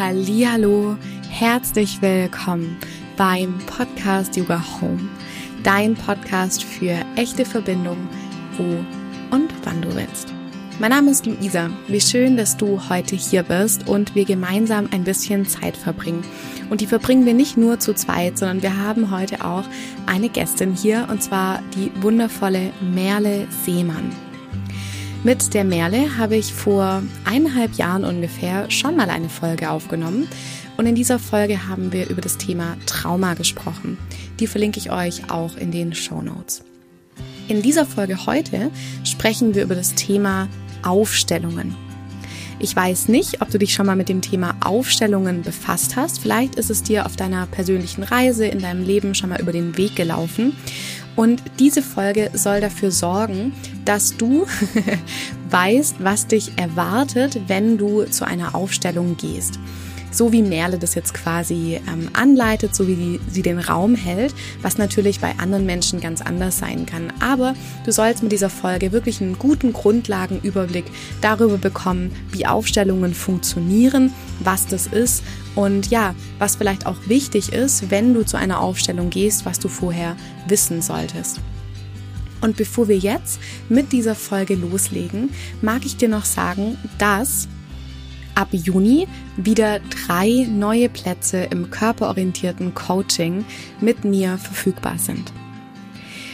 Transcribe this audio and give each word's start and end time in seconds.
Hallihallo, 0.00 0.96
herzlich 1.28 2.00
willkommen 2.00 2.78
beim 3.18 3.58
Podcast 3.66 4.34
Yoga 4.34 4.64
Home, 4.80 5.10
dein 5.62 5.94
Podcast 5.94 6.64
für 6.64 6.96
echte 7.16 7.44
Verbindung, 7.44 8.08
wo 8.56 8.64
und 9.36 9.52
wann 9.62 9.82
du 9.82 9.94
willst. 9.94 10.32
Mein 10.78 10.92
Name 10.92 11.10
ist 11.10 11.26
Luisa. 11.26 11.68
Wie 11.86 12.00
schön, 12.00 12.38
dass 12.38 12.56
du 12.56 12.80
heute 12.88 13.14
hier 13.14 13.42
bist 13.42 13.88
und 13.88 14.14
wir 14.14 14.24
gemeinsam 14.24 14.88
ein 14.90 15.04
bisschen 15.04 15.44
Zeit 15.44 15.76
verbringen. 15.76 16.24
Und 16.70 16.80
die 16.80 16.86
verbringen 16.86 17.26
wir 17.26 17.34
nicht 17.34 17.58
nur 17.58 17.78
zu 17.78 17.92
zweit, 17.92 18.38
sondern 18.38 18.62
wir 18.62 18.78
haben 18.78 19.10
heute 19.10 19.44
auch 19.44 19.64
eine 20.06 20.30
Gästin 20.30 20.74
hier 20.74 21.08
und 21.10 21.22
zwar 21.22 21.62
die 21.76 21.92
wundervolle 22.00 22.72
Merle 22.80 23.46
Seemann. 23.66 24.29
Mit 25.22 25.52
der 25.52 25.64
Merle 25.64 26.16
habe 26.16 26.36
ich 26.36 26.54
vor 26.54 27.02
eineinhalb 27.26 27.74
Jahren 27.74 28.06
ungefähr 28.06 28.70
schon 28.70 28.96
mal 28.96 29.10
eine 29.10 29.28
Folge 29.28 29.70
aufgenommen. 29.70 30.26
Und 30.78 30.86
in 30.86 30.94
dieser 30.94 31.18
Folge 31.18 31.68
haben 31.68 31.92
wir 31.92 32.08
über 32.08 32.22
das 32.22 32.38
Thema 32.38 32.78
Trauma 32.86 33.34
gesprochen. 33.34 33.98
Die 34.38 34.46
verlinke 34.46 34.78
ich 34.78 34.90
euch 34.90 35.30
auch 35.30 35.58
in 35.58 35.72
den 35.72 35.94
Show 35.94 36.22
Notes. 36.22 36.64
In 37.48 37.60
dieser 37.60 37.84
Folge 37.84 38.24
heute 38.24 38.70
sprechen 39.04 39.54
wir 39.54 39.62
über 39.62 39.74
das 39.74 39.94
Thema 39.94 40.48
Aufstellungen. 40.82 41.76
Ich 42.58 42.74
weiß 42.74 43.08
nicht, 43.08 43.42
ob 43.42 43.50
du 43.50 43.58
dich 43.58 43.74
schon 43.74 43.86
mal 43.86 43.96
mit 43.96 44.08
dem 44.08 44.22
Thema 44.22 44.54
Aufstellungen 44.62 45.42
befasst 45.42 45.96
hast. 45.96 46.20
Vielleicht 46.20 46.56
ist 46.56 46.70
es 46.70 46.82
dir 46.82 47.04
auf 47.04 47.16
deiner 47.16 47.46
persönlichen 47.46 48.04
Reise 48.04 48.46
in 48.46 48.60
deinem 48.60 48.84
Leben 48.84 49.14
schon 49.14 49.28
mal 49.28 49.40
über 49.40 49.52
den 49.52 49.76
Weg 49.76 49.96
gelaufen. 49.96 50.54
Und 51.20 51.42
diese 51.58 51.82
Folge 51.82 52.30
soll 52.32 52.62
dafür 52.62 52.90
sorgen, 52.90 53.52
dass 53.84 54.16
du 54.16 54.46
weißt, 55.50 55.96
was 55.98 56.26
dich 56.26 56.52
erwartet, 56.56 57.42
wenn 57.46 57.76
du 57.76 58.04
zu 58.04 58.26
einer 58.26 58.54
Aufstellung 58.54 59.18
gehst 59.18 59.58
so 60.10 60.32
wie 60.32 60.42
Merle 60.42 60.78
das 60.78 60.94
jetzt 60.94 61.14
quasi 61.14 61.80
ähm, 61.88 62.10
anleitet, 62.12 62.74
so 62.74 62.86
wie 62.86 62.94
die, 62.94 63.20
sie 63.30 63.42
den 63.42 63.58
Raum 63.58 63.94
hält, 63.94 64.34
was 64.62 64.78
natürlich 64.78 65.20
bei 65.20 65.34
anderen 65.38 65.66
Menschen 65.66 66.00
ganz 66.00 66.20
anders 66.20 66.58
sein 66.58 66.86
kann. 66.86 67.12
Aber 67.20 67.54
du 67.84 67.92
sollst 67.92 68.22
mit 68.22 68.32
dieser 68.32 68.50
Folge 68.50 68.92
wirklich 68.92 69.20
einen 69.20 69.38
guten 69.38 69.72
Grundlagenüberblick 69.72 70.84
darüber 71.20 71.58
bekommen, 71.58 72.12
wie 72.30 72.46
Aufstellungen 72.46 73.14
funktionieren, 73.14 74.12
was 74.40 74.66
das 74.66 74.86
ist 74.86 75.22
und 75.54 75.90
ja, 75.90 76.14
was 76.38 76.56
vielleicht 76.56 76.86
auch 76.86 76.96
wichtig 77.06 77.52
ist, 77.52 77.90
wenn 77.90 78.14
du 78.14 78.24
zu 78.24 78.36
einer 78.36 78.60
Aufstellung 78.60 79.10
gehst, 79.10 79.46
was 79.46 79.58
du 79.58 79.68
vorher 79.68 80.16
wissen 80.46 80.82
solltest. 80.82 81.40
Und 82.40 82.56
bevor 82.56 82.88
wir 82.88 82.96
jetzt 82.96 83.38
mit 83.68 83.92
dieser 83.92 84.14
Folge 84.14 84.54
loslegen, 84.54 85.30
mag 85.60 85.84
ich 85.84 85.96
dir 85.96 86.08
noch 86.08 86.24
sagen, 86.24 86.78
dass 86.98 87.48
ab 88.34 88.48
Juni 88.52 89.06
wieder 89.36 89.80
drei 90.06 90.46
neue 90.48 90.88
Plätze 90.88 91.44
im 91.50 91.70
körperorientierten 91.70 92.74
Coaching 92.74 93.44
mit 93.80 94.04
mir 94.04 94.38
verfügbar 94.38 94.98
sind. 94.98 95.32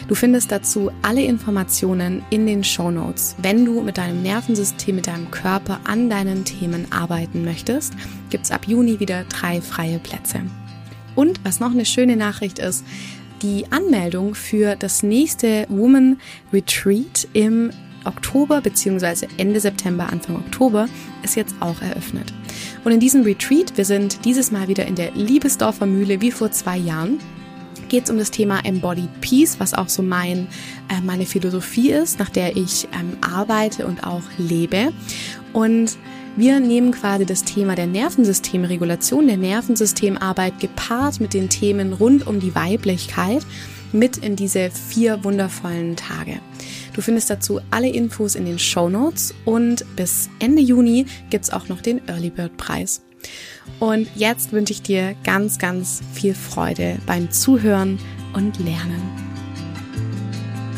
Du 0.09 0.15
findest 0.15 0.53
dazu 0.53 0.93
alle 1.03 1.25
Informationen 1.25 2.23
in 2.31 2.47
den 2.47 2.63
Show 2.63 2.93
Notes. 2.93 3.35
Wenn 3.43 3.65
du 3.65 3.81
mit 3.81 3.99
deinem 3.99 4.23
Nervensystem, 4.23 4.95
mit 4.95 5.09
deinem 5.09 5.33
Körper 5.33 5.81
an 5.85 6.09
deinen 6.09 6.45
Themen 6.45 6.87
arbeiten 6.93 7.45
möchtest, 7.45 7.95
gibt's 8.31 8.53
ab 8.53 8.69
Juni 8.69 9.01
wieder 9.01 9.25
drei 9.25 9.61
freie 9.61 9.99
Plätze. 9.99 10.43
Und 11.17 11.41
was 11.45 11.59
noch 11.59 11.73
eine 11.73 11.85
schöne 11.85 12.17
Nachricht 12.17 12.61
ist, 12.61 12.85
die 13.43 13.65
Anmeldung 13.71 14.35
für 14.35 14.77
das 14.77 15.03
nächste 15.03 15.67
Woman 15.69 16.19
Retreat 16.53 17.27
im 17.33 17.71
Oktober 18.07 18.61
bzw. 18.61 19.27
Ende 19.37 19.61
September, 19.61 20.09
Anfang 20.11 20.37
Oktober 20.37 20.89
ist 21.23 21.37
jetzt 21.37 21.55
auch 21.61 21.81
eröffnet. 21.83 22.33
Und 22.85 22.93
in 22.93 23.01
diesem 23.01 23.23
Retreat, 23.23 23.77
wir 23.77 23.85
sind 23.85 24.25
dieses 24.25 24.51
Mal 24.51 24.69
wieder 24.69 24.87
in 24.87 24.95
der 24.95 25.12
Liebesdorfer 25.12 25.87
Mühle 25.87 26.21
wie 26.21 26.31
vor 26.31 26.51
zwei 26.51 26.77
Jahren, 26.77 27.19
geht 27.89 28.05
es 28.05 28.11
um 28.11 28.19
das 28.19 28.31
Thema 28.31 28.65
Embodied 28.65 29.21
Peace, 29.21 29.57
was 29.59 29.75
auch 29.75 29.89
so 29.89 30.03
mein, 30.03 30.49
äh, 30.89 31.00
meine 31.05 31.27
Philosophie 31.27 31.91
ist, 31.91 32.19
nach 32.19 32.31
der 32.31 32.56
ich 32.56 32.89
ähm, 32.93 33.17
arbeite 33.21 33.87
und 33.87 34.05
auch 34.05 34.23
lebe. 34.38 34.93
Und 35.53 35.97
wir 36.37 36.61
nehmen 36.61 36.93
quasi 36.93 37.25
das 37.25 37.44
Thema 37.44 37.75
der 37.75 37.87
Nervensystemregulation, 37.87 39.27
der 39.27 39.38
Nervensystemarbeit 39.38 40.61
gepaart 40.61 41.21
mit 41.21 41.33
den 41.33 41.49
Themen 41.49 41.93
rund 41.93 42.27
um 42.27 42.41
die 42.41 42.55
Weiblichkeit 42.55 43.47
mit 43.93 44.19
in 44.19 44.37
diese 44.37 44.71
vier 44.71 45.25
wundervollen 45.25 45.97
Tage. 45.97 46.41
Du 46.97 47.03
findest 47.03 47.29
dazu 47.29 47.61
alle 47.71 47.91
Infos 47.91 48.34
in 48.34 48.47
den 48.47 48.59
Show 48.59 48.89
Notes 48.89 49.34
und 49.45 49.84
bis 49.97 50.31
Ende 50.39 50.62
Juni 50.62 51.05
gibt's 51.29 51.51
auch 51.51 51.69
noch 51.69 51.83
den 51.83 52.01
Early 52.09 52.31
Bird 52.31 52.57
Preis. 52.57 53.03
Und 53.81 54.09
jetzt 54.15 54.53
wünsche 54.53 54.73
ich 54.73 54.81
dir 54.81 55.15
ganz, 55.23 55.59
ganz 55.59 56.01
viel 56.15 56.35
Freude 56.35 56.97
beim 57.05 57.31
Zuhören 57.31 57.99
und 58.33 58.59
Lernen. 58.61 59.25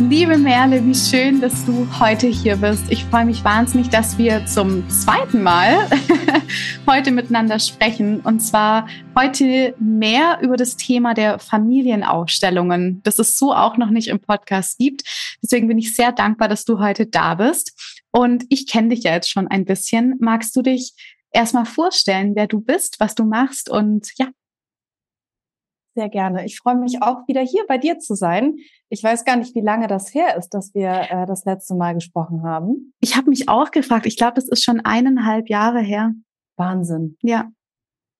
Liebe 0.00 0.38
Merle, 0.38 0.86
wie 0.86 0.94
schön, 0.94 1.41
dass 1.41 1.66
du 1.66 1.84
heute 1.98 2.28
hier 2.28 2.54
bist. 2.54 2.84
Ich 2.88 3.04
freue 3.06 3.25
mich 3.25 3.42
wahnsinnig, 3.42 3.88
dass 3.88 4.16
wir 4.16 4.47
zum 4.47 4.88
zweiten 4.88 5.42
Mal 5.42 5.91
heute 6.86 7.10
miteinander 7.10 7.59
sprechen. 7.59 8.20
Und 8.20 8.38
zwar 8.38 8.88
heute 9.19 9.75
mehr 9.81 10.38
über 10.41 10.56
das 10.56 10.76
Thema 10.76 11.14
der 11.14 11.41
Familienaufstellungen, 11.41 13.03
das 13.03 13.19
es 13.19 13.36
so 13.36 13.53
auch 13.53 13.76
noch 13.76 13.91
nicht 13.91 14.06
im 14.06 14.20
Podcast 14.20 14.78
gibt. 14.78 15.03
Deswegen 15.42 15.66
bin 15.66 15.78
ich 15.78 15.97
sehr 15.97 16.12
dankbar, 16.12 16.47
dass 16.47 16.65
du 16.65 16.78
heute 16.78 17.06
da 17.06 17.34
bist. 17.34 18.04
Und 18.12 18.44
ich 18.50 18.69
kenne 18.69 18.91
dich 18.91 19.03
ja 19.03 19.15
jetzt 19.15 19.30
schon 19.30 19.48
ein 19.48 19.65
bisschen. 19.65 20.15
Magst 20.20 20.54
du 20.54 20.62
dich 20.62 20.92
erstmal 21.32 21.66
vorstellen, 21.66 22.36
wer 22.36 22.47
du 22.47 22.60
bist, 22.60 23.00
was 23.00 23.16
du 23.16 23.25
machst 23.25 23.69
und 23.69 24.12
ja, 24.16 24.28
sehr 25.98 26.09
gerne. 26.09 26.47
Ich 26.47 26.60
freue 26.60 26.76
mich 26.76 27.03
auch 27.03 27.26
wieder 27.26 27.41
hier 27.41 27.64
bei 27.66 27.76
dir 27.76 27.98
zu 27.98 28.14
sein. 28.14 28.59
Ich 28.88 29.03
weiß 29.03 29.25
gar 29.25 29.34
nicht, 29.34 29.56
wie 29.56 29.60
lange 29.60 29.88
das 29.88 30.14
her 30.14 30.36
ist, 30.36 30.50
dass 30.50 30.72
wir 30.72 30.91
äh, 31.10 31.26
das 31.26 31.44
letzte 31.44 31.75
Mal 31.75 31.94
gesprochen 31.94 32.44
haben. 32.44 32.94
Ich 33.00 33.16
habe 33.16 33.31
mich 33.31 33.48
auch 33.48 33.72
gefragt. 33.72 34.06
Ich 34.06 34.16
glaube, 34.16 34.34
das 34.34 34.48
ist 34.48 34.62
schon 34.62 34.81
eineinhalb 34.81 35.48
Jahre 35.48 35.81
her. 35.81 36.12
Wahnsinn. 36.56 37.16
Ja. 37.22 37.50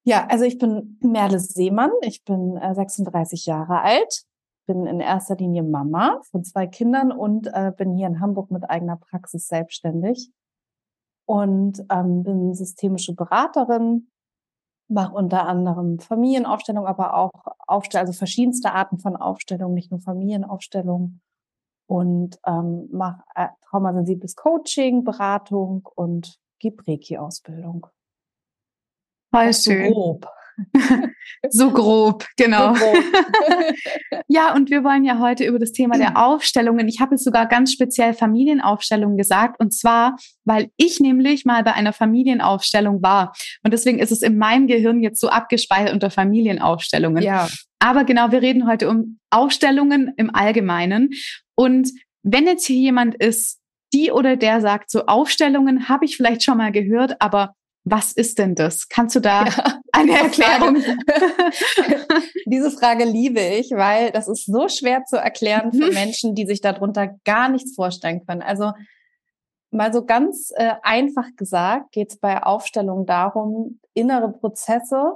Ja, 0.03 0.27
also 0.27 0.45
ich 0.45 0.59
bin 0.59 0.99
Merle 1.03 1.39
Seemann. 1.39 1.93
Ich 2.03 2.25
bin 2.25 2.57
äh, 2.57 2.75
36 2.75 3.47
Jahre 3.47 3.81
alt, 3.83 4.25
bin 4.67 4.87
in 4.87 4.99
erster 4.99 5.37
Linie 5.37 5.63
Mama 5.63 6.21
von 6.33 6.43
zwei 6.43 6.67
Kindern 6.67 7.13
und 7.13 7.47
äh, 7.47 7.71
bin 7.77 7.95
hier 7.95 8.09
in 8.09 8.21
Hamburg 8.21 8.51
mit 8.51 8.69
eigener 8.69 8.97
Praxis 8.97 9.47
selbstständig 9.47 10.33
und 11.27 11.85
ähm, 11.93 12.25
bin 12.25 12.55
systemische 12.55 13.15
Beraterin 13.15 14.09
mache 14.89 15.15
unter 15.15 15.47
anderem 15.47 15.99
Familienaufstellung, 15.99 16.87
aber 16.87 17.15
auch 17.15 17.31
Aufstellung, 17.67 18.07
also 18.07 18.19
verschiedenste 18.19 18.73
Arten 18.73 18.99
von 18.99 19.17
Aufstellungen, 19.17 19.75
nicht 19.75 19.91
nur 19.91 20.01
Familienaufstellung 20.01 21.21
und 21.87 22.39
ähm, 22.47 22.89
mache 22.91 23.23
äh, 23.35 23.49
traumasensibles 23.69 24.37
Coaching, 24.37 25.05
Beratung 25.05 25.89
und 25.95 26.39
gebe 26.59 26.87
Reiki-Ausbildung. 26.87 27.87
Voll 29.31 29.53
schön. 29.53 29.93
Grob. 29.93 30.27
so 31.51 31.71
grob, 31.71 32.27
genau. 32.37 32.75
So 32.75 32.85
grob. 32.85 33.05
ja, 34.29 34.55
und 34.55 34.71
wir 34.71 34.85
wollen 34.85 35.05
ja 35.05 35.19
heute 35.19 35.45
über 35.45 35.59
das 35.59 35.73
Thema 35.73 35.97
der 35.97 36.17
Aufstellungen. 36.17 36.89
Ich 36.89 37.01
habe 37.01 37.15
es 37.15 37.25
sogar 37.25 37.47
ganz 37.47 37.73
speziell 37.73 38.15
Familienaufstellungen 38.15 39.17
gesagt. 39.17 39.61
Und 39.61 39.73
zwar, 39.73 40.17
weil 40.45 40.71
ich 40.77 41.01
nämlich 41.01 41.45
mal 41.45 41.63
bei 41.63 41.75
einer 41.75 41.93
Familienaufstellung 41.93 43.03
war. 43.03 43.33
Und 43.63 43.73
deswegen 43.73 43.99
ist 43.99 44.13
es 44.13 44.23
in 44.23 44.39
meinem 44.39 44.67
Gehirn 44.67 45.01
jetzt 45.01 45.21
so 45.21 45.29
abgespeichert 45.29 45.93
unter 45.93 46.11
Familienaufstellungen. 46.11 47.23
Ja. 47.23 47.49
Aber 47.79 48.05
genau, 48.05 48.33
wir 48.33 48.43
reden 48.43 48.67
heute 48.67 48.89
um 48.89 49.19
Aufstellungen 49.31 50.13
im 50.17 50.35
Allgemeinen. 50.35 51.11
Und 51.55 51.91
wenn 52.23 52.47
jetzt 52.47 52.67
hier 52.67 52.77
jemand 52.77 53.15
ist, 53.15 53.61
die 53.93 54.11
oder 54.11 54.37
der 54.37 54.61
sagt, 54.61 54.91
so 54.91 55.07
Aufstellungen 55.07 55.89
habe 55.89 56.05
ich 56.05 56.17
vielleicht 56.17 56.43
schon 56.43 56.59
mal 56.59 56.73
gehört, 56.73 57.21
aber 57.21 57.55
was 57.85 58.13
ist 58.13 58.39
denn 58.39 58.55
das? 58.55 58.89
Kannst 58.89 59.17
du 59.17 59.21
da 59.21 59.47
ja, 59.47 59.81
eine 59.99 60.13
Erklärung? 60.13 60.77
diese 62.47 62.71
Frage 62.71 63.05
liebe 63.05 63.41
ich, 63.41 63.71
weil 63.71 64.11
das 64.11 64.29
ist 64.29 64.47
so 64.47 64.69
schwer 64.69 65.05
zu 65.05 65.17
erklären 65.17 65.73
für 65.73 65.89
mhm. 65.89 65.95
Menschen, 65.95 66.35
die 66.35 66.47
sich 66.47 66.61
darunter 66.61 67.09
gar 67.25 67.49
nichts 67.49 67.75
vorstellen 67.75 68.25
können. 68.27 68.43
Also 68.43 68.73
mal 69.71 69.93
so 69.93 70.05
ganz 70.05 70.53
äh, 70.57 70.75
einfach 70.83 71.27
gesagt 71.37 71.93
geht 71.93 72.11
es 72.11 72.19
bei 72.19 72.43
Aufstellungen 72.43 73.07
darum, 73.07 73.81
innere 73.95 74.33
Prozesse, 74.33 75.15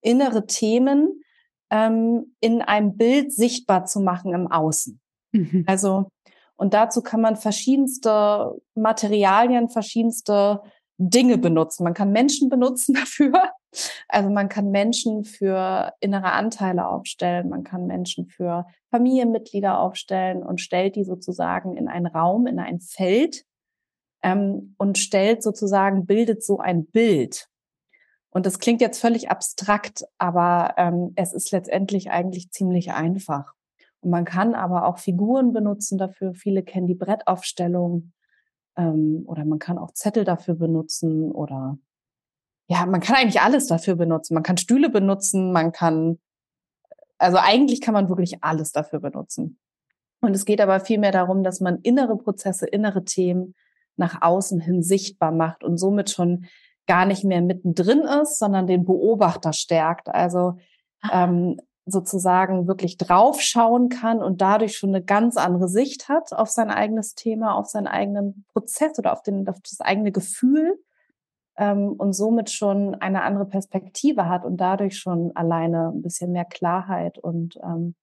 innere 0.00 0.46
Themen 0.46 1.22
ähm, 1.70 2.34
in 2.40 2.62
einem 2.62 2.96
Bild 2.96 3.32
sichtbar 3.32 3.84
zu 3.84 4.00
machen 4.00 4.34
im 4.34 4.50
Außen. 4.50 5.00
Mhm. 5.32 5.64
Also 5.66 6.08
und 6.56 6.74
dazu 6.74 7.02
kann 7.02 7.20
man 7.20 7.34
verschiedenste 7.34 8.60
Materialien, 8.76 9.68
verschiedenste 9.68 10.62
Dinge 10.96 11.38
benutzen. 11.38 11.82
Man 11.82 11.94
kann 11.94 12.12
Menschen 12.12 12.48
benutzen 12.48 12.94
dafür. 13.00 13.32
Also 14.08 14.28
man 14.30 14.48
kann 14.48 14.70
Menschen 14.70 15.24
für 15.24 15.94
innere 16.00 16.32
Anteile 16.32 16.88
aufstellen. 16.88 17.48
Man 17.48 17.64
kann 17.64 17.86
Menschen 17.86 18.26
für 18.26 18.66
Familienmitglieder 18.90 19.78
aufstellen 19.78 20.42
und 20.42 20.60
stellt 20.60 20.96
die 20.96 21.04
sozusagen 21.04 21.76
in 21.76 21.88
einen 21.88 22.06
Raum, 22.06 22.46
in 22.46 22.58
ein 22.58 22.80
Feld 22.80 23.44
ähm, 24.22 24.74
und 24.78 24.98
stellt 24.98 25.42
sozusagen, 25.42 26.06
bildet 26.06 26.44
so 26.44 26.58
ein 26.58 26.86
Bild. 26.86 27.48
Und 28.30 28.46
das 28.46 28.58
klingt 28.58 28.80
jetzt 28.80 29.00
völlig 29.00 29.30
abstrakt, 29.30 30.04
aber 30.18 30.74
ähm, 30.78 31.12
es 31.16 31.32
ist 31.32 31.50
letztendlich 31.50 32.10
eigentlich 32.10 32.50
ziemlich 32.50 32.92
einfach. 32.92 33.52
Und 34.00 34.10
man 34.10 34.24
kann 34.24 34.54
aber 34.54 34.86
auch 34.86 34.98
Figuren 34.98 35.52
benutzen 35.52 35.98
dafür. 35.98 36.34
Viele 36.34 36.62
kennen 36.62 36.86
die 36.86 36.94
Brettaufstellung 36.94 38.12
ähm, 38.76 39.24
oder 39.26 39.44
man 39.44 39.58
kann 39.58 39.78
auch 39.78 39.92
Zettel 39.92 40.24
dafür 40.24 40.54
benutzen 40.54 41.30
oder 41.30 41.78
ja, 42.72 42.86
man 42.86 43.02
kann 43.02 43.16
eigentlich 43.16 43.42
alles 43.42 43.66
dafür 43.66 43.96
benutzen. 43.96 44.32
Man 44.32 44.42
kann 44.42 44.56
Stühle 44.56 44.88
benutzen, 44.88 45.52
man 45.52 45.72
kann, 45.72 46.18
also 47.18 47.36
eigentlich 47.36 47.82
kann 47.82 47.92
man 47.92 48.08
wirklich 48.08 48.42
alles 48.42 48.72
dafür 48.72 48.98
benutzen. 48.98 49.58
Und 50.22 50.34
es 50.34 50.46
geht 50.46 50.60
aber 50.60 50.80
vielmehr 50.80 51.12
darum, 51.12 51.42
dass 51.42 51.60
man 51.60 51.80
innere 51.82 52.16
Prozesse, 52.16 52.66
innere 52.66 53.04
Themen 53.04 53.54
nach 53.96 54.22
außen 54.22 54.58
hin 54.58 54.82
sichtbar 54.82 55.32
macht 55.32 55.64
und 55.64 55.76
somit 55.76 56.08
schon 56.08 56.46
gar 56.86 57.04
nicht 57.04 57.24
mehr 57.24 57.42
mittendrin 57.42 58.00
ist, 58.22 58.38
sondern 58.38 58.66
den 58.66 58.86
Beobachter 58.86 59.52
stärkt. 59.52 60.08
Also 60.08 60.54
ah. 61.02 61.24
ähm, 61.24 61.60
sozusagen 61.84 62.68
wirklich 62.68 62.96
draufschauen 62.96 63.90
kann 63.90 64.22
und 64.22 64.40
dadurch 64.40 64.78
schon 64.78 64.94
eine 64.94 65.04
ganz 65.04 65.36
andere 65.36 65.68
Sicht 65.68 66.08
hat 66.08 66.32
auf 66.32 66.48
sein 66.48 66.70
eigenes 66.70 67.16
Thema, 67.16 67.54
auf 67.54 67.66
seinen 67.66 67.88
eigenen 67.88 68.46
Prozess 68.52 68.98
oder 68.98 69.12
auf, 69.12 69.22
den, 69.22 69.46
auf 69.46 69.58
das 69.60 69.80
eigene 69.80 70.10
Gefühl 70.10 70.78
ähm, 71.56 71.92
und 71.92 72.12
somit 72.12 72.50
schon 72.50 72.94
eine 72.96 73.22
andere 73.22 73.46
Perspektive 73.46 74.28
hat 74.28 74.44
und 74.44 74.56
dadurch 74.58 74.98
schon 74.98 75.32
alleine 75.34 75.92
ein 75.94 76.02
bisschen 76.02 76.32
mehr 76.32 76.44
Klarheit 76.44 77.18
und 77.18 77.56
ähm, 77.62 77.94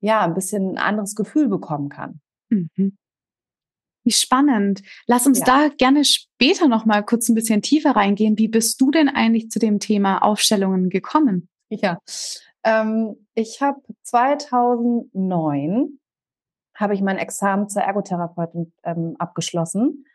ja, 0.00 0.22
ein 0.22 0.34
bisschen 0.34 0.72
ein 0.72 0.78
anderes 0.78 1.14
Gefühl 1.14 1.48
bekommen 1.48 1.88
kann. 1.88 2.20
Mhm. 2.48 2.96
Wie 4.04 4.12
spannend. 4.12 4.82
Lass 5.06 5.26
uns 5.26 5.38
ja. 5.40 5.44
da 5.44 5.68
gerne 5.68 6.04
später 6.04 6.66
noch 6.66 6.84
mal 6.84 7.04
kurz 7.04 7.28
ein 7.28 7.36
bisschen 7.36 7.62
tiefer 7.62 7.92
reingehen. 7.92 8.36
Wie 8.36 8.48
bist 8.48 8.80
du 8.80 8.90
denn 8.90 9.08
eigentlich 9.08 9.48
zu 9.50 9.60
dem 9.60 9.78
Thema 9.78 10.18
Aufstellungen 10.18 10.90
gekommen? 10.90 11.48
Ja, 11.68 11.98
ähm, 12.64 13.16
ich 13.34 13.60
habe 13.60 13.80
2009 14.02 15.98
habe 16.74 16.94
ich 16.94 17.00
mein 17.00 17.18
Examen 17.18 17.68
zur 17.68 17.82
Ergotherapeutin 17.82 18.72
ähm, 18.82 19.14
abgeschlossen 19.18 20.06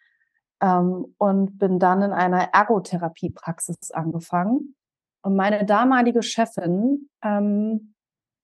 ähm, 0.62 1.14
und 1.18 1.58
bin 1.58 1.80
dann 1.80 2.02
in 2.02 2.12
einer 2.12 2.54
Ergotherapiepraxis 2.54 3.92
angefangen. 3.92 4.76
Und 5.22 5.36
meine 5.36 5.66
damalige 5.66 6.24
Chefin 6.24 7.10
ähm, 7.24 7.94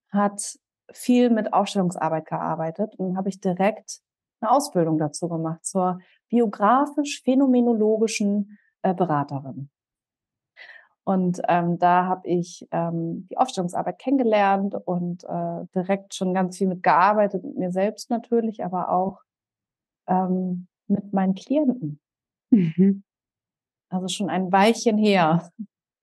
hat 0.09 0.57
viel 0.91 1.29
mit 1.29 1.53
Aufstellungsarbeit 1.53 2.25
gearbeitet 2.25 2.95
und 2.97 3.15
habe 3.17 3.29
ich 3.29 3.39
direkt 3.39 4.01
eine 4.41 4.51
Ausbildung 4.51 4.97
dazu 4.97 5.29
gemacht 5.29 5.65
zur 5.65 5.99
biografisch-phänomenologischen 6.29 8.57
äh, 8.81 8.93
Beraterin. 8.93 9.69
Und 11.05 11.41
ähm, 11.49 11.79
da 11.79 12.05
habe 12.05 12.27
ich 12.27 12.65
ähm, 12.71 13.27
die 13.29 13.37
Aufstellungsarbeit 13.37 13.99
kennengelernt 13.99 14.75
und 14.85 15.25
äh, 15.25 15.65
direkt 15.75 16.13
schon 16.13 16.33
ganz 16.33 16.57
viel 16.57 16.67
mitgearbeitet, 16.67 17.43
mit 17.43 17.57
mir 17.57 17.71
selbst 17.71 18.09
natürlich, 18.09 18.63
aber 18.63 18.89
auch 18.89 19.19
ähm, 20.07 20.67
mit 20.87 21.11
meinen 21.11 21.35
Klienten. 21.35 21.99
Mhm. 22.53 23.03
Also 23.89 24.07
schon 24.07 24.29
ein 24.29 24.51
Weilchen 24.51 24.97
her. 24.97 25.49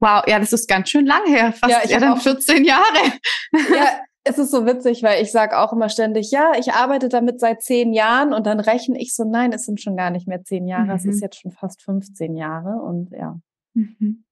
Wow, 0.00 0.22
ja, 0.26 0.38
das 0.38 0.52
ist 0.52 0.68
ganz 0.68 0.88
schön 0.88 1.06
lang 1.06 1.26
her, 1.26 1.52
fast 1.52 1.72
ja, 1.72 1.80
ich 1.84 1.90
ja 1.90 2.00
dann 2.00 2.18
14 2.18 2.64
Jahre. 2.64 3.12
Ja, 3.52 4.00
es 4.24 4.38
ist 4.38 4.50
so 4.50 4.64
witzig, 4.64 5.02
weil 5.02 5.22
ich 5.22 5.32
sage 5.32 5.58
auch 5.58 5.72
immer 5.72 5.88
ständig, 5.88 6.30
ja, 6.30 6.52
ich 6.58 6.72
arbeite 6.72 7.08
damit 7.08 7.40
seit 7.40 7.62
zehn 7.62 7.92
Jahren 7.92 8.32
und 8.32 8.46
dann 8.46 8.60
rechne 8.60 9.00
ich 9.00 9.14
so, 9.14 9.24
nein, 9.24 9.52
es 9.52 9.64
sind 9.64 9.80
schon 9.80 9.96
gar 9.96 10.10
nicht 10.10 10.28
mehr 10.28 10.44
zehn 10.44 10.66
Jahre, 10.66 10.84
mhm. 10.84 10.90
es 10.90 11.04
ist 11.04 11.16
mhm. 11.16 11.22
jetzt 11.22 11.40
schon 11.40 11.50
fast 11.50 11.82
15 11.82 12.36
Jahre 12.36 12.80
und 12.82 13.10
ja. 13.10 13.40
Mhm. 13.74 14.24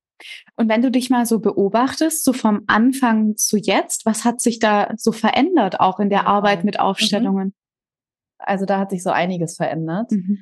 Und 0.57 0.69
wenn 0.69 0.83
du 0.83 0.91
dich 0.91 1.11
mal 1.11 1.27
so 1.27 1.39
beobachtest, 1.39 2.25
so 2.25 2.33
vom 2.33 2.63
Anfang 2.67 3.37
zu 3.37 3.57
jetzt, 3.57 4.05
was 4.05 4.25
hat 4.25 4.41
sich 4.41 4.59
da 4.59 4.93
so 4.97 5.13
verändert, 5.13 5.81
auch 5.81 6.01
in 6.01 6.11
der 6.11 6.27
Arbeit 6.27 6.65
mit 6.65 6.75
mhm. 6.75 6.81
Aufstellungen? 6.81 7.55
Also 8.39 8.67
da 8.67 8.79
hat 8.79 8.91
sich 8.91 9.03
so 9.03 9.11
einiges 9.11 9.57
verändert. 9.57 10.11
Mhm. 10.11 10.39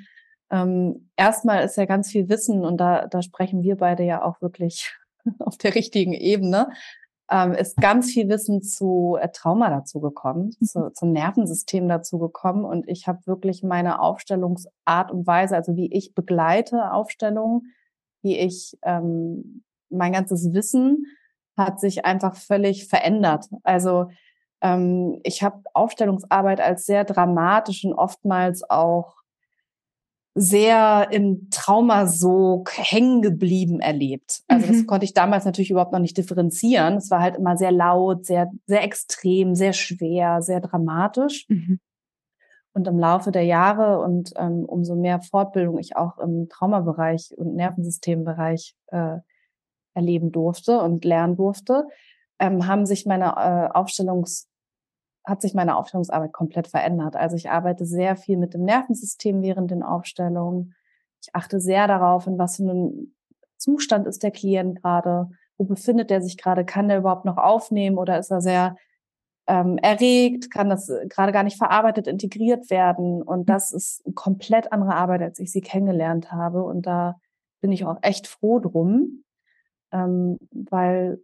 Ähm, 0.51 1.11
erstmal 1.17 1.65
ist 1.65 1.77
ja 1.77 1.85
ganz 1.87 2.11
viel 2.11 2.29
Wissen 2.29 2.65
und 2.65 2.79
da, 2.79 3.07
da 3.07 3.23
sprechen 3.23 3.63
wir 3.63 3.77
beide 3.77 4.05
ja 4.05 4.23
auch 4.23 4.41
wirklich 4.41 4.95
auf 5.41 5.57
der 5.57 5.75
richtigen 5.75 6.13
Ebene. 6.13 6.69
Ähm, 7.29 7.55
ist 7.55 7.77
ganz 7.79 8.13
viel 8.13 8.29
Wissen 8.29 8.63
zu 8.63 9.19
äh, 9.21 9.29
Trauma 9.31 9.69
dazu 9.69 10.01
gekommen, 10.01 10.55
mhm. 10.61 10.65
zu, 10.65 10.93
zum 10.93 11.11
Nervensystem 11.11 11.89
dazu 11.89 12.21
gekommen 12.21 12.65
und 12.65 12.89
ich 12.89 13.09
habe 13.09 13.27
wirklich 13.27 13.65
meine 13.65 14.01
Aufstellungsart 14.01 15.11
und 15.11 15.27
Weise, 15.27 15.57
also 15.57 15.75
wie 15.75 15.93
ich 15.93 16.15
begleite 16.15 16.93
Aufstellungen, 16.93 17.75
wie 18.23 18.39
ich 18.39 18.79
ähm, 18.83 19.65
mein 19.91 20.13
ganzes 20.13 20.53
Wissen 20.53 21.07
hat 21.57 21.81
sich 21.81 22.05
einfach 22.05 22.37
völlig 22.37 22.87
verändert. 22.87 23.47
Also 23.63 24.09
ähm, 24.61 25.21
ich 25.25 25.43
habe 25.43 25.63
Aufstellungsarbeit 25.75 26.61
als 26.61 26.87
sehr 26.87 27.05
dramatisch 27.05 27.85
und 27.85 27.95
oftmals 27.95 28.69
auch 28.69 29.17
sehr 30.39 31.09
im 31.13 31.49
Traumasog 31.51 32.71
hängen 32.77 33.23
geblieben 33.23 33.81
erlebt. 33.81 34.43
Also 34.49 34.67
das 34.67 34.77
mhm. 34.77 34.87
konnte 34.87 35.05
ich 35.07 35.15
damals 35.15 35.47
natürlich 35.47 35.71
überhaupt 35.71 35.93
noch 35.93 35.99
nicht 35.99 36.19
differenzieren. 36.19 36.97
Es 36.97 37.11
war 37.11 37.23
halt 37.23 37.37
immer 37.37 37.57
sehr 37.57 37.73
laut, 37.73 38.27
sehr, 38.27 38.51
sehr 38.67 38.85
extrem, 38.85 39.55
sehr 39.55 39.73
schwer, 39.73 40.43
sehr 40.43 40.61
dramatisch. 40.61 41.47
Mhm. 41.49 41.81
Und 42.75 42.87
im 42.87 42.99
Laufe 42.99 43.33
der 43.33 43.45
Jahre 43.45 44.01
und 44.01 44.35
ähm, 44.37 44.67
umso 44.67 44.95
mehr 44.95 45.23
Fortbildung 45.23 45.79
ich 45.79 45.97
auch 45.97 46.19
im 46.19 46.51
Traumabereich 46.51 47.31
und 47.39 47.55
Nervensystembereich 47.55 48.77
äh, 48.89 49.17
erleben 49.95 50.33
durfte 50.33 50.83
und 50.83 51.07
lernen 51.07 51.37
durfte, 51.37 51.85
ähm, 52.39 52.67
haben 52.67 52.85
sich 52.85 53.07
meine 53.07 53.35
äh, 53.39 53.75
Aufstellungs 53.75 54.51
hat 55.27 55.43
sich 55.43 55.55
meine 55.55 55.77
Aufstellungsarbeit 55.77 56.33
komplett 56.33 56.69
verändert. 56.69 57.17
Also 57.17 57.37
ich 57.37 57.51
arbeite 57.51 57.85
sehr 57.85 58.17
viel 58.17 58.39
mit 58.39 58.55
dem 58.55 58.65
Nervensystem 58.65 59.43
während 59.43 59.73
den 59.73 59.83
Aufstellungen. 59.83 60.75
Ich 61.21 61.35
achte 61.35 61.61
sehr 61.61 61.89
darauf, 61.89 62.27
in 62.27 62.39
was 62.39 62.57
für 62.57 62.63
einem 62.63 63.15
Zustand 63.59 64.07
ist 64.07 64.23
der 64.23 64.31
Klient 64.31 64.81
gerade, 64.81 65.29
wo 65.59 65.65
befindet 65.65 66.11
er 66.11 66.23
sich 66.23 66.37
gerade, 66.37 66.65
kann 66.65 66.89
er 66.89 66.99
überhaupt 66.99 67.25
noch 67.25 67.39
aufnehmen 67.39 67.99
oder 67.99 68.19
ist 68.19 68.31
er 68.31 68.41
sehr 68.41 68.77
ähm, 69.49 69.79
erregt, 69.79 70.51
kann 70.51 70.69
das 70.69 70.91
gerade 71.09 71.33
gar 71.33 71.43
nicht 71.43 71.57
verarbeitet, 71.57 72.07
integriert 72.07 72.71
werden. 72.71 73.23
Und 73.23 73.49
das 73.49 73.73
ist 73.73 74.03
eine 74.05 74.15
komplett 74.15 74.73
andere 74.73 74.95
Arbeit, 74.95 75.23
als 75.23 75.39
ich 75.39 75.51
sie 75.51 75.61
kennengelernt 75.61 76.31
habe. 76.31 76.63
Und 76.63 76.87
da 76.87 77.21
bin 77.61 77.73
ich 77.73 77.85
auch 77.85 77.99
echt 78.03 78.27
froh 78.27 78.61
drum, 78.61 79.25
ähm, 79.93 80.39
weil 80.53 81.21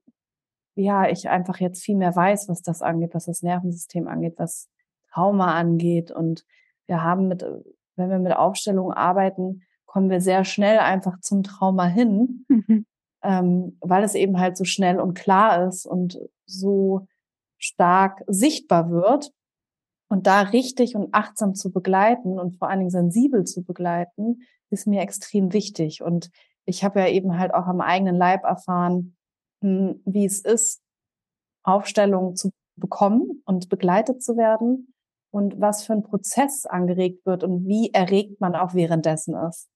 ja 0.75 1.09
ich 1.09 1.29
einfach 1.29 1.59
jetzt 1.59 1.83
viel 1.83 1.97
mehr 1.97 2.15
weiß, 2.15 2.49
was 2.49 2.63
das 2.63 2.83
angeht, 2.83 3.15
was 3.15 3.27
das 3.27 3.43
Nervensystem 3.43 4.09
angeht, 4.09 4.35
was 4.39 4.69
Trauma 5.13 5.55
angeht. 5.55 6.11
Und 6.11 6.45
wir 6.87 7.03
haben 7.03 7.29
mit, 7.29 7.45
wenn 7.97 8.11
wir 8.11 8.19
mit 8.19 8.35
Aufstellungen 8.35 8.93
arbeiten, 8.93 9.63
kommen 9.87 10.11
wir 10.11 10.21
sehr 10.21 10.45
schnell 10.45 10.79
einfach 10.79 11.21
zum 11.21 11.43
Trauma 11.43 11.87
hin, 11.87 12.47
mhm. 12.49 12.87
ähm, 13.23 13.77
weil 13.81 14.05
es 14.05 14.15
eben 14.15 14.41
halt 14.41 14.57
so 14.57 14.65
schnell 14.65 14.99
und 14.99 15.15
klar 15.15 15.67
ist 15.69 15.87
und 15.87 16.19
so 16.47 17.07
stark 17.59 18.23
sichtbar 18.27 18.91
wird. 18.91 19.33
Und 20.09 20.27
da 20.27 20.43
richtig 20.43 20.95
und 20.95 21.15
achtsam 21.15 21.55
zu 21.55 21.73
begleiten 21.73 22.39
und 22.39 22.57
vor 22.57 22.69
allen 22.69 22.81
Dingen 22.81 22.91
sensibel 22.91 23.45
zu 23.45 23.65
begleiten, 23.65 24.43
ist 24.69 24.87
mir 24.87 25.01
extrem 25.01 25.55
wichtig. 25.55 26.03
Und 26.03 26.31
ich 26.67 26.85
habe 26.85 27.01
ja 27.01 27.09
eben 27.09 27.39
halt 27.39 27.55
auch 27.55 27.67
am 27.67 27.81
eigenen 27.81 28.17
Leib 28.17 28.45
erfahren, 28.45 29.17
wie 29.63 30.25
es 30.25 30.41
ist, 30.41 30.83
Aufstellungen 31.63 32.37
zu 32.37 32.51
bekommen 32.77 33.43
und 33.45 33.69
begleitet 33.69 34.23
zu 34.23 34.37
werden 34.37 34.95
und 35.31 35.61
was 35.61 35.85
für 35.85 35.93
ein 35.93 36.03
Prozess 36.03 36.67
angeregt 36.67 37.25
wird 37.25 37.45
und 37.45 37.67
wie 37.67 37.93
erregt 37.93 38.41
man 38.41 38.55
auch 38.55 38.75
währenddessen 38.75 39.35
ist. 39.49 39.69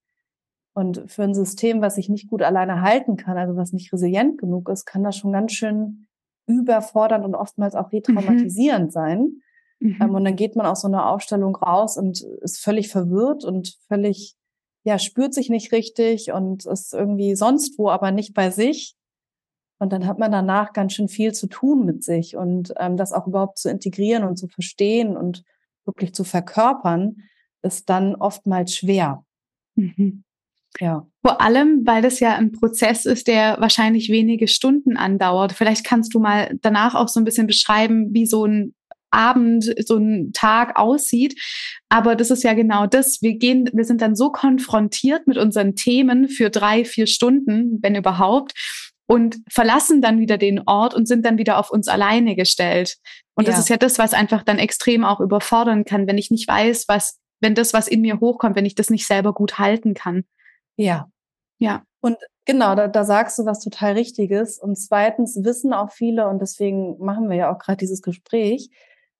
Und 0.74 1.10
für 1.10 1.22
ein 1.22 1.34
System, 1.34 1.80
was 1.80 1.94
sich 1.94 2.08
nicht 2.08 2.28
gut 2.28 2.42
alleine 2.42 2.82
halten 2.82 3.16
kann, 3.16 3.38
also 3.38 3.56
was 3.56 3.72
nicht 3.72 3.92
resilient 3.92 4.38
genug 4.38 4.68
ist, 4.68 4.84
kann 4.84 5.02
das 5.02 5.16
schon 5.16 5.32
ganz 5.32 5.52
schön 5.52 6.06
überfordernd 6.46 7.24
und 7.24 7.34
oftmals 7.34 7.74
auch 7.74 7.90
mhm. 7.90 7.96
retraumatisierend 7.96 8.86
mhm. 8.86 8.90
sein. 8.90 9.40
Mhm. 9.80 9.98
Ähm, 10.00 10.14
und 10.14 10.24
dann 10.24 10.36
geht 10.36 10.56
man 10.56 10.66
aus 10.66 10.82
so 10.82 10.88
einer 10.88 11.08
Aufstellung 11.08 11.56
raus 11.56 11.96
und 11.96 12.22
ist 12.42 12.60
völlig 12.60 12.88
verwirrt 12.88 13.44
und 13.44 13.76
völlig 13.88 14.36
ja, 14.84 15.00
spürt 15.00 15.34
sich 15.34 15.48
nicht 15.50 15.72
richtig 15.72 16.30
und 16.30 16.64
ist 16.64 16.94
irgendwie 16.94 17.34
sonst 17.34 17.76
wo, 17.76 17.90
aber 17.90 18.12
nicht 18.12 18.34
bei 18.34 18.50
sich. 18.50 18.95
Und 19.78 19.92
dann 19.92 20.06
hat 20.06 20.18
man 20.18 20.32
danach 20.32 20.72
ganz 20.72 20.94
schön 20.94 21.08
viel 21.08 21.32
zu 21.32 21.48
tun 21.48 21.84
mit 21.84 22.02
sich 22.02 22.36
und 22.36 22.72
ähm, 22.78 22.96
das 22.96 23.12
auch 23.12 23.26
überhaupt 23.26 23.58
zu 23.58 23.68
integrieren 23.70 24.24
und 24.24 24.36
zu 24.36 24.48
verstehen 24.48 25.16
und 25.16 25.44
wirklich 25.84 26.14
zu 26.14 26.24
verkörpern, 26.24 27.16
ist 27.62 27.88
dann 27.90 28.14
oftmals 28.14 28.74
schwer. 28.74 29.24
Mhm. 29.74 30.24
Ja. 30.80 31.06
Vor 31.22 31.40
allem, 31.40 31.82
weil 31.84 32.02
das 32.02 32.20
ja 32.20 32.36
ein 32.36 32.52
Prozess 32.52 33.06
ist, 33.06 33.28
der 33.28 33.56
wahrscheinlich 33.60 34.10
wenige 34.10 34.48
Stunden 34.48 34.96
andauert. 34.96 35.52
Vielleicht 35.52 35.84
kannst 35.84 36.14
du 36.14 36.20
mal 36.20 36.56
danach 36.60 36.94
auch 36.94 37.08
so 37.08 37.20
ein 37.20 37.24
bisschen 37.24 37.46
beschreiben, 37.46 38.12
wie 38.12 38.26
so 38.26 38.44
ein 38.44 38.74
Abend, 39.10 39.72
so 39.86 39.96
ein 39.96 40.32
Tag 40.32 40.78
aussieht. 40.78 41.40
Aber 41.88 42.16
das 42.16 42.30
ist 42.30 42.44
ja 42.44 42.52
genau 42.52 42.86
das. 42.86 43.22
Wir 43.22 43.38
gehen, 43.38 43.70
wir 43.72 43.84
sind 43.84 44.02
dann 44.02 44.14
so 44.14 44.30
konfrontiert 44.30 45.26
mit 45.26 45.38
unseren 45.38 45.74
Themen 45.74 46.28
für 46.28 46.50
drei, 46.50 46.84
vier 46.84 47.06
Stunden, 47.06 47.78
wenn 47.82 47.94
überhaupt. 47.94 48.52
Und 49.06 49.38
verlassen 49.48 50.02
dann 50.02 50.18
wieder 50.18 50.38
den 50.38 50.62
Ort 50.66 50.94
und 50.94 51.06
sind 51.06 51.24
dann 51.24 51.38
wieder 51.38 51.58
auf 51.58 51.70
uns 51.70 51.88
alleine 51.88 52.34
gestellt. 52.34 52.96
Und 53.34 53.46
ja. 53.46 53.52
das 53.52 53.60
ist 53.60 53.68
ja 53.68 53.76
das, 53.76 53.98
was 53.98 54.14
einfach 54.14 54.42
dann 54.42 54.58
extrem 54.58 55.04
auch 55.04 55.20
überfordern 55.20 55.84
kann, 55.84 56.06
wenn 56.06 56.18
ich 56.18 56.30
nicht 56.30 56.48
weiß, 56.48 56.86
was, 56.88 57.18
wenn 57.40 57.54
das, 57.54 57.72
was 57.72 57.86
in 57.88 58.00
mir 58.00 58.20
hochkommt, 58.20 58.56
wenn 58.56 58.66
ich 58.66 58.74
das 58.74 58.90
nicht 58.90 59.06
selber 59.06 59.32
gut 59.32 59.58
halten 59.58 59.94
kann. 59.94 60.24
Ja. 60.76 61.08
Ja. 61.58 61.82
Und 62.00 62.18
genau, 62.44 62.74
da, 62.74 62.88
da 62.88 63.04
sagst 63.04 63.38
du 63.38 63.46
was 63.46 63.60
total 63.60 63.92
Richtiges. 63.92 64.58
Und 64.58 64.76
zweitens 64.76 65.38
wissen 65.42 65.72
auch 65.72 65.90
viele, 65.90 66.28
und 66.28 66.40
deswegen 66.40 66.98
machen 66.98 67.28
wir 67.28 67.36
ja 67.36 67.54
auch 67.54 67.58
gerade 67.58 67.78
dieses 67.78 68.02
Gespräch, 68.02 68.70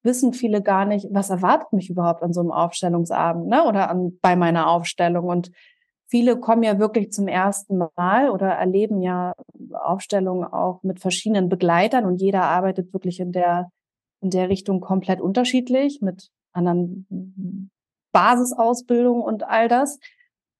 wissen 0.02 0.32
viele 0.32 0.62
gar 0.62 0.84
nicht, 0.84 1.08
was 1.10 1.30
erwartet 1.30 1.72
mich 1.72 1.90
überhaupt 1.90 2.22
an 2.22 2.32
so 2.32 2.40
einem 2.40 2.52
Aufstellungsabend, 2.52 3.48
ne? 3.48 3.64
Oder 3.64 3.90
an, 3.90 4.18
bei 4.22 4.36
meiner 4.36 4.68
Aufstellung. 4.68 5.26
Und 5.26 5.50
viele 6.06 6.38
kommen 6.38 6.62
ja 6.62 6.78
wirklich 6.78 7.12
zum 7.12 7.28
ersten 7.28 7.78
Mal 7.96 8.30
oder 8.30 8.48
erleben 8.48 9.00
ja 9.02 9.34
Aufstellungen 9.72 10.44
auch 10.44 10.82
mit 10.82 11.00
verschiedenen 11.00 11.48
Begleitern 11.48 12.04
und 12.04 12.20
jeder 12.20 12.44
arbeitet 12.44 12.92
wirklich 12.92 13.20
in 13.20 13.32
der, 13.32 13.70
in 14.20 14.30
der 14.30 14.48
Richtung 14.48 14.80
komplett 14.80 15.20
unterschiedlich 15.20 16.00
mit 16.00 16.30
anderen 16.52 17.70
Basisausbildung 18.12 19.20
und 19.20 19.44
all 19.44 19.68
das. 19.68 19.98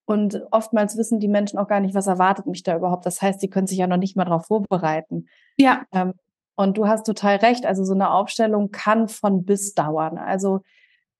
Und 0.04 0.40
oftmals 0.52 0.96
wissen 0.96 1.18
die 1.18 1.28
Menschen 1.28 1.58
auch 1.58 1.66
gar 1.66 1.80
nicht, 1.80 1.94
was 1.94 2.06
erwartet 2.06 2.46
mich 2.46 2.62
da 2.62 2.76
überhaupt. 2.76 3.06
Das 3.06 3.20
heißt, 3.20 3.40
sie 3.40 3.50
können 3.50 3.66
sich 3.66 3.78
ja 3.78 3.88
noch 3.88 3.96
nicht 3.96 4.16
mal 4.16 4.24
darauf 4.24 4.46
vorbereiten. 4.46 5.26
Ja. 5.56 5.84
Ähm, 5.92 6.14
und 6.54 6.78
du 6.78 6.86
hast 6.86 7.04
total 7.04 7.36
recht. 7.36 7.66
Also 7.66 7.84
so 7.84 7.92
eine 7.92 8.10
Aufstellung 8.10 8.70
kann 8.70 9.08
von 9.08 9.44
bis 9.44 9.74
dauern. 9.74 10.16
Also 10.16 10.60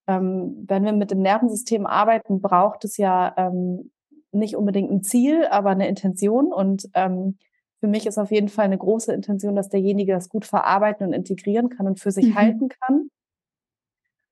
ähm, 0.06 0.64
wenn 0.68 0.84
wir 0.84 0.92
mit 0.92 1.10
dem 1.10 1.20
Nervensystem 1.20 1.84
arbeiten, 1.84 2.40
braucht 2.40 2.84
es 2.84 2.96
ja 2.96 3.34
ähm, 3.36 3.90
nicht 4.36 4.56
unbedingt 4.56 4.90
ein 4.90 5.02
Ziel, 5.02 5.46
aber 5.46 5.70
eine 5.70 5.88
Intention. 5.88 6.52
Und 6.52 6.88
ähm, 6.94 7.38
für 7.80 7.88
mich 7.88 8.06
ist 8.06 8.18
auf 8.18 8.30
jeden 8.30 8.48
Fall 8.48 8.66
eine 8.66 8.78
große 8.78 9.12
Intention, 9.12 9.56
dass 9.56 9.68
derjenige 9.68 10.12
das 10.12 10.28
gut 10.28 10.44
verarbeiten 10.44 11.06
und 11.06 11.12
integrieren 11.12 11.68
kann 11.68 11.86
und 11.86 12.00
für 12.00 12.10
sich 12.10 12.26
mhm. 12.26 12.34
halten 12.34 12.68
kann. 12.68 13.10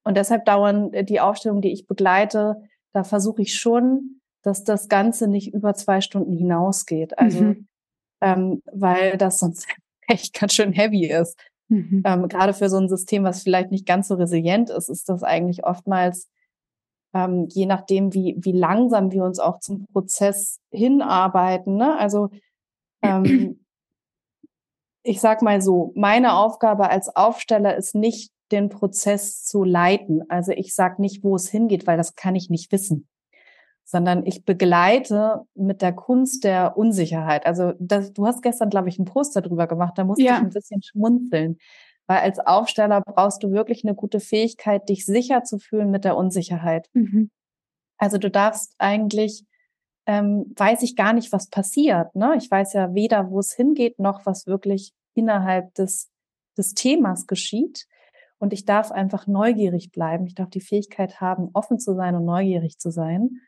Und 0.05 0.17
deshalb 0.17 0.45
dauern 0.45 0.93
äh, 0.93 1.05
die 1.05 1.21
Aufstellungen, 1.21 1.63
die 1.63 1.73
ich 1.73 1.87
begleite, 1.87 2.63
da 2.93 3.05
versuche 3.05 3.43
ich 3.43 3.55
schon, 3.59 4.21
dass 4.43 4.63
das 4.63 4.89
Ganze 4.89 5.27
nicht 5.27 5.53
über 5.53 5.75
zwei 5.75 6.01
Stunden 6.01 6.33
hinausgeht. 6.33 7.19
Also, 7.19 7.43
mhm. 7.43 7.67
ähm, 8.21 8.63
weil 8.73 9.17
das 9.17 9.39
sonst 9.39 9.67
echt 10.07 10.39
ganz 10.39 10.55
schön 10.55 10.73
heavy 10.73 11.07
ist. 11.07 11.39
Mhm. 11.69 12.03
Ähm, 12.05 12.29
gerade 12.29 12.53
für 12.53 12.69
so 12.69 12.77
ein 12.79 12.89
System, 12.89 13.25
was 13.25 13.43
vielleicht 13.43 13.71
nicht 13.71 13.87
ganz 13.87 14.09
so 14.09 14.15
resilient 14.15 14.71
ist, 14.71 14.89
ist 14.89 15.09
das 15.09 15.23
eigentlich 15.23 15.65
oftmals, 15.65 16.29
ähm, 17.15 17.49
je 17.51 17.67
nachdem, 17.67 18.13
wie, 18.13 18.37
wie 18.39 18.53
langsam 18.53 19.13
wir 19.13 19.25
uns 19.25 19.39
auch 19.39 19.61
zum 19.61 19.87
Prozess 19.87 20.59
hinarbeiten. 20.71 21.77
Ne? 21.77 21.99
Also 21.99 22.31
ähm, 23.03 23.65
ich 25.03 25.21
sag 25.21 25.43
mal 25.43 25.63
so, 25.63 25.93
meine 25.95 26.35
Aufgabe 26.35 26.91
als 26.91 27.15
Aufsteller 27.15 27.77
ist 27.77 27.95
nicht, 27.95 28.33
den 28.53 28.69
Prozess 28.69 29.43
zu 29.43 29.65
leiten. 29.65 30.29
Also 30.29 30.53
ich 30.53 30.75
sag 30.75 30.99
nicht, 30.99 31.25
wo 31.25 31.35
es 31.35 31.49
hingeht, 31.49 31.87
weil 31.87 31.97
das 31.97 32.15
kann 32.15 32.35
ich 32.35 32.51
nicht 32.51 32.71
wissen 32.73 33.09
sondern 33.85 34.25
ich 34.27 34.45
begleite 34.45 35.43
mit 35.55 35.83
der 35.83 35.93
Kunst 35.93 36.45
der 36.45 36.77
Unsicherheit. 36.77 37.47
Also 37.47 37.75
das, 37.79 38.13
du 38.13 38.27
hast 38.27 38.43
gestern, 38.43 38.71
glaube 38.71 38.89
ich, 38.89 38.99
einen 38.99 39.05
Poster 39.05 39.43
drüber 39.43 39.67
gemacht, 39.67 39.93
da 39.97 40.05
musste 40.05 40.25
ja. 40.25 40.37
ich 40.37 40.41
ein 40.41 40.49
bisschen 40.49 40.83
schmunzeln. 40.83 41.59
Weil 42.07 42.19
als 42.19 42.39
Aufsteller 42.39 43.01
brauchst 43.01 43.43
du 43.43 43.51
wirklich 43.51 43.85
eine 43.85 43.95
gute 43.95 44.21
Fähigkeit, 44.21 44.89
dich 44.89 45.07
sicher 45.07 45.43
zu 45.43 45.59
fühlen 45.59 45.91
mit 45.91 46.05
der 46.05 46.17
Unsicherheit. 46.17 46.89
Mhm. 46.93 47.31
Also 47.97 48.19
du 48.19 48.31
darfst 48.31 48.75
eigentlich, 48.79 49.45
ähm, 50.07 50.53
weiß 50.57 50.83
ich 50.83 50.97
gar 50.97 51.13
nicht, 51.15 51.33
was 51.33 51.49
passiert. 51.49 52.15
Ne? 52.15 52.35
Ich 52.37 52.51
weiß 52.51 52.75
ja 52.75 52.95
weder, 52.95 53.31
wo 53.31 53.39
es 53.39 53.55
hingeht, 53.55 53.99
noch 53.99 54.27
was 54.27 54.47
wirklich 54.47 54.93
innerhalb 55.15 55.73
des, 55.75 56.11
des 56.59 56.75
Themas 56.75 57.27
geschieht. 57.27 57.87
Und 58.39 58.53
ich 58.53 58.67
darf 58.67 58.93
einfach 58.93 59.27
neugierig 59.27 59.91
bleiben. 59.91 60.27
Ich 60.27 60.35
darf 60.35 60.51
die 60.51 60.61
Fähigkeit 60.61 61.21
haben, 61.21 61.49
offen 61.55 61.79
zu 61.79 61.95
sein 61.95 62.15
und 62.15 62.27
neugierig 62.27 62.79
zu 62.79 62.91
sein. 62.91 63.41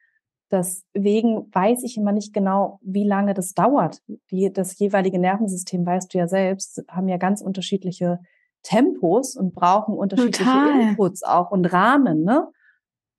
Deswegen 0.50 1.52
weiß 1.52 1.82
ich 1.82 1.96
immer 1.96 2.12
nicht 2.12 2.32
genau, 2.32 2.78
wie 2.82 3.04
lange 3.04 3.34
das 3.34 3.52
dauert. 3.52 4.00
Die, 4.30 4.50
das 4.52 4.78
jeweilige 4.78 5.18
Nervensystem, 5.18 5.84
weißt 5.84 6.14
du 6.14 6.18
ja 6.18 6.28
selbst, 6.28 6.84
haben 6.88 7.08
ja 7.08 7.16
ganz 7.16 7.42
unterschiedliche 7.42 8.20
Tempos 8.66 9.36
und 9.36 9.54
brauchen 9.54 9.94
unterschiedliche 9.94 10.42
Total. 10.42 10.80
Inputs 10.80 11.22
auch 11.22 11.52
und 11.52 11.66
Rahmen. 11.66 12.24
Ne? 12.24 12.48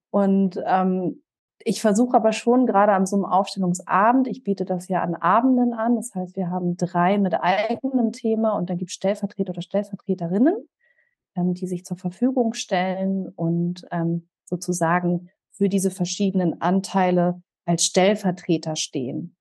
Und 0.09 0.61
ähm, 0.65 1.23
ich 1.63 1.81
versuche 1.81 2.17
aber 2.17 2.33
schon 2.33 2.65
gerade 2.65 2.91
an 2.91 3.05
so 3.05 3.15
einem 3.15 3.23
Aufstellungsabend, 3.23 4.27
ich 4.27 4.43
biete 4.43 4.65
das 4.65 4.89
ja 4.89 5.01
an 5.01 5.15
Abenden 5.15 5.73
an, 5.73 5.95
das 5.95 6.13
heißt, 6.13 6.35
wir 6.35 6.49
haben 6.49 6.75
drei 6.75 7.17
mit 7.17 7.33
eigenem 7.33 8.11
Thema 8.11 8.57
und 8.57 8.69
dann 8.69 8.77
gibt 8.77 8.91
es 8.91 8.95
Stellvertreter 8.95 9.51
oder 9.51 9.61
Stellvertreterinnen, 9.61 10.67
ähm, 11.35 11.53
die 11.53 11.67
sich 11.67 11.85
zur 11.85 11.97
Verfügung 11.97 12.53
stellen 12.53 13.29
und 13.29 13.87
ähm, 13.91 14.27
sozusagen 14.43 15.29
für 15.51 15.69
diese 15.69 15.91
verschiedenen 15.91 16.61
Anteile 16.61 17.41
als 17.65 17.85
Stellvertreter 17.85 18.75
stehen. 18.75 19.36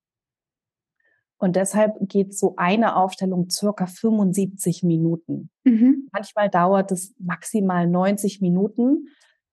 Und 1.39 1.57
deshalb 1.57 1.97
geht 2.01 2.37
so 2.37 2.55
eine 2.57 2.97
Aufstellung 2.97 3.51
circa 3.51 3.87
75 3.87 4.83
Minuten. 4.83 5.51
Mhm. 5.65 6.09
Manchmal 6.13 6.49
dauert 6.49 6.93
es 6.93 7.15
maximal 7.19 7.87
90 7.87 8.41
Minuten. 8.41 9.09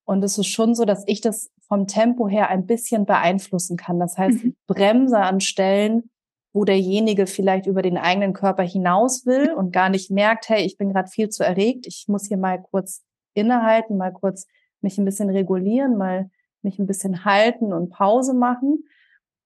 Und 0.05 0.23
es 0.23 0.37
ist 0.37 0.47
schon 0.47 0.75
so, 0.75 0.85
dass 0.85 1.03
ich 1.07 1.21
das 1.21 1.51
vom 1.67 1.87
Tempo 1.87 2.27
her 2.27 2.49
ein 2.49 2.65
bisschen 2.65 3.05
beeinflussen 3.05 3.77
kann. 3.77 3.99
Das 3.99 4.17
heißt, 4.17 4.43
mhm. 4.43 4.49
ich 4.49 4.55
bremse 4.67 5.17
an 5.17 5.41
Stellen, 5.41 6.09
wo 6.53 6.65
derjenige 6.65 7.25
vielleicht 7.25 7.65
über 7.65 7.81
den 7.81 7.97
eigenen 7.97 8.33
Körper 8.33 8.63
hinaus 8.63 9.25
will 9.25 9.51
und 9.51 9.73
gar 9.73 9.89
nicht 9.89 10.11
merkt, 10.11 10.49
hey, 10.49 10.63
ich 10.63 10.77
bin 10.77 10.89
gerade 10.89 11.09
viel 11.09 11.29
zu 11.29 11.43
erregt. 11.43 11.87
Ich 11.87 12.05
muss 12.07 12.27
hier 12.27 12.37
mal 12.37 12.61
kurz 12.61 13.03
innehalten, 13.33 13.97
mal 13.97 14.13
kurz 14.13 14.47
mich 14.81 14.97
ein 14.97 15.05
bisschen 15.05 15.29
regulieren, 15.29 15.97
mal 15.97 16.29
mich 16.61 16.79
ein 16.79 16.85
bisschen 16.85 17.25
halten 17.25 17.73
und 17.73 17.89
Pause 17.89 18.33
machen. 18.33 18.85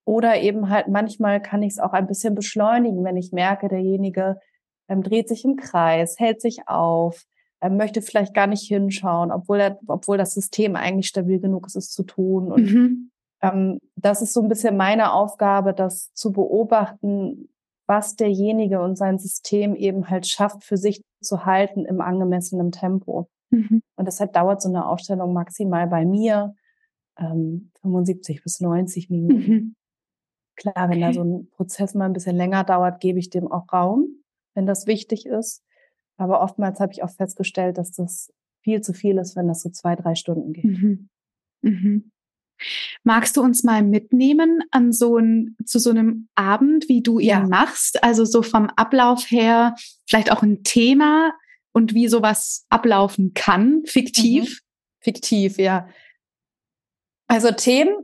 Oder 0.07 0.39
eben 0.39 0.69
halt 0.69 0.87
manchmal 0.87 1.41
kann 1.41 1.61
ich 1.61 1.73
es 1.73 1.79
auch 1.79 1.91
ein 1.91 2.07
bisschen 2.07 2.33
beschleunigen, 2.33 3.03
wenn 3.03 3.17
ich 3.17 3.33
merke, 3.33 3.67
derjenige 3.67 4.37
ähm, 4.87 5.03
dreht 5.03 5.27
sich 5.27 5.43
im 5.43 5.57
Kreis, 5.57 6.17
hält 6.17 6.39
sich 6.39 6.69
auf, 6.69 7.25
ähm, 7.59 7.75
möchte 7.75 8.01
vielleicht 8.01 8.33
gar 8.33 8.47
nicht 8.47 8.65
hinschauen, 8.65 9.33
obwohl 9.33 9.59
er, 9.59 9.77
obwohl 9.85 10.17
das 10.17 10.33
System 10.33 10.77
eigentlich 10.77 11.07
stabil 11.07 11.41
genug 11.41 11.67
ist, 11.67 11.75
es 11.75 11.89
zu 11.91 12.03
tun. 12.03 12.53
Und 12.53 12.71
mhm. 12.71 13.11
ähm, 13.41 13.79
das 13.97 14.21
ist 14.21 14.31
so 14.31 14.41
ein 14.41 14.47
bisschen 14.47 14.77
meine 14.77 15.11
Aufgabe, 15.11 15.73
das 15.73 16.13
zu 16.13 16.31
beobachten, 16.31 17.49
was 17.85 18.15
derjenige 18.15 18.81
und 18.81 18.97
sein 18.97 19.19
System 19.19 19.75
eben 19.75 20.09
halt 20.09 20.25
schafft, 20.25 20.63
für 20.63 20.77
sich 20.77 21.01
zu 21.21 21.43
halten 21.43 21.83
im 21.83 21.99
angemessenen 21.99 22.71
Tempo. 22.71 23.27
Mhm. 23.49 23.81
Und 23.97 24.05
deshalb 24.05 24.31
dauert 24.31 24.61
so 24.61 24.69
eine 24.69 24.87
Aufstellung 24.87 25.33
maximal 25.33 25.85
bei 25.85 26.05
mir 26.05 26.55
ähm, 27.19 27.71
75 27.81 28.41
bis 28.41 28.61
90 28.61 29.09
Minuten. 29.09 29.51
Mhm. 29.51 29.75
Klar, 30.57 30.89
wenn 30.89 30.97
okay. 30.97 31.01
da 31.01 31.13
so 31.13 31.23
ein 31.23 31.49
Prozess 31.51 31.93
mal 31.93 32.05
ein 32.05 32.13
bisschen 32.13 32.35
länger 32.35 32.63
dauert, 32.63 32.99
gebe 32.99 33.19
ich 33.19 33.29
dem 33.29 33.49
auch 33.49 33.71
Raum, 33.71 34.07
wenn 34.55 34.65
das 34.65 34.87
wichtig 34.87 35.25
ist. 35.25 35.63
Aber 36.17 36.41
oftmals 36.41 36.79
habe 36.79 36.91
ich 36.91 37.03
auch 37.03 37.11
festgestellt, 37.11 37.77
dass 37.77 37.91
das 37.91 38.33
viel 38.61 38.81
zu 38.81 38.93
viel 38.93 39.17
ist, 39.17 39.35
wenn 39.35 39.47
das 39.47 39.61
so 39.61 39.69
zwei, 39.69 39.95
drei 39.95 40.15
Stunden 40.15 40.51
geht. 40.51 40.65
Mhm. 40.65 41.09
Mhm. 41.61 42.11
Magst 43.03 43.37
du 43.37 43.41
uns 43.41 43.63
mal 43.63 43.83
mitnehmen 43.83 44.63
an 44.71 44.91
so 44.91 45.17
ein, 45.17 45.55
zu 45.63 45.77
so 45.77 45.91
einem 45.91 46.27
Abend, 46.33 46.89
wie 46.89 47.01
du 47.01 47.19
ihn 47.19 47.27
ja. 47.27 47.47
machst? 47.47 48.03
Also 48.03 48.25
so 48.25 48.41
vom 48.41 48.67
Ablauf 48.75 49.29
her, 49.29 49.75
vielleicht 50.07 50.31
auch 50.31 50.41
ein 50.41 50.63
Thema 50.63 51.33
und 51.71 51.93
wie 51.93 52.07
sowas 52.07 52.65
ablaufen 52.69 53.33
kann, 53.35 53.83
fiktiv? 53.85 54.49
Mhm. 54.49 55.03
Fiktiv, 55.03 55.57
ja. 55.59 55.87
Also 57.27 57.51
Themen, 57.51 57.95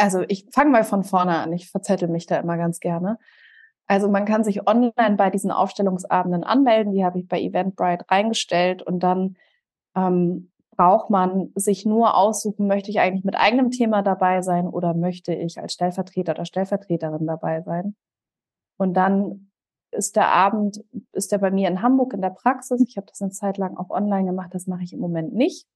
also 0.00 0.24
ich 0.28 0.46
fange 0.52 0.70
mal 0.70 0.84
von 0.84 1.04
vorne 1.04 1.38
an, 1.38 1.52
ich 1.52 1.70
verzettel 1.70 2.08
mich 2.08 2.26
da 2.26 2.38
immer 2.38 2.56
ganz 2.56 2.80
gerne. 2.80 3.18
Also 3.86 4.08
man 4.08 4.24
kann 4.24 4.44
sich 4.44 4.66
online 4.68 5.16
bei 5.16 5.30
diesen 5.30 5.50
Aufstellungsabenden 5.50 6.44
anmelden, 6.44 6.92
die 6.92 7.04
habe 7.04 7.18
ich 7.18 7.28
bei 7.28 7.40
Eventbrite 7.40 8.04
reingestellt 8.08 8.82
und 8.82 9.00
dann 9.00 9.36
ähm, 9.96 10.50
braucht 10.76 11.10
man 11.10 11.50
sich 11.56 11.84
nur 11.84 12.16
aussuchen, 12.16 12.66
möchte 12.66 12.90
ich 12.90 13.00
eigentlich 13.00 13.24
mit 13.24 13.36
eigenem 13.36 13.70
Thema 13.70 14.02
dabei 14.02 14.42
sein 14.42 14.66
oder 14.68 14.94
möchte 14.94 15.34
ich 15.34 15.60
als 15.60 15.72
Stellvertreter 15.72 16.32
oder 16.32 16.44
Stellvertreterin 16.44 17.26
dabei 17.26 17.62
sein. 17.62 17.96
Und 18.78 18.94
dann 18.94 19.50
ist 19.90 20.16
der 20.16 20.28
Abend, 20.28 20.82
ist 21.12 21.32
der 21.32 21.38
bei 21.38 21.50
mir 21.50 21.68
in 21.68 21.82
Hamburg 21.82 22.14
in 22.14 22.22
der 22.22 22.30
Praxis. 22.30 22.80
Ich 22.86 22.96
habe 22.96 23.08
das 23.08 23.20
eine 23.20 23.32
Zeit 23.32 23.58
lang 23.58 23.76
auch 23.76 23.90
online 23.90 24.26
gemacht, 24.26 24.54
das 24.54 24.66
mache 24.66 24.84
ich 24.84 24.92
im 24.92 25.00
Moment 25.00 25.34
nicht. 25.34 25.66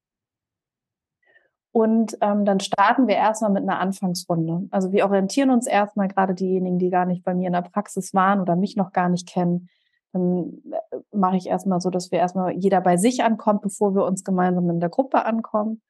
Und 1.75 2.16
ähm, 2.21 2.45
dann 2.45 2.61
starten 2.61 3.09
wir 3.09 3.16
erstmal 3.16 3.50
mit 3.50 3.64
einer 3.64 3.81
Anfangsrunde. 3.81 4.69
Also 4.71 4.93
wir 4.93 5.07
orientieren 5.07 5.50
uns 5.50 5.66
erstmal 5.66 6.07
gerade 6.07 6.33
diejenigen, 6.33 6.78
die 6.78 6.88
gar 6.88 7.04
nicht 7.04 7.25
bei 7.25 7.35
mir 7.35 7.49
in 7.49 7.52
der 7.52 7.62
Praxis 7.62 8.14
waren 8.14 8.40
oder 8.40 8.54
mich 8.54 8.76
noch 8.76 8.93
gar 8.93 9.09
nicht 9.09 9.28
kennen. 9.28 9.69
Dann 10.12 10.62
äh, 10.71 10.99
mache 11.11 11.37
ich 11.37 11.49
erstmal 11.49 11.81
so, 11.81 11.90
dass 11.90 12.12
wir 12.12 12.21
erstmal 12.21 12.52
jeder 12.52 12.81
bei 12.81 12.97
sich 12.97 13.25
ankommt, 13.25 13.62
bevor 13.62 13.97
wir 13.97 14.04
uns 14.04 14.23
gemeinsam 14.23 14.71
in 14.71 14.78
der 14.78 14.88
Gruppe 14.88 15.25
ankommen. 15.25 15.83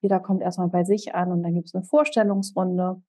Jeder 0.00 0.20
kommt 0.20 0.42
erstmal 0.42 0.68
bei 0.68 0.84
sich 0.84 1.16
an 1.16 1.32
und 1.32 1.42
dann 1.42 1.54
gibt 1.54 1.66
es 1.66 1.74
eine 1.74 1.82
Vorstellungsrunde. 1.82 3.02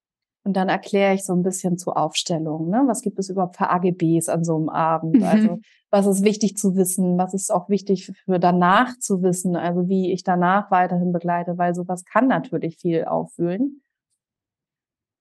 Und 0.46 0.58
dann 0.58 0.68
erkläre 0.68 1.14
ich 1.14 1.24
so 1.24 1.34
ein 1.34 1.42
bisschen 1.42 1.78
zur 1.78 1.96
Aufstellung. 1.96 2.70
Ne? 2.70 2.84
Was 2.86 3.02
gibt 3.02 3.18
es 3.18 3.30
überhaupt 3.30 3.56
für 3.56 3.70
AGBs 3.70 4.28
an 4.28 4.44
so 4.44 4.58
einem 4.58 4.70
Abend? 4.70 5.18
Mhm. 5.18 5.24
Also 5.24 5.60
was 5.90 6.06
ist 6.06 6.24
wichtig 6.24 6.58
zu 6.58 6.76
wissen? 6.76 7.18
Was 7.18 7.34
ist 7.34 7.52
auch 7.52 7.70
wichtig 7.70 8.12
für 8.26 8.40
danach 8.40 8.98
zu 9.00 9.22
wissen? 9.22 9.56
Also 9.56 9.88
wie 9.88 10.12
ich 10.12 10.24
danach 10.24 10.70
weiterhin 10.70 11.14
begleite, 11.14 11.58
weil 11.58 11.74
sowas 11.74 12.04
kann 12.04 12.28
natürlich 12.28 12.78
viel 12.78 13.06
aufwühlen. 13.06 13.82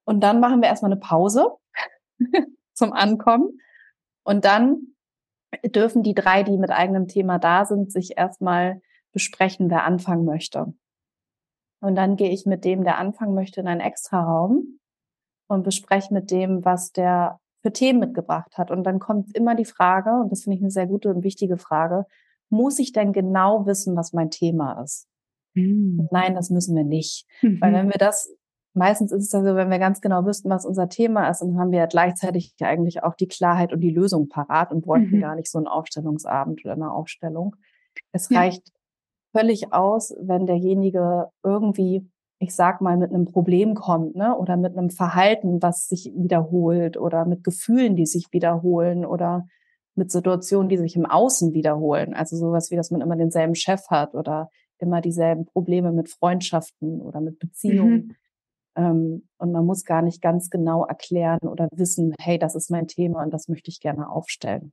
Und 0.04 0.20
dann 0.20 0.40
machen 0.40 0.60
wir 0.60 0.68
erstmal 0.68 0.90
eine 0.90 1.00
Pause 1.00 1.52
zum 2.72 2.92
Ankommen. 2.92 3.60
Und 4.24 4.44
dann 4.44 4.94
dürfen 5.64 6.02
die 6.02 6.14
drei, 6.14 6.42
die 6.42 6.58
mit 6.58 6.70
eigenem 6.70 7.06
Thema 7.06 7.38
da 7.38 7.64
sind, 7.64 7.92
sich 7.92 8.16
erstmal 8.16 8.80
besprechen, 9.12 9.70
wer 9.70 9.84
anfangen 9.84 10.24
möchte. 10.24 10.74
Und 11.80 11.94
dann 11.94 12.16
gehe 12.16 12.30
ich 12.30 12.44
mit 12.44 12.64
dem, 12.64 12.82
der 12.82 12.98
anfangen 12.98 13.34
möchte, 13.34 13.60
in 13.60 13.68
einen 13.68 13.80
Extra-Raum 13.80 14.80
und 15.52 15.62
bespreche 15.62 16.12
mit 16.12 16.30
dem, 16.30 16.64
was 16.64 16.92
der 16.92 17.38
für 17.62 17.72
Themen 17.72 18.00
mitgebracht 18.00 18.58
hat. 18.58 18.70
Und 18.70 18.84
dann 18.84 18.98
kommt 18.98 19.36
immer 19.36 19.54
die 19.54 19.64
Frage, 19.64 20.10
und 20.10 20.32
das 20.32 20.42
finde 20.42 20.56
ich 20.56 20.62
eine 20.62 20.70
sehr 20.70 20.86
gute 20.86 21.10
und 21.10 21.22
wichtige 21.22 21.58
Frage, 21.58 22.06
muss 22.48 22.78
ich 22.78 22.92
denn 22.92 23.12
genau 23.12 23.66
wissen, 23.66 23.96
was 23.96 24.12
mein 24.12 24.30
Thema 24.30 24.82
ist? 24.82 25.06
Mhm. 25.54 26.08
Nein, 26.10 26.34
das 26.34 26.50
müssen 26.50 26.74
wir 26.74 26.84
nicht. 26.84 27.26
Mhm. 27.40 27.60
Weil 27.60 27.72
wenn 27.72 27.88
wir 27.88 27.98
das 27.98 28.34
meistens 28.74 29.12
ist 29.12 29.24
es 29.24 29.34
also, 29.34 29.54
wenn 29.54 29.70
wir 29.70 29.78
ganz 29.78 30.00
genau 30.00 30.24
wüssten, 30.24 30.50
was 30.50 30.64
unser 30.64 30.88
Thema 30.88 31.28
ist, 31.28 31.40
dann 31.40 31.58
haben 31.58 31.72
wir 31.72 31.80
ja 31.80 31.86
gleichzeitig 31.86 32.54
eigentlich 32.60 33.02
auch 33.02 33.14
die 33.14 33.28
Klarheit 33.28 33.72
und 33.72 33.80
die 33.80 33.90
Lösung 33.90 34.28
parat 34.28 34.72
und 34.72 34.82
bräuchten 34.82 35.16
mhm. 35.16 35.20
gar 35.20 35.34
nicht 35.34 35.50
so 35.50 35.58
einen 35.58 35.66
Aufstellungsabend 35.66 36.64
oder 36.64 36.74
eine 36.74 36.90
Aufstellung. 36.90 37.56
Es 38.12 38.28
ja. 38.28 38.40
reicht 38.40 38.72
völlig 39.36 39.72
aus, 39.72 40.14
wenn 40.20 40.46
derjenige 40.46 41.30
irgendwie, 41.42 42.08
ich 42.42 42.54
sag 42.54 42.80
mal, 42.80 42.96
mit 42.96 43.10
einem 43.10 43.26
Problem 43.26 43.74
kommt, 43.74 44.16
ne, 44.16 44.36
oder 44.36 44.56
mit 44.56 44.76
einem 44.76 44.90
Verhalten, 44.90 45.62
was 45.62 45.88
sich 45.88 46.12
wiederholt 46.16 46.96
oder 46.96 47.24
mit 47.24 47.44
Gefühlen, 47.44 47.96
die 47.96 48.06
sich 48.06 48.28
wiederholen 48.32 49.04
oder 49.06 49.46
mit 49.94 50.10
Situationen, 50.10 50.68
die 50.68 50.78
sich 50.78 50.96
im 50.96 51.06
Außen 51.06 51.52
wiederholen. 51.54 52.14
Also 52.14 52.36
sowas 52.36 52.70
wie, 52.70 52.76
dass 52.76 52.90
man 52.90 53.00
immer 53.00 53.16
denselben 53.16 53.54
Chef 53.54 53.88
hat 53.88 54.14
oder 54.14 54.50
immer 54.78 55.00
dieselben 55.00 55.46
Probleme 55.46 55.92
mit 55.92 56.08
Freundschaften 56.10 57.00
oder 57.00 57.20
mit 57.20 57.38
Beziehungen. 57.38 58.06
Mhm 58.08 58.16
ähm, 58.74 59.28
und 59.38 59.52
man 59.52 59.66
muss 59.66 59.84
gar 59.84 60.02
nicht 60.02 60.22
ganz 60.22 60.50
genau 60.50 60.84
erklären 60.84 61.40
oder 61.42 61.68
wissen, 61.72 62.14
hey, 62.18 62.38
das 62.38 62.54
ist 62.54 62.70
mein 62.70 62.88
Thema 62.88 63.22
und 63.22 63.30
das 63.30 63.48
möchte 63.48 63.70
ich 63.70 63.80
gerne 63.80 64.08
aufstellen. 64.08 64.72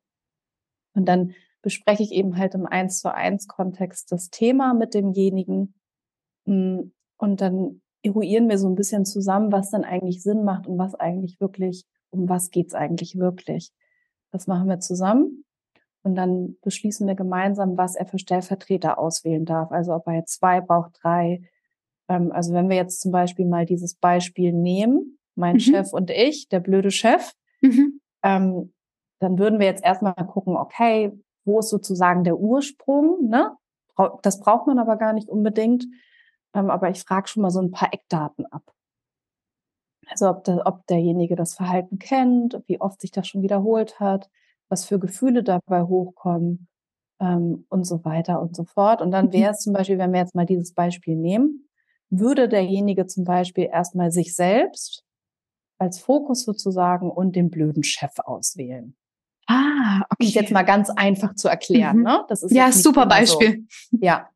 Und 0.95 1.05
dann 1.05 1.33
bespreche 1.61 2.03
ich 2.03 2.11
eben 2.11 2.38
halt 2.38 2.55
im 2.55 2.65
Eins 2.65 2.99
zu 2.99 3.13
eins 3.13 3.47
Kontext 3.47 4.11
das 4.11 4.29
Thema 4.29 4.73
mit 4.73 4.93
demjenigen. 4.93 5.73
Mm, 6.45 6.91
und 7.19 7.41
dann 7.41 7.81
eruieren 8.01 8.49
wir 8.49 8.57
so 8.57 8.67
ein 8.67 8.75
bisschen 8.75 9.05
zusammen, 9.05 9.51
was 9.51 9.69
dann 9.69 9.83
eigentlich 9.83 10.23
Sinn 10.23 10.43
macht 10.43 10.67
und 10.67 10.77
was 10.77 10.95
eigentlich 10.95 11.39
wirklich, 11.39 11.85
um 12.09 12.27
was 12.29 12.49
geht's 12.49 12.73
eigentlich 12.73 13.17
wirklich. 13.17 13.71
Das 14.31 14.47
machen 14.47 14.67
wir 14.67 14.79
zusammen. 14.79 15.43
Und 16.01 16.15
dann 16.15 16.55
beschließen 16.61 17.05
wir 17.07 17.15
gemeinsam, 17.15 17.77
was 17.77 17.95
er 17.95 18.05
für 18.05 18.19
Stellvertreter 18.19 18.97
auswählen 18.97 19.45
darf. 19.45 19.71
Also 19.71 19.93
ob 19.93 20.07
er 20.07 20.13
jetzt 20.13 20.39
zwei 20.39 20.61
braucht, 20.61 20.97
drei, 21.03 21.41
ähm, 22.07 22.31
also 22.31 22.53
wenn 22.53 22.69
wir 22.69 22.77
jetzt 22.77 23.01
zum 23.01 23.11
Beispiel 23.11 23.45
mal 23.45 23.65
dieses 23.65 23.95
Beispiel 23.95 24.53
nehmen, 24.53 25.19
mein 25.35 25.55
mhm. 25.55 25.59
Chef 25.59 25.91
und 25.91 26.09
ich, 26.09 26.47
der 26.47 26.61
blöde 26.61 26.91
Chef, 26.91 27.33
mhm. 27.61 27.99
ähm, 28.23 28.73
dann 29.19 29.38
würden 29.38 29.59
wir 29.59 29.67
jetzt 29.67 29.83
erstmal 29.83 30.13
gucken, 30.13 30.55
okay, 30.55 31.11
wo 31.43 31.59
ist 31.59 31.69
sozusagen 31.69 32.23
der 32.23 32.39
Ursprung? 32.39 33.27
Ne? 33.27 33.51
Das 34.21 34.39
braucht 34.39 34.67
man 34.67 34.79
aber 34.79 34.95
gar 34.95 35.11
nicht 35.11 35.27
unbedingt. 35.27 35.85
Ähm, 36.53 36.70
aber 36.70 36.89
ich 36.89 37.01
frage 37.01 37.27
schon 37.27 37.44
mal 37.44 37.51
so 37.51 37.62
ein 37.62 37.72
paar 37.72 37.94
Eckdaten 37.94 38.46
ab. 38.48 38.74
Also 40.08 40.29
ob, 40.29 40.44
der, 40.44 40.65
ob 40.65 40.88
derjenige 40.88 41.36
das 41.36 41.53
Verhalten 41.53 42.00
kennt, 42.00 42.62
wie 42.65 42.82
oft 42.82 43.01
sich 43.01 43.12
das 43.12 43.27
schon 43.27 43.44
wiederholt 43.44 44.00
hat, 44.00 44.29
was 44.68 44.86
für 44.86 45.00
Gefühle 45.00 45.44
dabei 45.44 45.84
hochkommen 45.84 46.68
ähm, 47.20 47.65
und 47.70 47.86
so 47.86 48.04
weiter 48.06 48.41
und 48.41 48.56
so 48.56 48.63
fort. 48.63 49.02
Und 49.02 49.12
dann 49.12 49.28
mhm. 49.28 49.34
wäre 49.34 49.52
es 49.52 49.60
zum 49.60 49.73
Beispiel, 49.73 49.97
wenn 49.97 50.12
wir 50.12 50.19
jetzt 50.19 50.36
mal 50.36 50.45
dieses 50.45 50.73
Beispiel 50.73 51.15
nehmen, 51.15 51.69
würde 52.10 52.50
derjenige 52.50 53.06
zum 53.06 53.23
Beispiel 53.23 53.69
erstmal 53.71 54.12
sich 54.12 54.36
selbst 54.36 55.04
als 55.78 56.00
Fokus 56.00 56.43
sozusagen 56.43 57.10
und 57.12 57.36
den 57.36 57.50
blöden 57.50 57.84
Chef 57.84 58.17
auswählen. 58.19 58.95
Ah, 59.47 60.02
okay. 60.10 60.26
Um 60.26 60.28
jetzt 60.28 60.52
mal 60.52 60.63
ganz 60.63 60.89
einfach 60.89 61.36
zu 61.36 61.47
erklären. 61.47 61.97
Mhm. 61.97 62.04
Ne? 62.04 62.26
Das 62.28 62.43
ist 62.43 62.52
ja 62.52 62.71
super 62.71 63.06
Beispiel. 63.06 63.65
So. 63.91 63.97
Ja. 64.02 64.30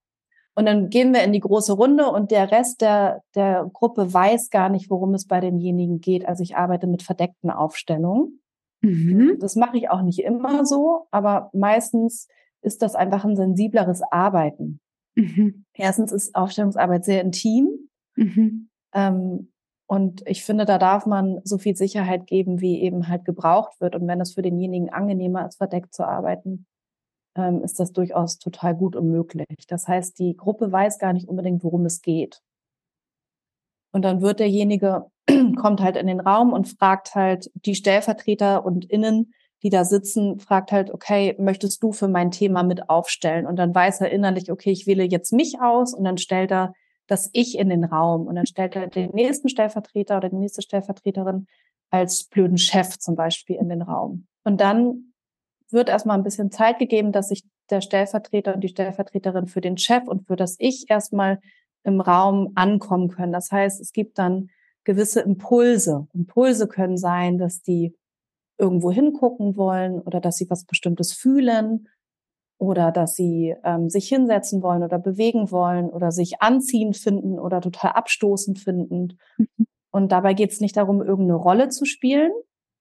Und 0.56 0.66
dann 0.66 0.90
gehen 0.90 1.14
wir 1.14 1.24
in 1.24 1.34
die 1.34 1.40
große 1.40 1.74
Runde 1.74 2.10
und 2.10 2.30
der 2.30 2.52
Rest 2.52 2.82
der, 2.82 3.24
der 3.34 3.70
Gruppe 3.74 4.14
weiß 4.14 4.52
gar 4.52 4.70
nicht, 4.70 4.90
worum 4.90 5.14
es 5.16 5.26
bei 5.26 5.40
denjenigen 5.40 6.00
geht. 6.00 6.28
Also 6.28 6.44
ich 6.44 6.56
arbeite 6.56 6.86
mit 6.86 7.02
verdeckten 7.02 7.50
Aufstellungen. 7.50 8.40
Mhm. 8.82 9.38
Das 9.40 9.56
mache 9.56 9.78
ich 9.78 9.90
auch 9.90 10.04
nicht 10.04 10.20
immer 10.20 10.66
so, 10.66 11.08
aber 11.10 11.50
meistens 11.54 12.28
ist 12.62 12.82
das 12.82 12.96
einfach 12.96 13.26
ein 13.26 13.36
sensibleres 13.36 14.02
Arbeiten. 14.12 14.80
Mhm. 15.16 15.66
Erstens 15.74 16.12
ist 16.12 16.36
Aufstellungsarbeit 16.36 17.04
sehr 17.04 17.22
intim. 17.22 17.90
Mhm. 18.16 18.70
Ähm, 18.94 19.50
und 19.88 20.24
ich 20.26 20.44
finde, 20.44 20.66
da 20.66 20.78
darf 20.78 21.06
man 21.06 21.42
so 21.44 21.58
viel 21.58 21.76
Sicherheit 21.76 22.26
geben, 22.26 22.62
wie 22.62 22.82
eben 22.82 23.08
halt 23.08 23.26
gebraucht 23.26 23.80
wird. 23.80 23.96
Und 23.96 24.08
wenn 24.08 24.22
es 24.22 24.34
für 24.34 24.42
denjenigen 24.42 24.90
angenehmer 24.90 25.48
ist, 25.48 25.58
verdeckt 25.58 25.94
zu 25.94 26.04
arbeiten, 26.08 26.66
ähm, 27.36 27.64
ist 27.64 27.80
das 27.80 27.92
durchaus 27.92 28.38
total 28.38 28.76
gut 28.76 28.96
und 28.96 29.10
möglich. 29.10 29.48
Das 29.68 29.88
heißt, 29.88 30.18
die 30.20 30.36
Gruppe 30.36 30.72
weiß 30.72 31.00
gar 31.00 31.14
nicht 31.14 31.28
unbedingt, 31.28 31.64
worum 31.64 31.86
es 31.86 32.02
geht. 32.02 32.42
Und 33.92 34.04
dann 34.04 34.22
wird 34.22 34.40
derjenige, 34.40 35.06
kommt 35.56 35.82
halt 35.82 35.98
in 35.98 36.08
den 36.08 36.20
Raum 36.20 36.52
und 36.52 36.68
fragt 36.68 37.16
halt 37.16 37.52
die 37.54 37.76
Stellvertreter 37.76 38.66
und 38.66 38.86
Innen, 38.86 39.34
die 39.62 39.70
da 39.70 39.86
sitzen, 39.86 40.40
fragt 40.40 40.72
halt, 40.72 40.92
okay, 40.92 41.36
möchtest 41.40 41.82
du 41.82 41.94
für 41.94 42.10
mein 42.10 42.32
Thema 42.32 42.64
mit 42.64 42.90
aufstellen? 42.90 43.46
Und 43.46 43.56
dann 43.56 43.74
weiß 43.74 44.02
er 44.02 44.12
innerlich, 44.12 44.52
okay, 44.52 44.72
ich 44.72 44.88
wähle 44.88 45.04
jetzt 45.04 45.32
mich 45.32 45.62
aus 45.62 45.94
und 45.94 46.04
dann 46.04 46.18
stellt 46.18 46.52
er 46.52 46.74
das 47.08 47.30
Ich 47.34 47.58
in 47.58 47.70
den 47.70 47.84
Raum 47.84 48.28
und 48.28 48.36
dann 48.36 48.46
stellt 48.46 48.76
er 48.76 48.88
den 48.88 49.12
nächsten 49.12 49.50
Stellvertreter 49.50 50.18
oder 50.18 50.30
die 50.30 50.36
nächste 50.36 50.62
Stellvertreterin 50.62 51.48
als 51.90 52.26
blöden 52.26 52.58
Chef 52.58 52.98
zum 52.98 53.16
Beispiel 53.16 53.56
in 53.56 53.70
den 53.70 53.82
Raum. 53.82 54.28
Und 54.44 54.60
dann 54.60 55.13
wird 55.74 55.90
erstmal 55.90 56.18
ein 56.18 56.24
bisschen 56.24 56.52
Zeit 56.52 56.80
gegeben, 56.80 57.12
dass 57.12 57.30
sich 57.30 57.44
der 57.70 57.82
Stellvertreter 57.82 58.54
und 58.56 58.62
die 58.62 58.70
Stellvertreterin 58.70 59.48
für 59.48 59.62
den 59.62 59.78
Chef 59.78 60.08
und 60.08 60.28
für 60.28 60.36
das 60.36 60.56
Ich 60.60 60.86
erstmal 60.90 61.40
im 61.84 62.02
Raum 62.02 62.52
ankommen 62.56 63.10
können. 63.10 63.34
Das 63.34 63.52
heißt, 63.52 63.82
es 63.82 63.92
gibt 63.92 64.18
dann 64.18 64.50
gewisse 64.84 65.22
Impulse. 65.22 66.08
Impulse 66.14 66.68
können 66.68 66.98
sein, 66.98 67.38
dass 67.38 67.62
die 67.62 67.96
irgendwo 68.58 68.92
hingucken 68.92 69.58
wollen 69.58 70.00
oder 70.00 70.22
dass 70.22 70.38
sie 70.38 70.50
was 70.50 70.66
Bestimmtes 70.66 71.14
fühlen 71.14 71.88
oder 72.58 72.92
dass 72.92 73.16
sie 73.16 73.56
ähm, 73.64 73.90
sich 73.90 74.08
hinsetzen 74.08 74.62
wollen 74.62 74.84
oder 74.84 75.00
bewegen 75.00 75.52
wollen 75.52 75.90
oder 75.90 76.12
sich 76.12 76.42
anziehen 76.42 76.94
finden 76.94 77.40
oder 77.40 77.62
total 77.62 77.92
abstoßend 77.92 78.60
finden. 78.60 79.18
Mhm. 79.38 79.68
Und 79.92 80.12
dabei 80.12 80.34
geht 80.34 80.52
es 80.52 80.62
nicht 80.62 80.78
darum, 80.78 81.02
irgendeine 81.02 81.36
Rolle 81.36 81.70
zu 81.70 81.86
spielen. 81.86 82.32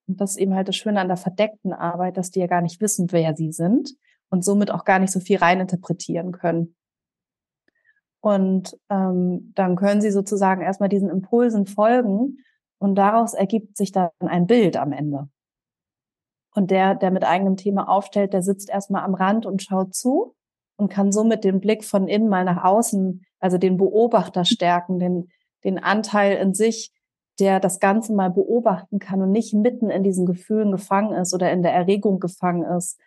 Und 0.09 0.21
das 0.21 0.33
ist 0.33 0.37
eben 0.39 0.55
halt 0.55 0.69
das 0.69 0.77
Schöne 0.77 1.01
an 1.01 1.09
der 1.09 1.17
verdeckten 1.17 1.73
Arbeit, 1.73 2.17
dass 2.17 2.31
die 2.31 2.41
ja 2.41 2.47
gar 2.47 2.61
nicht 2.61 2.81
wissen, 2.81 3.13
wer 3.13 3.37
sie 3.37 3.53
sind 3.53 3.95
und 4.31 4.45
somit 4.45 4.71
auch 4.71 4.85
gar 4.85 4.99
nicht 4.99 5.13
so 5.13 5.21
viel 5.21 5.39
reininterpretieren 5.39 6.33
können. 6.33 6.75
Und 8.21 8.79
ähm, 8.89 9.53
dann 9.55 9.77
können 9.77 10.01
sie 10.01 10.11
sozusagen 10.11 10.63
erstmal 10.63 10.89
diesen 10.89 11.11
Impulsen 11.11 11.67
folgen 11.67 12.39
und 12.79 12.95
daraus 12.95 13.35
ergibt 13.35 13.77
sich 13.77 13.93
dann 13.93 14.11
ein 14.21 14.47
Bild 14.47 14.77
am 14.77 14.93
Ende. 14.93 15.29
Und 16.55 16.71
der, 16.71 16.95
der 16.95 17.11
mit 17.11 17.25
eigenem 17.25 17.57
Thema 17.57 17.89
aufstellt, 17.89 18.33
der 18.33 18.43
sitzt 18.43 18.71
erstmal 18.71 19.05
am 19.05 19.15
Rand 19.15 19.47
und 19.47 19.63
schaut 19.63 19.95
zu 19.95 20.35
und 20.77 20.89
kann 20.89 21.13
somit 21.13 21.45
den 21.45 21.61
Blick 21.61 21.85
von 21.85 22.09
innen 22.09 22.29
mal 22.29 22.45
nach 22.45 22.63
außen, 22.63 23.25
also 23.41 23.59
den 23.59 23.77
Beobachter 23.77 24.45
stärken, 24.45 24.99
den, 24.99 25.31
den 25.65 25.79
Anteil 25.79 26.37
in 26.37 26.55
sich, 26.55 26.93
der 27.41 27.61
das 27.61 27.81
Ganze 27.81 28.13
mal 28.15 28.31
beobachten 28.31 28.99
kann 28.99 29.23
und 29.23 29.33
nicht 29.33 29.55
mitten 29.55 29.91
in 29.91 30.03
diesen 30.03 30.27
Gefühlen 30.27 30.71
gefangen 30.71 31.13
ist 31.13 31.35
oder 31.35 31.51
in 31.51 31.63
der 31.63 31.73
Erregung 31.73 32.21
gefangen 32.21 32.65
ist 32.77 32.99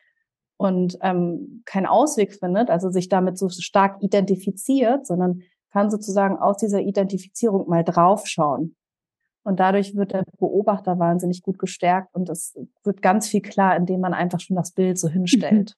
und 0.57 0.97
ähm, 1.01 1.61
keinen 1.65 1.85
Ausweg 1.85 2.33
findet, 2.33 2.69
also 2.69 2.89
sich 2.89 3.09
damit 3.09 3.37
so 3.37 3.49
stark 3.49 4.01
identifiziert, 4.01 5.05
sondern 5.05 5.41
kann 5.71 5.91
sozusagen 5.91 6.37
aus 6.37 6.57
dieser 6.57 6.81
Identifizierung 6.81 7.67
mal 7.67 7.83
draufschauen. 7.83 8.75
Und 9.43 9.59
dadurch 9.59 9.95
wird 9.95 10.13
der 10.13 10.23
Beobachter 10.39 10.97
wahnsinnig 10.97 11.43
gut 11.43 11.59
gestärkt 11.59 12.15
und 12.15 12.29
es 12.29 12.57
wird 12.83 13.01
ganz 13.01 13.27
viel 13.27 13.41
klar, 13.41 13.75
indem 13.75 13.99
man 13.99 14.13
einfach 14.13 14.39
schon 14.39 14.55
das 14.55 14.71
Bild 14.71 14.97
so 14.97 15.07
hinstellt. 15.07 15.75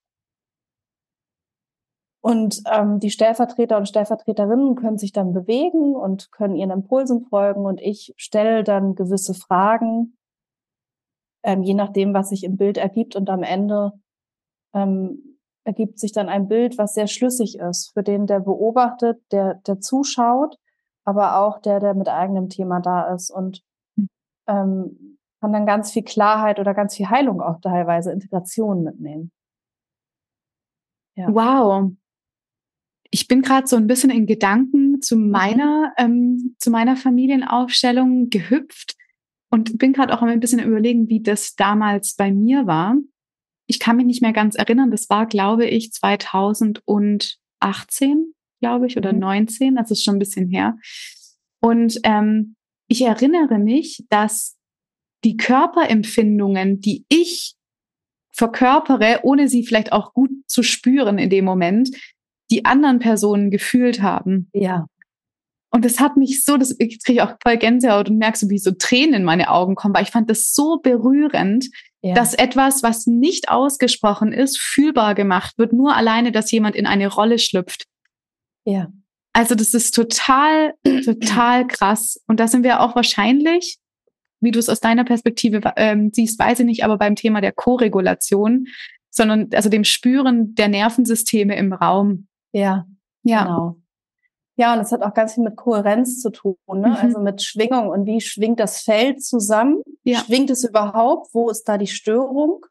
Und 2.28 2.62
ähm, 2.70 3.00
die 3.00 3.10
Stellvertreter 3.10 3.78
und 3.78 3.88
Stellvertreterinnen 3.88 4.76
können 4.76 4.98
sich 4.98 5.14
dann 5.14 5.34
bewegen 5.34 5.96
und 5.96 6.32
können 6.32 6.56
ihren 6.56 6.72
Impulsen 6.72 7.22
folgen. 7.22 7.66
Und 7.66 7.80
ich 7.80 8.14
stelle 8.18 8.64
dann 8.64 8.96
gewisse 8.96 9.34
Fragen, 9.34 10.18
ähm, 11.44 11.64
je 11.64 11.74
nachdem, 11.74 12.14
was 12.14 12.30
sich 12.30 12.44
im 12.44 12.58
Bild 12.58 12.78
ergibt. 12.78 13.16
Und 13.16 13.30
am 13.30 13.44
Ende 13.44 13.94
ähm, 14.74 15.38
ergibt 15.64 16.00
sich 16.00 16.12
dann 16.12 16.28
ein 16.28 16.48
Bild, 16.48 16.78
was 16.78 16.94
sehr 16.94 17.08
schlüssig 17.08 17.60
ist, 17.60 17.92
für 17.94 18.04
den 18.04 18.28
der 18.28 18.42
beobachtet, 18.42 19.22
der, 19.32 19.56
der 19.66 19.80
zuschaut 19.80 20.58
aber 21.08 21.38
auch 21.38 21.62
der, 21.62 21.80
der 21.80 21.94
mit 21.94 22.10
eigenem 22.10 22.50
Thema 22.50 22.82
da 22.82 23.14
ist. 23.14 23.30
Und 23.30 23.64
ähm, 24.46 25.18
kann 25.40 25.54
dann 25.54 25.66
ganz 25.66 25.90
viel 25.94 26.04
Klarheit 26.04 26.60
oder 26.60 26.74
ganz 26.74 26.98
viel 26.98 27.10
Heilung 27.10 27.42
auch 27.42 27.62
teilweise 27.62 28.12
Integration 28.12 28.84
mitnehmen. 28.84 29.32
Ja. 31.16 31.34
Wow. 31.34 31.92
Ich 33.12 33.28
bin 33.28 33.42
gerade 33.42 33.68
so 33.68 33.76
ein 33.76 33.88
bisschen 33.88 34.10
in 34.10 34.26
Gedanken 34.26 35.02
zu 35.02 35.18
mhm. 35.18 35.32
meiner, 35.32 35.94
ähm, 35.98 36.56
zu 36.60 36.70
meiner 36.70 36.96
Familienaufstellung 36.96 38.30
gehüpft 38.30 38.96
und 39.50 39.78
bin 39.78 39.94
gerade 39.94 40.14
auch 40.14 40.22
ein 40.22 40.40
bisschen 40.40 40.60
überlegen, 40.60 41.10
wie 41.10 41.22
das 41.22 41.56
damals 41.56 42.16
bei 42.16 42.32
mir 42.32 42.68
war. 42.68 42.96
Ich 43.68 43.80
kann 43.80 43.98
mich 43.98 44.06
nicht 44.06 44.22
mehr 44.22 44.34
ganz 44.34 44.56
erinnern. 44.56 44.92
Das 44.92 45.10
war, 45.10 45.26
glaube 45.26 45.66
ich, 45.66 45.92
2018, 45.92 48.34
glaube 48.62 48.88
ich, 48.88 48.98
oder 48.98 49.14
mhm. 49.14 49.20
19. 49.20 49.76
Das 49.76 49.92
ist 49.92 50.04
schon 50.04 50.16
ein 50.16 50.20
bisschen 50.20 50.50
her. 50.50 50.78
Und 51.60 52.00
ähm, 52.04 52.56
ich 52.88 53.02
erinnere 53.02 53.60
mich, 53.60 54.06
dass 54.10 54.56
die 55.24 55.38
Körperempfindungen, 55.38 56.80
die 56.80 57.06
ich 57.10 57.56
verkörpere, 58.32 59.22
ohne 59.24 59.50
sie 59.50 59.66
vielleicht 59.66 59.92
auch 59.92 60.14
gut 60.14 60.30
zu 60.46 60.64
spüren 60.64 61.18
in 61.18 61.30
dem 61.30 61.44
Moment, 61.44 61.90
die 62.50 62.66
anderen 62.66 63.00
Personen 63.00 63.52
gefühlt 63.52 64.02
haben. 64.02 64.50
Ja. 64.54 64.88
Und 65.70 65.84
das 65.84 66.00
hat 66.00 66.16
mich 66.16 66.44
so, 66.44 66.58
das 66.58 66.76
ich 66.80 67.04
kriege 67.04 67.24
auch 67.24 67.36
voll 67.44 67.58
Gänsehaut 67.58 68.10
und 68.10 68.18
merkst 68.18 68.42
so, 68.42 68.50
wie 68.50 68.58
so 68.58 68.72
Tränen 68.72 69.16
in 69.16 69.24
meine 69.24 69.50
Augen 69.50 69.76
kommen, 69.76 69.94
weil 69.94 70.04
ich 70.04 70.12
fand 70.12 70.30
das 70.30 70.54
so 70.54 70.80
berührend, 70.82 71.68
ja. 72.02 72.14
dass 72.14 72.34
etwas, 72.34 72.84
was 72.84 73.06
nicht 73.06 73.50
ausgesprochen 73.50 74.32
ist, 74.32 74.58
fühlbar 74.58 75.14
gemacht 75.14 75.58
wird, 75.58 75.74
nur 75.74 75.96
alleine, 75.96 76.32
dass 76.32 76.52
jemand 76.52 76.76
in 76.76 76.86
eine 76.86 77.08
Rolle 77.08 77.38
schlüpft. 77.38 77.86
Ja. 78.66 78.88
Also 79.34 79.56
das 79.56 79.74
ist 79.74 79.94
total, 79.94 80.74
total 81.06 81.68
krass. 81.68 82.20
Und 82.28 82.40
da 82.40 82.48
sind 82.48 82.64
wir 82.64 82.82
auch 82.82 82.96
wahrscheinlich, 82.96 83.78
wie 84.40 84.52
du 84.52 84.60
es 84.60 84.70
aus 84.70 84.80
deiner 84.80 85.04
Perspektive 85.04 85.62
ähm, 85.76 86.12
siehst, 86.14 86.40
weiß 86.40 86.60
ich 86.60 86.66
nicht, 86.66 86.84
aber 86.84 86.98
beim 86.98 87.16
Thema 87.16 87.42
der 87.42 87.52
Koregulation, 87.52 88.68
sondern 89.10 89.50
also 89.54 89.70
dem 89.70 89.84
Spüren 89.84 90.56
der 90.56 90.70
Nervensysteme 90.70 91.58
im 91.58 91.74
Raum. 91.74 92.27
Ja, 92.52 92.86
ja. 93.24 93.44
genau. 93.44 93.76
Ja, 94.60 94.74
und 94.74 94.80
es 94.80 94.92
hat 94.92 95.04
auch 95.04 95.14
ganz 95.14 95.36
viel 95.36 95.44
mit 95.44 95.56
Kohärenz 95.56 96.20
zu 96.20 96.32
tun, 96.32 96.58
ne? 96.68 96.88
Mhm. 96.88 96.96
also 96.96 97.20
mit 97.20 97.44
Schwingung 97.44 97.90
und 97.90 98.08
wie 98.08 98.22
schwingt 98.22 98.60
das 98.60 98.82
Feld 98.82 99.24
zusammen? 99.24 99.84
Ja. 100.04 100.20
Schwingt 100.20 100.50
es 100.50 100.64
überhaupt? 100.64 101.34
Wo 101.34 101.50
ist 101.50 101.70
da 101.70 101.78
die 101.78 101.88
Störung? 101.88 102.66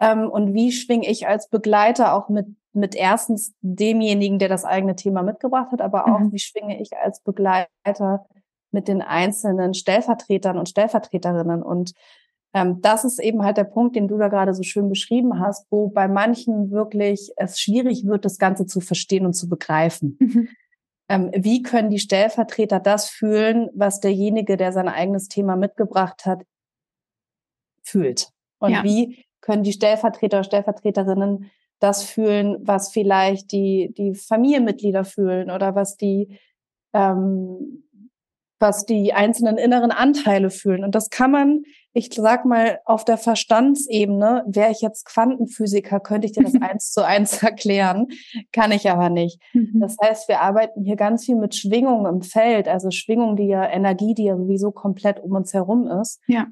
Ähm, 0.00 0.30
und 0.30 0.54
wie 0.54 0.72
schwinge 0.72 1.08
ich 1.08 1.28
als 1.28 1.48
Begleiter 1.50 2.14
auch 2.14 2.30
mit 2.30 2.46
mit 2.74 2.96
erstens 2.96 3.54
demjenigen, 3.60 4.38
der 4.38 4.48
das 4.48 4.64
eigene 4.64 4.96
Thema 4.96 5.22
mitgebracht 5.22 5.70
hat, 5.70 5.80
aber 5.80 6.06
auch, 6.12 6.18
mhm. 6.18 6.32
wie 6.32 6.40
schwinge 6.40 6.80
ich 6.80 6.96
als 6.96 7.20
Begleiter 7.20 8.26
mit 8.72 8.88
den 8.88 9.00
einzelnen 9.00 9.74
Stellvertretern 9.74 10.58
und 10.58 10.68
Stellvertreterinnen. 10.68 11.62
Und 11.62 11.92
ähm, 12.54 12.80
das 12.80 13.04
ist 13.04 13.18
eben 13.18 13.42
halt 13.42 13.56
der 13.56 13.64
Punkt, 13.64 13.96
den 13.96 14.06
du 14.06 14.16
da 14.16 14.28
gerade 14.28 14.54
so 14.54 14.62
schön 14.62 14.88
beschrieben 14.88 15.40
hast, 15.40 15.66
wo 15.70 15.88
bei 15.88 16.06
manchen 16.06 16.70
wirklich 16.70 17.32
es 17.36 17.60
schwierig 17.60 18.06
wird, 18.06 18.24
das 18.24 18.38
Ganze 18.38 18.64
zu 18.64 18.80
verstehen 18.80 19.26
und 19.26 19.34
zu 19.34 19.48
begreifen. 19.48 20.16
Mhm. 20.20 20.48
Ähm, 21.08 21.30
wie 21.36 21.62
können 21.62 21.90
die 21.90 21.98
Stellvertreter 21.98 22.80
das 22.80 23.10
fühlen, 23.10 23.68
was 23.74 24.00
derjenige, 24.00 24.56
der 24.56 24.72
sein 24.72 24.88
eigenes 24.88 25.28
Thema 25.28 25.54
mitgebracht 25.54 26.24
hat, 26.24 26.44
fühlt? 27.82 28.30
Und 28.58 28.70
ja. 28.70 28.84
wie 28.84 29.24
können 29.42 29.64
die 29.64 29.72
Stellvertreter, 29.72 30.44
Stellvertreterinnen 30.44 31.50
das 31.80 32.04
fühlen, 32.04 32.56
was 32.62 32.90
vielleicht 32.90 33.52
die, 33.52 33.92
die 33.98 34.14
Familienmitglieder 34.14 35.04
fühlen 35.04 35.50
oder 35.50 35.74
was 35.74 35.96
die, 35.96 36.38
ähm, 36.94 37.83
was 38.58 38.86
die 38.86 39.12
einzelnen 39.12 39.58
inneren 39.58 39.90
Anteile 39.90 40.50
fühlen. 40.50 40.84
Und 40.84 40.94
das 40.94 41.10
kann 41.10 41.30
man, 41.30 41.62
ich 41.92 42.10
sag 42.14 42.44
mal, 42.44 42.78
auf 42.84 43.04
der 43.04 43.18
Verstandsebene, 43.18 44.44
wäre 44.46 44.70
ich 44.70 44.80
jetzt 44.80 45.04
Quantenphysiker, 45.06 46.00
könnte 46.00 46.26
ich 46.26 46.32
dir 46.32 46.44
das 46.44 46.54
eins 46.60 46.92
zu 46.92 47.04
eins 47.04 47.42
erklären, 47.42 48.06
kann 48.52 48.72
ich 48.72 48.90
aber 48.90 49.10
nicht. 49.10 49.40
Mhm. 49.52 49.80
Das 49.80 49.96
heißt, 50.02 50.28
wir 50.28 50.40
arbeiten 50.40 50.84
hier 50.84 50.96
ganz 50.96 51.24
viel 51.24 51.36
mit 51.36 51.54
Schwingungen 51.54 52.06
im 52.06 52.22
Feld, 52.22 52.68
also 52.68 52.90
Schwingung, 52.90 53.36
die 53.36 53.46
ja 53.46 53.68
Energie, 53.68 54.14
die 54.14 54.24
ja 54.24 54.36
sowieso 54.36 54.70
komplett 54.70 55.20
um 55.20 55.32
uns 55.32 55.52
herum 55.52 55.86
ist. 55.86 56.20
Ja. 56.26 56.46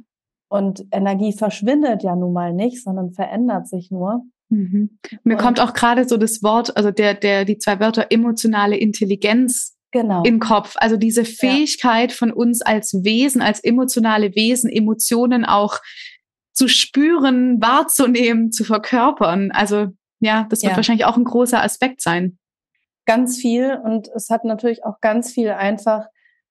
Und 0.48 0.84
Energie 0.90 1.32
verschwindet 1.32 2.02
ja 2.02 2.14
nun 2.14 2.34
mal 2.34 2.52
nicht, 2.52 2.82
sondern 2.82 3.12
verändert 3.12 3.68
sich 3.68 3.90
nur. 3.90 4.22
Mhm. 4.50 4.98
Mir 5.24 5.36
und 5.36 5.40
kommt 5.40 5.60
auch 5.60 5.72
gerade 5.72 6.06
so 6.06 6.18
das 6.18 6.42
Wort, 6.42 6.76
also 6.76 6.90
der, 6.90 7.14
der, 7.14 7.46
die 7.46 7.56
zwei 7.56 7.80
Wörter 7.80 8.08
emotionale 8.10 8.76
Intelligenz 8.76 9.78
genau. 9.92 10.22
im 10.24 10.40
Kopf. 10.40 10.74
Also 10.76 10.96
diese 10.96 11.24
Fähigkeit 11.24 12.10
ja. 12.10 12.16
von 12.16 12.32
uns 12.32 12.62
als 12.62 13.04
Wesen, 13.04 13.40
als 13.40 13.62
emotionale 13.62 14.34
Wesen, 14.34 14.68
Emotionen 14.68 15.44
auch 15.44 15.78
zu 16.52 16.68
spüren, 16.68 17.60
wahrzunehmen, 17.62 18.50
zu 18.50 18.64
verkörpern. 18.64 19.50
Also 19.52 19.88
ja, 20.20 20.46
das 20.50 20.62
wird 20.62 20.72
ja. 20.72 20.76
wahrscheinlich 20.76 21.04
auch 21.04 21.16
ein 21.16 21.24
großer 21.24 21.62
Aspekt 21.62 22.00
sein. 22.00 22.38
Ganz 23.06 23.38
viel 23.38 23.80
und 23.84 24.08
es 24.14 24.30
hat 24.30 24.44
natürlich 24.44 24.84
auch 24.84 25.00
ganz 25.00 25.32
viel 25.32 25.50
einfach 25.50 26.06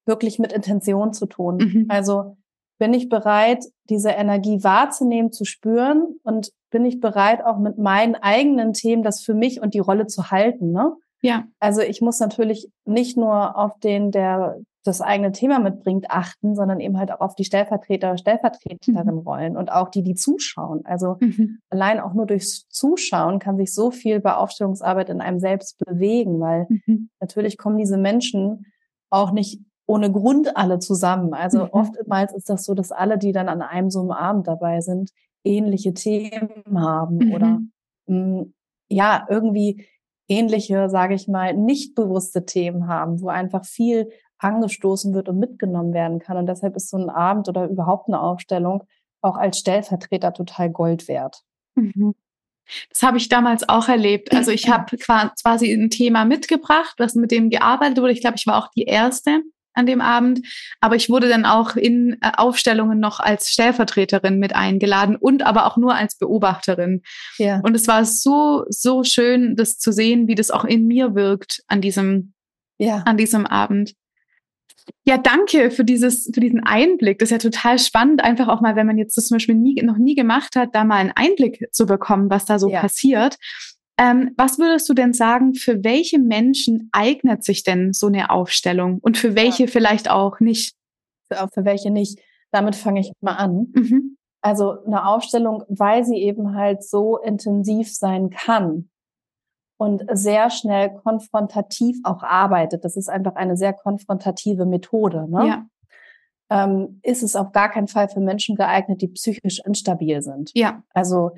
wirklich 0.05 0.39
mit 0.39 0.51
Intention 0.51 1.13
zu 1.13 1.25
tun. 1.25 1.57
Mhm. 1.57 1.85
Also 1.89 2.37
bin 2.77 2.93
ich 2.93 3.09
bereit, 3.09 3.63
diese 3.89 4.09
Energie 4.09 4.63
wahrzunehmen, 4.63 5.31
zu 5.31 5.45
spüren 5.45 6.19
und 6.23 6.51
bin 6.71 6.83
ich 6.83 6.99
bereit, 6.99 7.45
auch 7.45 7.59
mit 7.59 7.77
meinen 7.77 8.15
eigenen 8.15 8.73
Themen 8.73 9.03
das 9.03 9.21
für 9.21 9.35
mich 9.35 9.61
und 9.61 9.73
die 9.75 9.79
Rolle 9.79 10.07
zu 10.07 10.31
halten. 10.31 10.71
Ne? 10.71 10.95
Ja. 11.21 11.45
Also 11.59 11.81
ich 11.81 12.01
muss 12.01 12.19
natürlich 12.19 12.69
nicht 12.85 13.17
nur 13.17 13.55
auf 13.57 13.79
den, 13.79 14.11
der 14.11 14.57
das 14.83 15.01
eigene 15.01 15.31
Thema 15.31 15.59
mitbringt, 15.59 16.09
achten, 16.09 16.55
sondern 16.55 16.79
eben 16.79 16.97
halt 16.97 17.11
auch 17.11 17.21
auf 17.21 17.35
die 17.35 17.43
Stellvertreter, 17.43 18.17
Stellvertreterin-Rollen 18.17 19.53
mhm. 19.53 19.59
und 19.59 19.71
auch 19.71 19.89
die, 19.89 20.01
die 20.01 20.15
zuschauen. 20.15 20.81
Also 20.85 21.17
mhm. 21.19 21.59
allein 21.69 21.99
auch 21.99 22.13
nur 22.13 22.25
durchs 22.25 22.67
Zuschauen 22.67 23.37
kann 23.37 23.57
sich 23.57 23.73
so 23.73 23.91
viel 23.91 24.19
bei 24.19 24.33
Aufstellungsarbeit 24.33 25.09
in 25.09 25.21
einem 25.21 25.39
selbst 25.39 25.77
bewegen, 25.85 26.39
weil 26.39 26.65
mhm. 26.69 27.09
natürlich 27.19 27.57
kommen 27.57 27.77
diese 27.77 27.97
Menschen 27.97 28.65
auch 29.11 29.31
nicht 29.31 29.61
ohne 29.85 30.11
Grund 30.11 30.57
alle 30.57 30.79
zusammen. 30.79 31.33
Also 31.33 31.65
mhm. 31.65 31.69
oftmals 31.73 32.33
ist 32.33 32.49
das 32.49 32.65
so, 32.65 32.73
dass 32.73 32.91
alle, 32.91 33.19
die 33.19 33.33
dann 33.33 33.49
an 33.49 33.61
einem 33.61 33.91
so 33.91 33.99
einem 33.99 34.11
Abend 34.11 34.47
dabei 34.47 34.81
sind, 34.81 35.11
ähnliche 35.43 35.93
Themen 35.93 36.63
haben 36.73 37.33
oder 37.33 37.59
mh, 38.07 38.45
ja, 38.89 39.25
irgendwie 39.29 39.85
ähnliche, 40.31 40.89
sage 40.89 41.13
ich 41.13 41.27
mal, 41.27 41.53
nicht 41.53 41.95
bewusste 41.95 42.45
Themen 42.45 42.87
haben, 42.87 43.21
wo 43.21 43.27
einfach 43.27 43.65
viel 43.65 44.09
angestoßen 44.37 45.13
wird 45.13 45.29
und 45.29 45.37
mitgenommen 45.37 45.93
werden 45.93 46.19
kann. 46.19 46.37
Und 46.37 46.47
deshalb 46.47 46.75
ist 46.75 46.89
so 46.89 46.97
ein 46.97 47.09
Abend 47.09 47.47
oder 47.47 47.67
überhaupt 47.67 48.07
eine 48.07 48.19
Aufstellung 48.19 48.83
auch 49.21 49.37
als 49.37 49.59
Stellvertreter 49.59 50.33
total 50.33 50.71
Gold 50.71 51.07
wert. 51.07 51.43
Mhm. 51.75 52.15
Das 52.89 53.03
habe 53.03 53.17
ich 53.17 53.29
damals 53.29 53.67
auch 53.67 53.87
erlebt. 53.87 54.33
Also 54.33 54.51
ich 54.51 54.69
habe 54.71 54.97
quasi 54.97 55.71
ein 55.71 55.89
Thema 55.89 56.25
mitgebracht, 56.25 56.95
was 56.97 57.15
mit 57.15 57.31
dem 57.31 57.49
gearbeitet 57.49 57.97
wurde. 57.97 58.13
Ich 58.13 58.21
glaube, 58.21 58.37
ich 58.37 58.47
war 58.47 58.57
auch 58.57 58.71
die 58.75 58.83
Erste 58.83 59.43
an 59.73 59.85
dem 59.85 60.01
Abend. 60.01 60.45
Aber 60.79 60.95
ich 60.95 61.09
wurde 61.09 61.29
dann 61.29 61.45
auch 61.45 61.75
in 61.75 62.17
äh, 62.21 62.31
Aufstellungen 62.37 62.99
noch 62.99 63.19
als 63.19 63.51
Stellvertreterin 63.51 64.39
mit 64.39 64.55
eingeladen 64.55 65.15
und 65.15 65.43
aber 65.43 65.65
auch 65.65 65.77
nur 65.77 65.95
als 65.95 66.17
Beobachterin. 66.17 67.01
Ja. 67.37 67.59
Und 67.61 67.75
es 67.75 67.87
war 67.87 68.05
so, 68.05 68.65
so 68.69 69.03
schön, 69.03 69.55
das 69.55 69.77
zu 69.77 69.91
sehen, 69.91 70.27
wie 70.27 70.35
das 70.35 70.51
auch 70.51 70.65
in 70.65 70.87
mir 70.87 71.15
wirkt 71.15 71.63
an 71.67 71.81
diesem, 71.81 72.33
ja. 72.77 73.03
an 73.05 73.17
diesem 73.17 73.45
Abend. 73.45 73.93
Ja, 75.03 75.17
danke 75.17 75.71
für 75.71 75.83
dieses, 75.83 76.29
für 76.33 76.39
diesen 76.39 76.63
Einblick. 76.63 77.19
Das 77.19 77.27
ist 77.27 77.31
ja 77.31 77.49
total 77.49 77.79
spannend, 77.79 78.23
einfach 78.23 78.47
auch 78.47 78.61
mal, 78.61 78.75
wenn 78.75 78.87
man 78.87 78.97
jetzt 78.97 79.15
das 79.17 79.27
zum 79.27 79.35
Beispiel 79.35 79.55
nie, 79.55 79.81
noch 79.83 79.97
nie 79.97 80.15
gemacht 80.15 80.55
hat, 80.55 80.69
da 80.73 80.83
mal 80.83 80.97
einen 80.97 81.11
Einblick 81.15 81.67
zu 81.71 81.85
bekommen, 81.85 82.29
was 82.29 82.45
da 82.45 82.59
so 82.59 82.69
ja. 82.69 82.81
passiert. 82.81 83.37
Ähm, 84.01 84.33
was 84.35 84.57
würdest 84.57 84.89
du 84.89 84.95
denn 84.95 85.13
sagen, 85.13 85.53
für 85.53 85.83
welche 85.83 86.17
Menschen 86.17 86.89
eignet 86.91 87.43
sich 87.43 87.63
denn 87.63 87.93
so 87.93 88.07
eine 88.07 88.31
Aufstellung 88.31 88.97
und 88.99 89.15
für 89.15 89.35
welche 89.35 89.65
ja. 89.65 89.69
vielleicht 89.69 90.09
auch 90.09 90.39
nicht? 90.39 90.75
Für, 91.31 91.47
für, 91.53 91.65
welche 91.65 91.91
nicht? 91.91 92.19
Damit 92.51 92.75
fange 92.75 93.01
ich 93.01 93.11
mal 93.21 93.35
an. 93.35 93.71
Mhm. 93.75 94.17
Also 94.41 94.83
eine 94.85 95.05
Aufstellung, 95.05 95.63
weil 95.67 96.03
sie 96.03 96.17
eben 96.17 96.55
halt 96.55 96.83
so 96.83 97.19
intensiv 97.19 97.93
sein 97.93 98.31
kann 98.31 98.89
und 99.77 100.03
sehr 100.13 100.49
schnell 100.49 100.95
konfrontativ 100.95 101.99
auch 102.03 102.23
arbeitet. 102.23 102.83
Das 102.83 102.97
ist 102.97 103.07
einfach 103.07 103.35
eine 103.35 103.55
sehr 103.55 103.73
konfrontative 103.73 104.65
Methode. 104.65 105.29
Ne? 105.29 105.47
Ja. 105.47 105.65
Ähm, 106.49 106.99
ist 107.03 107.21
es 107.21 107.35
auf 107.35 107.51
gar 107.51 107.69
keinen 107.69 107.87
Fall 107.87 108.09
für 108.09 108.19
Menschen 108.19 108.55
geeignet, 108.55 109.03
die 109.03 109.09
psychisch 109.09 109.61
instabil 109.63 110.23
sind. 110.23 110.49
Ja. 110.55 110.81
Also 110.89 111.31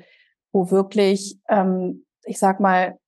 wo 0.50 0.70
wirklich 0.70 1.38
ähm, 1.48 2.06
ich 2.26 2.38
sag 2.38 2.60
mal, 2.60 2.98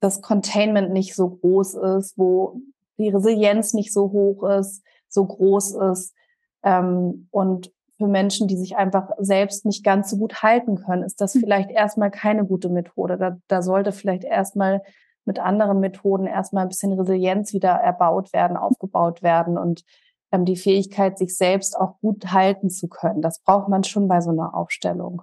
das 0.00 0.22
Containment 0.22 0.92
nicht 0.92 1.14
so 1.14 1.28
groß 1.28 1.74
ist, 1.74 2.16
wo 2.16 2.60
die 2.98 3.10
Resilienz 3.10 3.74
nicht 3.74 3.92
so 3.92 4.10
hoch 4.12 4.44
ist, 4.44 4.82
so 5.08 5.26
groß 5.26 5.74
ist. 5.92 6.14
Ähm, 6.62 7.28
und 7.30 7.72
für 7.98 8.06
Menschen, 8.06 8.48
die 8.48 8.56
sich 8.56 8.76
einfach 8.76 9.10
selbst 9.18 9.66
nicht 9.66 9.84
ganz 9.84 10.10
so 10.10 10.16
gut 10.16 10.42
halten 10.42 10.76
können, 10.76 11.02
ist 11.02 11.20
das 11.20 11.34
hm. 11.34 11.42
vielleicht 11.42 11.70
erstmal 11.70 12.10
keine 12.10 12.46
gute 12.46 12.70
Methode. 12.70 13.18
Da, 13.18 13.36
da 13.46 13.62
sollte 13.62 13.92
vielleicht 13.92 14.24
erstmal 14.24 14.82
mit 15.26 15.38
anderen 15.38 15.80
Methoden 15.80 16.26
erstmal 16.26 16.64
ein 16.64 16.68
bisschen 16.68 16.92
Resilienz 16.94 17.52
wieder 17.52 17.72
erbaut 17.72 18.32
werden, 18.32 18.56
aufgebaut 18.56 19.22
werden 19.22 19.58
und 19.58 19.84
ähm, 20.32 20.44
die 20.44 20.56
Fähigkeit, 20.56 21.18
sich 21.18 21.36
selbst 21.36 21.78
auch 21.78 22.00
gut 22.00 22.32
halten 22.32 22.70
zu 22.70 22.88
können. 22.88 23.20
Das 23.22 23.40
braucht 23.40 23.68
man 23.68 23.84
schon 23.84 24.08
bei 24.08 24.20
so 24.20 24.30
einer 24.30 24.54
Aufstellung. 24.54 25.22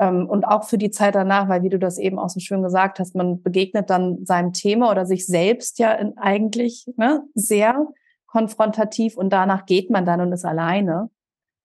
Ähm, 0.00 0.28
und 0.28 0.44
auch 0.44 0.64
für 0.64 0.78
die 0.78 0.90
Zeit 0.90 1.14
danach, 1.14 1.48
weil 1.48 1.62
wie 1.62 1.68
du 1.68 1.78
das 1.78 1.98
eben 1.98 2.18
auch 2.18 2.30
so 2.30 2.40
schön 2.40 2.62
gesagt 2.62 2.98
hast, 2.98 3.14
man 3.14 3.42
begegnet 3.42 3.90
dann 3.90 4.24
seinem 4.24 4.54
Thema 4.54 4.90
oder 4.90 5.04
sich 5.04 5.26
selbst 5.26 5.78
ja 5.78 5.92
in 5.92 6.16
eigentlich 6.16 6.86
ne, 6.96 7.22
sehr 7.34 7.86
konfrontativ 8.26 9.18
und 9.18 9.30
danach 9.30 9.66
geht 9.66 9.90
man 9.90 10.06
dann 10.06 10.22
und 10.22 10.32
ist 10.32 10.46
alleine. 10.46 11.10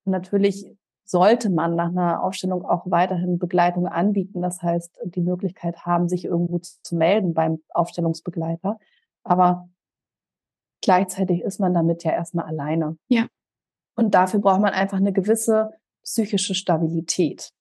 Und 0.04 0.12
natürlich 0.12 0.66
sollte 1.04 1.48
man 1.48 1.76
nach 1.76 1.88
einer 1.88 2.22
Aufstellung 2.22 2.64
auch 2.64 2.82
weiterhin 2.90 3.38
Begleitung 3.38 3.86
anbieten. 3.86 4.42
Das 4.42 4.60
heißt, 4.60 4.98
die 5.04 5.22
Möglichkeit 5.22 5.86
haben, 5.86 6.08
sich 6.08 6.26
irgendwo 6.26 6.58
zu 6.58 6.94
melden 6.94 7.32
beim 7.32 7.62
Aufstellungsbegleiter. 7.72 8.78
Aber 9.22 9.70
gleichzeitig 10.82 11.40
ist 11.40 11.58
man 11.58 11.72
damit 11.72 12.04
ja 12.04 12.12
erstmal 12.12 12.44
alleine. 12.44 12.98
Ja. 13.08 13.28
Und 13.94 14.14
dafür 14.14 14.40
braucht 14.40 14.60
man 14.60 14.74
einfach 14.74 14.98
eine 14.98 15.12
gewisse 15.12 15.70
psychische 16.02 16.54
Stabilität. 16.54 17.52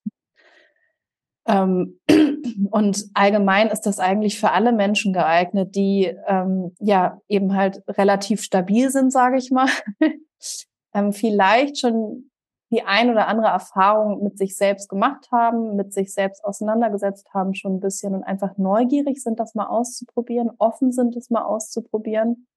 Ähm, 1.47 1.99
und 2.71 3.05
allgemein 3.13 3.67
ist 3.69 3.81
das 3.81 3.99
eigentlich 3.99 4.39
für 4.39 4.51
alle 4.51 4.71
Menschen 4.71 5.13
geeignet, 5.13 5.75
die 5.75 6.15
ähm, 6.27 6.75
ja 6.79 7.21
eben 7.27 7.55
halt 7.55 7.83
relativ 7.87 8.41
stabil 8.41 8.89
sind, 8.89 9.11
sage 9.11 9.37
ich 9.37 9.51
mal. 9.51 9.69
ähm, 10.93 11.13
vielleicht 11.13 11.79
schon 11.79 12.29
die 12.71 12.83
ein 12.83 13.11
oder 13.11 13.27
andere 13.27 13.47
Erfahrung 13.47 14.23
mit 14.23 14.37
sich 14.37 14.57
selbst 14.57 14.89
gemacht 14.89 15.29
haben, 15.31 15.75
mit 15.75 15.93
sich 15.93 16.13
selbst 16.13 16.43
auseinandergesetzt 16.43 17.33
haben, 17.33 17.53
schon 17.53 17.75
ein 17.75 17.79
bisschen 17.79 18.15
und 18.15 18.23
einfach 18.23 18.57
neugierig 18.57 19.21
sind, 19.21 19.39
das 19.39 19.53
mal 19.53 19.67
auszuprobieren, 19.67 20.51
offen 20.57 20.91
sind, 20.91 21.15
das 21.15 21.29
mal 21.29 21.43
auszuprobieren. 21.43 22.47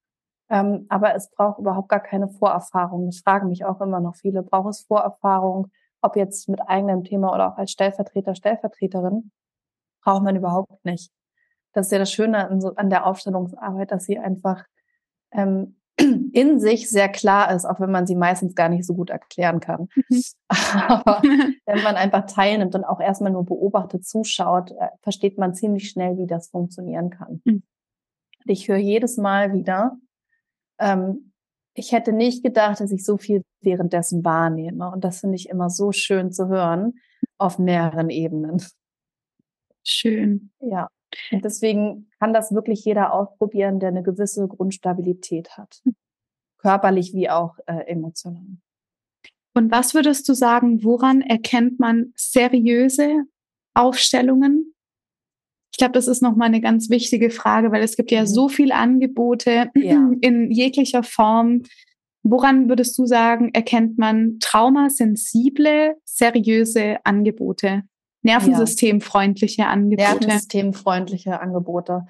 Ähm, 0.49 0.87
aber 0.89 1.13
es 1.13 1.29
braucht 1.29 1.59
überhaupt 1.59 1.89
gar 1.89 1.99
keine 1.99 2.27
Vorerfahrung. 2.27 3.05
Das 3.05 3.19
fragen 3.19 3.49
mich 3.49 3.65
auch 3.65 3.81
immer 3.81 3.99
noch 3.99 4.15
viele. 4.15 4.41
Braucht 4.41 4.69
es 4.69 4.81
Vorerfahrung? 4.81 5.69
Ob 6.01 6.15
jetzt 6.15 6.49
mit 6.49 6.61
eigenem 6.61 7.03
Thema 7.03 7.33
oder 7.33 7.53
auch 7.53 7.57
als 7.57 7.71
Stellvertreter, 7.71 8.35
Stellvertreterin, 8.35 9.31
braucht 10.03 10.23
man 10.23 10.35
überhaupt 10.35 10.83
nicht. 10.85 11.11
Das 11.73 11.87
ist 11.87 11.91
ja 11.91 11.99
das 11.99 12.11
Schöne 12.11 12.49
an, 12.49 12.61
so, 12.61 12.73
an 12.75 12.89
der 12.89 13.05
Aufstellungsarbeit, 13.05 13.91
dass 13.91 14.05
sie 14.05 14.17
einfach 14.17 14.65
ähm, 15.31 15.79
in 16.33 16.59
sich 16.59 16.89
sehr 16.89 17.09
klar 17.09 17.53
ist, 17.53 17.65
auch 17.65 17.79
wenn 17.79 17.91
man 17.91 18.07
sie 18.07 18.15
meistens 18.15 18.55
gar 18.55 18.69
nicht 18.69 18.85
so 18.85 18.95
gut 18.95 19.09
erklären 19.09 19.59
kann. 19.59 19.87
Mhm. 20.09 20.21
Aber 20.87 21.21
wenn 21.21 21.83
man 21.83 21.95
einfach 21.95 22.25
teilnimmt 22.25 22.75
und 22.75 22.85
auch 22.85 22.99
erstmal 22.99 23.31
nur 23.31 23.45
beobachtet, 23.45 24.05
zuschaut, 24.05 24.71
äh, 24.71 24.89
versteht 25.01 25.37
man 25.37 25.53
ziemlich 25.53 25.89
schnell, 25.89 26.17
wie 26.17 26.27
das 26.27 26.49
funktionieren 26.49 27.09
kann. 27.09 27.41
Mhm. 27.45 27.63
Ich 28.45 28.67
höre 28.67 28.77
jedes 28.77 29.17
Mal 29.17 29.53
wieder, 29.53 29.97
ähm, 30.79 31.28
ich 31.79 31.93
hätte 31.93 32.11
nicht 32.11 32.43
gedacht, 32.43 32.81
dass 32.81 32.91
ich 32.91 33.05
so 33.05 33.17
viel 33.17 33.43
währenddessen 33.61 34.23
wahrnehme. 34.25 34.91
Und 34.91 35.03
das 35.03 35.21
finde 35.21 35.37
ich 35.37 35.49
immer 35.49 35.69
so 35.69 35.91
schön 35.91 36.31
zu 36.31 36.49
hören 36.49 36.99
auf 37.37 37.57
mehreren 37.57 38.09
Ebenen. 38.09 38.61
Schön. 39.83 40.51
Ja. 40.59 40.89
Und 41.31 41.43
deswegen 41.43 42.09
kann 42.19 42.33
das 42.33 42.51
wirklich 42.53 42.83
jeder 42.85 43.13
ausprobieren, 43.13 43.79
der 43.79 43.89
eine 43.89 44.03
gewisse 44.03 44.47
Grundstabilität 44.47 45.57
hat. 45.57 45.81
Körperlich 46.59 47.13
wie 47.13 47.29
auch 47.29 47.57
äh, 47.65 47.85
emotional. 47.87 48.57
Und 49.55 49.71
was 49.71 49.93
würdest 49.93 50.27
du 50.29 50.33
sagen, 50.33 50.83
woran 50.83 51.21
erkennt 51.21 51.79
man 51.79 52.13
seriöse 52.15 53.23
Aufstellungen? 53.73 54.68
Ich 55.71 55.77
glaube, 55.77 55.93
das 55.93 56.07
ist 56.07 56.21
nochmal 56.21 56.47
eine 56.47 56.61
ganz 56.61 56.89
wichtige 56.89 57.29
Frage, 57.29 57.71
weil 57.71 57.83
es 57.83 57.95
gibt 57.95 58.11
ja 58.11 58.21
mhm. 58.21 58.27
so 58.27 58.49
viele 58.49 58.75
Angebote 58.75 59.69
ja. 59.75 60.11
in 60.21 60.51
jeglicher 60.51 61.03
Form. 61.03 61.63
Woran 62.23 62.67
würdest 62.67 62.97
du 62.97 63.05
sagen, 63.05 63.49
erkennt 63.53 63.97
man 63.97 64.39
traumasensible, 64.39 65.95
seriöse 66.03 66.97
Angebote? 67.05 67.83
Nervensystemfreundliche 68.21 69.67
Angebote. 69.67 70.03
Nervensystemfreundliche 70.03 71.39
Angebote. 71.39 72.05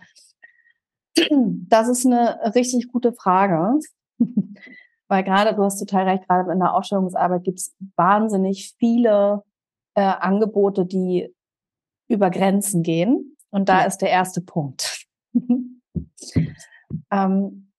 Das 1.32 1.88
ist 1.88 2.06
eine 2.06 2.54
richtig 2.56 2.88
gute 2.92 3.14
Frage. 3.14 3.80
Weil 5.08 5.24
gerade, 5.24 5.56
du 5.56 5.64
hast 5.64 5.80
total 5.80 6.08
recht, 6.08 6.28
gerade 6.28 6.52
in 6.52 6.60
der 6.60 6.74
Ausstellungsarbeit 6.74 7.44
gibt 7.44 7.60
es 7.60 7.76
wahnsinnig 7.96 8.76
viele 8.78 9.44
äh, 9.96 10.02
Angebote, 10.02 10.86
die 10.86 11.34
über 12.08 12.30
Grenzen 12.30 12.84
gehen. 12.84 13.36
Und 13.52 13.70
da 13.70 13.84
ist 13.84 14.00
der 14.00 14.10
erste 14.10 14.42
Punkt. 14.42 15.06
ähm, 17.12 17.70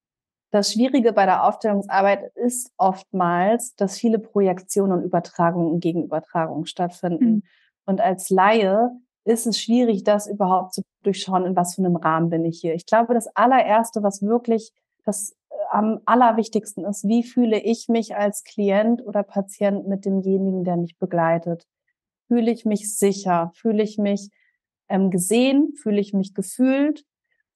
das 0.51 0.73
Schwierige 0.73 1.13
bei 1.13 1.25
der 1.25 1.45
Aufstellungsarbeit 1.45 2.35
ist 2.35 2.71
oftmals, 2.77 3.75
dass 3.75 3.97
viele 3.97 4.19
Projektionen 4.19 4.91
und 4.91 5.03
Übertragungen 5.05 5.71
und 5.71 5.79
Gegenübertragungen 5.79 6.65
stattfinden. 6.65 7.25
Mhm. 7.25 7.43
Und 7.85 8.01
als 8.01 8.29
Laie 8.29 8.91
ist 9.23 9.47
es 9.47 9.59
schwierig, 9.59 10.03
das 10.03 10.27
überhaupt 10.27 10.73
zu 10.73 10.81
durchschauen, 11.03 11.45
in 11.45 11.55
was 11.55 11.75
für 11.75 11.81
einem 11.83 11.95
Rahmen 11.95 12.29
bin 12.29 12.43
ich 12.43 12.59
hier. 12.59 12.73
Ich 12.75 12.85
glaube, 12.85 13.13
das 13.13 13.27
allererste, 13.35 14.03
was 14.03 14.21
wirklich 14.21 14.73
das 15.05 15.31
äh, 15.49 15.55
am 15.71 16.01
allerwichtigsten 16.05 16.85
ist, 16.85 17.07
wie 17.07 17.23
fühle 17.23 17.59
ich 17.59 17.87
mich 17.87 18.15
als 18.15 18.43
Klient 18.43 19.05
oder 19.05 19.23
Patient 19.23 19.87
mit 19.87 20.05
demjenigen, 20.05 20.63
der 20.63 20.75
mich 20.75 20.97
begleitet? 20.97 21.65
Fühle 22.27 22.51
ich 22.51 22.65
mich 22.65 22.97
sicher? 22.97 23.51
Fühle 23.55 23.83
ich 23.83 23.97
mich 23.97 24.31
gesehen? 25.11 25.73
Fühle 25.81 25.99
ich 25.99 26.13
mich 26.13 26.33
gefühlt? 26.33 27.03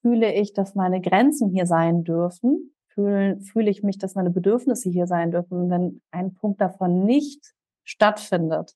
Fühle 0.02 0.34
ich, 0.34 0.54
dass 0.54 0.76
meine 0.76 1.02
Grenzen 1.02 1.50
hier 1.50 1.65
sein 1.65 2.04
dürfen? 2.04 2.76
Fühle, 2.88 3.39
fühle 3.41 3.69
ich 3.69 3.84
mich, 3.84 3.98
dass 3.98 4.15
meine 4.15 4.30
Bedürfnisse 4.30 4.89
hier 4.89 5.08
sein 5.08 5.32
dürfen? 5.32 5.69
wenn 5.69 6.02
ein 6.12 6.34
Punkt 6.36 6.62
davon 6.62 7.04
nicht 7.04 7.54
stattfindet, 7.84 8.74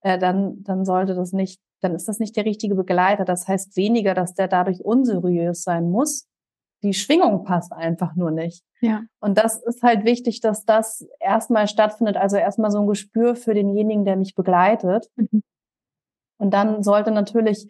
äh, 0.00 0.18
dann, 0.18 0.62
dann 0.62 0.84
sollte 0.84 1.14
das 1.14 1.32
nicht, 1.32 1.60
dann 1.80 1.94
ist 1.94 2.08
das 2.08 2.18
nicht 2.18 2.36
der 2.36 2.44
richtige 2.44 2.74
Begleiter. 2.74 3.24
Das 3.24 3.48
heißt 3.48 3.76
weniger, 3.76 4.14
dass 4.14 4.34
der 4.34 4.48
dadurch 4.48 4.84
unseriös 4.84 5.62
sein 5.62 5.90
muss. 5.90 6.28
Die 6.82 6.94
Schwingung 6.94 7.44
passt 7.44 7.72
einfach 7.72 8.14
nur 8.14 8.30
nicht. 8.30 8.62
Ja. 8.80 9.02
Und 9.20 9.36
das 9.36 9.60
ist 9.64 9.82
halt 9.82 10.04
wichtig, 10.04 10.40
dass 10.40 10.64
das 10.64 11.04
erstmal 11.18 11.66
stattfindet. 11.66 12.16
Also 12.16 12.36
erstmal 12.36 12.70
so 12.70 12.80
ein 12.80 12.86
Gespür 12.86 13.34
für 13.34 13.54
denjenigen, 13.54 14.04
der 14.04 14.16
mich 14.16 14.34
begleitet. 14.36 15.08
Mhm. 15.16 15.42
Und 16.38 16.54
dann 16.54 16.84
sollte 16.84 17.10
natürlich 17.10 17.68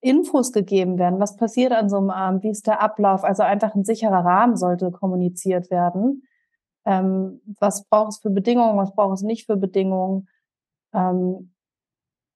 Infos 0.00 0.52
gegeben 0.52 0.98
werden. 0.98 1.20
Was 1.20 1.36
passiert 1.36 1.72
an 1.72 1.88
so 1.88 1.96
einem 1.96 2.10
Abend? 2.10 2.42
Wie 2.44 2.50
ist 2.50 2.66
der 2.66 2.80
Ablauf? 2.80 3.24
Also 3.24 3.42
einfach 3.42 3.74
ein 3.74 3.84
sicherer 3.84 4.24
Rahmen 4.24 4.56
sollte 4.56 4.90
kommuniziert 4.90 5.70
werden. 5.70 6.24
Ähm, 6.84 7.40
was 7.58 7.84
braucht 7.84 8.12
es 8.12 8.18
für 8.18 8.30
Bedingungen? 8.30 8.78
Was 8.78 8.94
braucht 8.94 9.16
es 9.16 9.22
nicht 9.22 9.46
für 9.46 9.56
Bedingungen? 9.56 10.28
Ähm, 10.94 11.52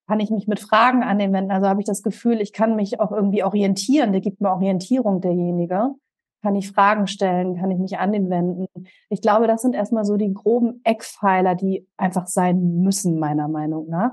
kann 0.08 0.20
ich 0.20 0.30
mich 0.30 0.46
mit 0.46 0.60
Fragen 0.60 1.02
an 1.02 1.18
den 1.18 1.32
wenden? 1.32 1.52
Also 1.52 1.68
habe 1.68 1.80
ich 1.80 1.86
das 1.86 2.02
Gefühl, 2.02 2.40
ich 2.40 2.52
kann 2.52 2.76
mich 2.76 3.00
auch 3.00 3.12
irgendwie 3.12 3.44
orientieren. 3.44 4.12
Der 4.12 4.20
gibt 4.20 4.40
mir 4.40 4.50
Orientierung, 4.50 5.20
derjenige. 5.20 5.94
Kann 6.42 6.56
ich 6.56 6.72
Fragen 6.72 7.06
stellen? 7.06 7.56
Kann 7.56 7.70
ich 7.70 7.78
mich 7.78 7.98
an 7.98 8.12
den 8.12 8.28
wenden? 8.28 8.66
Ich 9.08 9.22
glaube, 9.22 9.46
das 9.46 9.62
sind 9.62 9.74
erstmal 9.74 10.04
so 10.04 10.16
die 10.16 10.32
groben 10.34 10.80
Eckpfeiler, 10.82 11.54
die 11.54 11.88
einfach 11.96 12.26
sein 12.26 12.82
müssen, 12.82 13.18
meiner 13.20 13.46
Meinung 13.46 13.88
nach. 13.88 14.10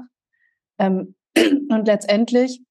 Ähm, 0.78 1.16
und 1.70 1.88
letztendlich 1.88 2.64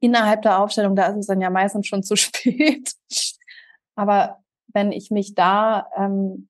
innerhalb 0.00 0.42
der 0.42 0.60
Aufstellung, 0.60 0.96
da 0.96 1.06
ist 1.06 1.16
es 1.16 1.26
dann 1.26 1.40
ja 1.40 1.50
meistens 1.50 1.86
schon 1.86 2.02
zu 2.02 2.16
spät. 2.16 2.94
Aber 3.96 4.38
wenn 4.72 4.92
ich 4.92 5.10
mich 5.10 5.34
da, 5.34 5.88
ähm, 5.96 6.48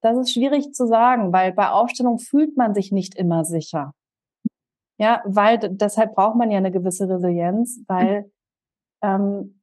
das 0.00 0.16
ist 0.18 0.32
schwierig 0.32 0.72
zu 0.72 0.86
sagen, 0.86 1.32
weil 1.32 1.52
bei 1.52 1.70
Aufstellung 1.70 2.18
fühlt 2.18 2.56
man 2.56 2.74
sich 2.74 2.92
nicht 2.92 3.14
immer 3.14 3.44
sicher. 3.44 3.94
Ja, 5.00 5.22
weil 5.24 5.58
deshalb 5.58 6.14
braucht 6.14 6.36
man 6.36 6.50
ja 6.50 6.58
eine 6.58 6.72
gewisse 6.72 7.08
Resilienz, 7.08 7.80
weil 7.86 8.30
ähm, 9.02 9.60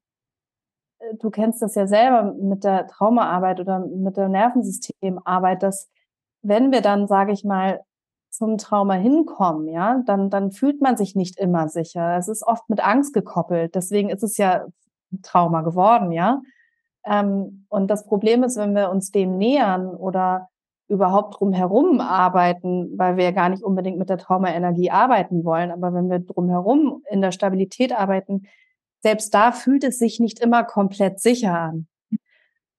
du 1.20 1.30
kennst 1.30 1.62
das 1.62 1.76
ja 1.76 1.88
selber 1.88 2.34
mit 2.34 2.64
der 2.64 2.88
Traumaarbeit 2.88 3.60
oder 3.60 3.80
mit 3.80 4.16
der 4.16 4.30
Nervensystemarbeit, 4.30 5.62
dass 5.62 5.90
wenn 6.42 6.72
wir 6.72 6.82
dann, 6.82 7.08
sage 7.08 7.34
ich 7.34 7.44
mal, 7.44 7.84
zum 8.38 8.58
Trauma 8.58 8.96
hinkommen, 8.96 9.68
ja, 9.68 10.02
dann, 10.06 10.30
dann 10.30 10.52
fühlt 10.52 10.82
man 10.82 10.98
sich 10.98 11.16
nicht 11.16 11.40
immer 11.40 11.70
sicher. 11.70 12.18
Es 12.18 12.28
ist 12.28 12.44
oft 12.46 12.70
mit 12.70 12.86
Angst 12.86 13.14
gekoppelt. 13.14 13.76
Deswegen 13.76 14.10
ist 14.10 14.24
es 14.24 14.38
ja 14.38 14.66
Trauma 15.24 15.62
geworden, 15.62 16.12
ja. 16.12 16.42
Ähm, 17.06 17.66
und 17.70 17.88
das 17.88 18.06
Problem 18.06 18.44
ist, 18.44 18.58
wenn 18.58 18.76
wir 18.76 18.90
uns 18.90 19.12
dem 19.12 19.38
nähern 19.38 19.88
oder 19.90 20.50
überhaupt 20.88 21.40
drumherum 21.40 22.00
arbeiten, 22.00 22.98
weil 22.98 23.18
wir 23.18 23.26
ja 23.26 23.32
gar 23.32 23.50
nicht 23.50 23.64
unbedingt 23.64 23.98
mit 23.98 24.10
der 24.10 24.18
Traumaenergie 24.18 24.92
arbeiten 24.92 25.44
wollen, 25.44 25.72
aber 25.72 25.94
wenn 25.94 26.10
wir 26.10 26.20
drumherum 26.20 27.04
in 27.10 27.22
der 27.22 27.32
Stabilität 27.32 27.92
arbeiten, 27.92 28.44
selbst 29.02 29.34
da 29.34 29.52
fühlt 29.52 29.84
es 29.84 29.98
sich 29.98 30.20
nicht 30.20 30.40
immer 30.40 30.64
komplett 30.64 31.20
sicher 31.20 31.60
an. 31.60 31.88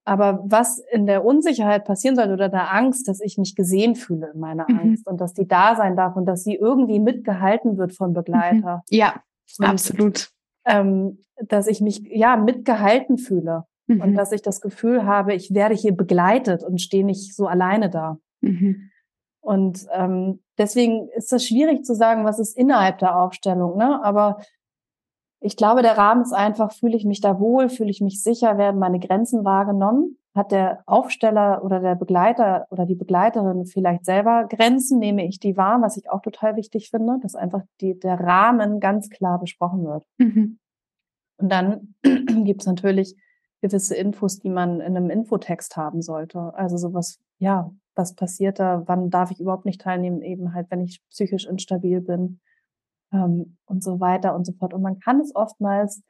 Aber 0.06 0.44
was 0.46 0.78
in 0.92 1.06
der 1.06 1.24
Unsicherheit 1.24 1.84
passieren 1.84 2.14
sollte 2.14 2.32
oder 2.32 2.48
der 2.48 2.72
Angst, 2.72 3.08
dass 3.08 3.20
ich 3.20 3.38
mich 3.38 3.56
gesehen 3.56 3.96
fühle 3.96 4.30
in 4.32 4.40
meiner 4.40 4.64
mhm. 4.68 4.78
Angst 4.78 5.06
und 5.06 5.20
dass 5.20 5.34
die 5.34 5.48
da 5.48 5.74
sein 5.74 5.96
darf 5.96 6.14
und 6.14 6.26
dass 6.26 6.44
sie 6.44 6.54
irgendwie 6.54 7.00
mitgehalten 7.00 7.76
wird 7.76 7.92
vom 7.92 8.12
Begleiter. 8.12 8.76
Mhm. 8.76 8.96
Ja, 8.96 9.20
und, 9.58 9.66
absolut. 9.66 10.30
Ähm, 10.64 11.18
dass 11.42 11.66
ich 11.66 11.80
mich 11.80 12.02
ja 12.08 12.36
mitgehalten 12.36 13.18
fühle. 13.18 13.64
mhm. 13.88 14.00
und 14.00 14.14
dass 14.14 14.32
ich 14.32 14.42
das 14.42 14.60
Gefühl 14.60 15.04
habe, 15.04 15.34
ich 15.34 15.52
werde 15.52 15.74
hier 15.74 15.94
begleitet 15.94 16.62
und 16.62 16.80
stehe 16.80 17.04
nicht 17.04 17.34
so 17.34 17.48
alleine 17.48 17.90
da. 17.90 18.18
Mhm. 18.40 18.90
Und 19.40 19.86
ähm, 19.92 20.40
deswegen 20.58 21.08
ist 21.16 21.32
das 21.32 21.44
schwierig 21.44 21.84
zu 21.84 21.94
sagen, 21.94 22.24
was 22.24 22.38
ist 22.38 22.56
innerhalb 22.56 22.98
der 22.98 23.16
Aufstellung. 23.16 23.76
Ne? 23.76 24.02
Aber 24.02 24.38
ich 25.46 25.56
glaube, 25.56 25.82
der 25.82 25.96
Rahmen 25.96 26.22
ist 26.22 26.32
einfach, 26.32 26.72
fühle 26.72 26.96
ich 26.96 27.04
mich 27.04 27.20
da 27.20 27.38
wohl, 27.38 27.68
fühle 27.68 27.90
ich 27.90 28.00
mich 28.00 28.20
sicher, 28.20 28.58
werden 28.58 28.80
meine 28.80 28.98
Grenzen 28.98 29.44
wahrgenommen? 29.44 30.18
Hat 30.34 30.50
der 30.50 30.82
Aufsteller 30.86 31.64
oder 31.64 31.78
der 31.78 31.94
Begleiter 31.94 32.66
oder 32.70 32.84
die 32.84 32.96
Begleiterin 32.96 33.64
vielleicht 33.64 34.04
selber 34.04 34.48
Grenzen? 34.48 34.98
Nehme 34.98 35.24
ich 35.24 35.38
die 35.38 35.56
wahr, 35.56 35.80
was 35.80 35.96
ich 35.96 36.10
auch 36.10 36.20
total 36.20 36.56
wichtig 36.56 36.90
finde, 36.90 37.20
dass 37.22 37.36
einfach 37.36 37.62
die, 37.80 37.96
der 37.96 38.18
Rahmen 38.18 38.80
ganz 38.80 39.08
klar 39.08 39.38
besprochen 39.38 39.84
wird. 39.84 40.04
Mhm. 40.18 40.58
Und 41.38 41.52
dann 41.52 41.94
gibt 42.44 42.62
es 42.62 42.66
natürlich 42.66 43.14
gewisse 43.62 43.94
Infos, 43.94 44.40
die 44.40 44.50
man 44.50 44.80
in 44.80 44.96
einem 44.96 45.10
Infotext 45.10 45.76
haben 45.76 46.02
sollte. 46.02 46.52
Also 46.54 46.76
sowas, 46.76 47.20
ja, 47.38 47.70
was 47.94 48.16
passiert 48.16 48.58
da? 48.58 48.82
Wann 48.86 49.10
darf 49.10 49.30
ich 49.30 49.38
überhaupt 49.38 49.64
nicht 49.64 49.80
teilnehmen? 49.80 50.22
Eben 50.22 50.54
halt, 50.54 50.66
wenn 50.70 50.82
ich 50.82 51.00
psychisch 51.08 51.46
instabil 51.46 52.00
bin 52.00 52.40
ähm, 53.12 53.56
und 53.66 53.82
so 53.82 54.00
weiter 54.00 54.34
und 54.34 54.44
so 54.44 54.52
fort. 54.52 54.74
Und 54.74 54.82
man 54.82 54.98
kann 54.98 55.20
es 55.20 55.34
oftmals 55.34 56.02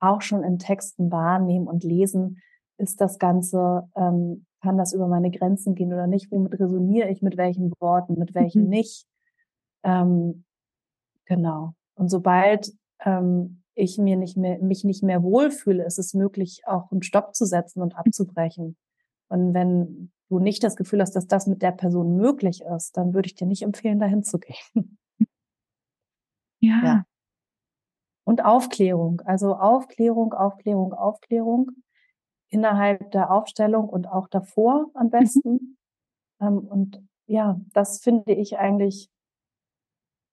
auch 0.00 0.22
schon 0.22 0.42
in 0.42 0.58
Texten 0.58 1.10
wahrnehmen 1.10 1.66
und 1.66 1.84
lesen, 1.84 2.40
ist 2.78 3.00
das 3.00 3.18
Ganze, 3.18 3.88
ähm, 3.96 4.46
kann 4.60 4.78
das 4.78 4.92
über 4.92 5.06
meine 5.06 5.30
Grenzen 5.30 5.74
gehen 5.74 5.92
oder 5.92 6.06
nicht? 6.06 6.30
Womit 6.30 6.58
resoniere 6.58 7.08
ich 7.10 7.22
mit 7.22 7.36
welchen 7.36 7.72
Worten, 7.80 8.18
mit 8.18 8.34
welchen 8.34 8.64
mhm. 8.64 8.70
nicht? 8.70 9.06
Ähm, 9.84 10.44
genau. 11.26 11.74
Und 11.94 12.08
sobald 12.08 12.72
ähm, 13.04 13.62
ich 13.74 13.98
mir 13.98 14.16
nicht 14.16 14.36
mehr, 14.36 14.58
mich 14.58 14.84
nicht 14.84 15.02
mehr 15.02 15.22
wohlfühle, 15.22 15.84
ist 15.84 15.98
es 15.98 16.14
möglich, 16.14 16.62
auch 16.66 16.90
einen 16.90 17.02
Stopp 17.02 17.34
zu 17.34 17.44
setzen 17.44 17.82
und 17.82 17.96
abzubrechen. 17.96 18.76
Und 19.28 19.54
wenn 19.54 20.12
du 20.28 20.38
nicht 20.38 20.62
das 20.64 20.76
Gefühl 20.76 21.00
hast, 21.00 21.12
dass 21.16 21.26
das 21.26 21.46
mit 21.46 21.62
der 21.62 21.72
Person 21.72 22.16
möglich 22.16 22.62
ist, 22.62 22.96
dann 22.96 23.14
würde 23.14 23.26
ich 23.26 23.34
dir 23.34 23.46
nicht 23.46 23.62
empfehlen, 23.62 24.00
dahin 24.00 24.22
zu 24.22 24.38
gehen. 24.38 24.98
Ja. 26.66 26.84
ja. 26.84 27.04
Und 28.26 28.44
Aufklärung, 28.44 29.20
also 29.22 29.54
Aufklärung, 29.54 30.32
Aufklärung, 30.32 30.94
Aufklärung 30.94 31.70
innerhalb 32.48 33.10
der 33.10 33.30
Aufstellung 33.30 33.88
und 33.88 34.06
auch 34.06 34.28
davor 34.28 34.90
am 34.94 35.06
mhm. 35.06 35.10
besten. 35.10 35.76
Mhm. 36.40 36.58
und 36.58 37.08
ja, 37.26 37.60
das 37.72 38.00
finde 38.00 38.32
ich 38.34 38.58
eigentlich 38.58 39.10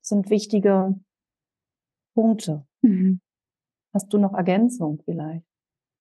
sind 0.01 0.29
wichtige 0.29 0.99
Punkte. 2.15 2.65
Mhm. 2.81 3.21
Hast 3.93 4.11
du 4.13 4.17
noch 4.17 4.33
Ergänzung 4.33 5.01
vielleicht? 5.05 5.45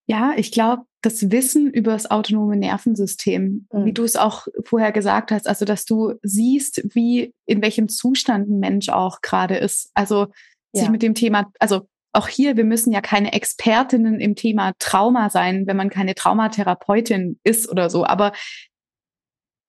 Ja, 0.07 0.33
ich 0.35 0.51
glaube, 0.51 0.85
das 1.01 1.31
Wissen 1.31 1.71
über 1.71 1.93
das 1.93 2.09
autonome 2.09 2.55
Nervensystem, 2.55 3.67
mhm. 3.71 3.85
wie 3.85 3.93
du 3.93 4.03
es 4.03 4.15
auch 4.15 4.47
vorher 4.63 4.91
gesagt 4.91 5.31
hast, 5.31 5.47
also 5.47 5.65
dass 5.65 5.85
du 5.85 6.13
siehst, 6.21 6.81
wie 6.93 7.33
in 7.45 7.61
welchem 7.61 7.89
Zustand 7.89 8.49
ein 8.49 8.59
Mensch 8.59 8.89
auch 8.89 9.21
gerade 9.21 9.57
ist. 9.57 9.91
Also 9.93 10.27
ja. 10.73 10.81
sich 10.81 10.89
mit 10.89 11.01
dem 11.01 11.15
Thema, 11.15 11.51
also 11.59 11.87
auch 12.13 12.27
hier, 12.27 12.57
wir 12.57 12.65
müssen 12.65 12.91
ja 12.91 13.01
keine 13.01 13.33
Expertinnen 13.33 14.19
im 14.19 14.35
Thema 14.35 14.73
Trauma 14.79 15.29
sein, 15.29 15.65
wenn 15.65 15.77
man 15.77 15.89
keine 15.89 16.13
Traumatherapeutin 16.13 17.39
ist 17.43 17.69
oder 17.69 17.89
so, 17.89 18.05
aber 18.05 18.33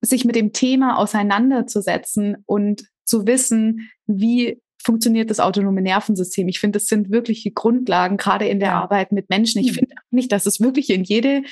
sich 0.00 0.24
mit 0.24 0.34
dem 0.34 0.52
Thema 0.52 0.98
auseinanderzusetzen 0.98 2.42
und 2.46 2.84
zu 3.04 3.26
wissen, 3.26 3.90
wie 4.06 4.60
funktioniert 4.84 5.30
das 5.30 5.40
autonome 5.40 5.82
Nervensystem. 5.82 6.48
Ich 6.48 6.60
finde, 6.60 6.78
das 6.78 6.86
sind 6.86 7.10
wirkliche 7.10 7.50
Grundlagen, 7.50 8.16
gerade 8.16 8.46
in 8.46 8.60
der 8.60 8.70
ja. 8.70 8.80
Arbeit 8.82 9.12
mit 9.12 9.30
Menschen. 9.30 9.60
Ich 9.60 9.72
mhm. 9.72 9.76
finde 9.76 9.94
nicht, 10.10 10.32
dass 10.32 10.46
es 10.46 10.60
wirklich 10.60 10.90
in 10.90 11.04
jede, 11.04 11.42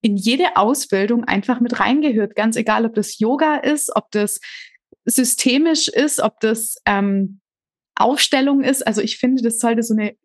in 0.00 0.16
jede 0.16 0.56
Ausbildung 0.56 1.24
einfach 1.24 1.60
mit 1.60 1.80
reingehört. 1.80 2.34
Ganz 2.34 2.56
egal, 2.56 2.86
ob 2.86 2.94
das 2.94 3.18
Yoga 3.18 3.56
ist, 3.56 3.94
ob 3.94 4.10
das 4.10 4.40
systemisch 5.04 5.88
ist, 5.88 6.20
ob 6.20 6.40
das 6.40 6.76
ähm, 6.86 7.40
Aufstellung 7.96 8.62
ist. 8.62 8.86
Also 8.86 9.00
ich 9.00 9.18
finde, 9.18 9.42
das 9.42 9.58
sollte 9.58 9.82
so 9.82 9.94
eine 9.94 10.16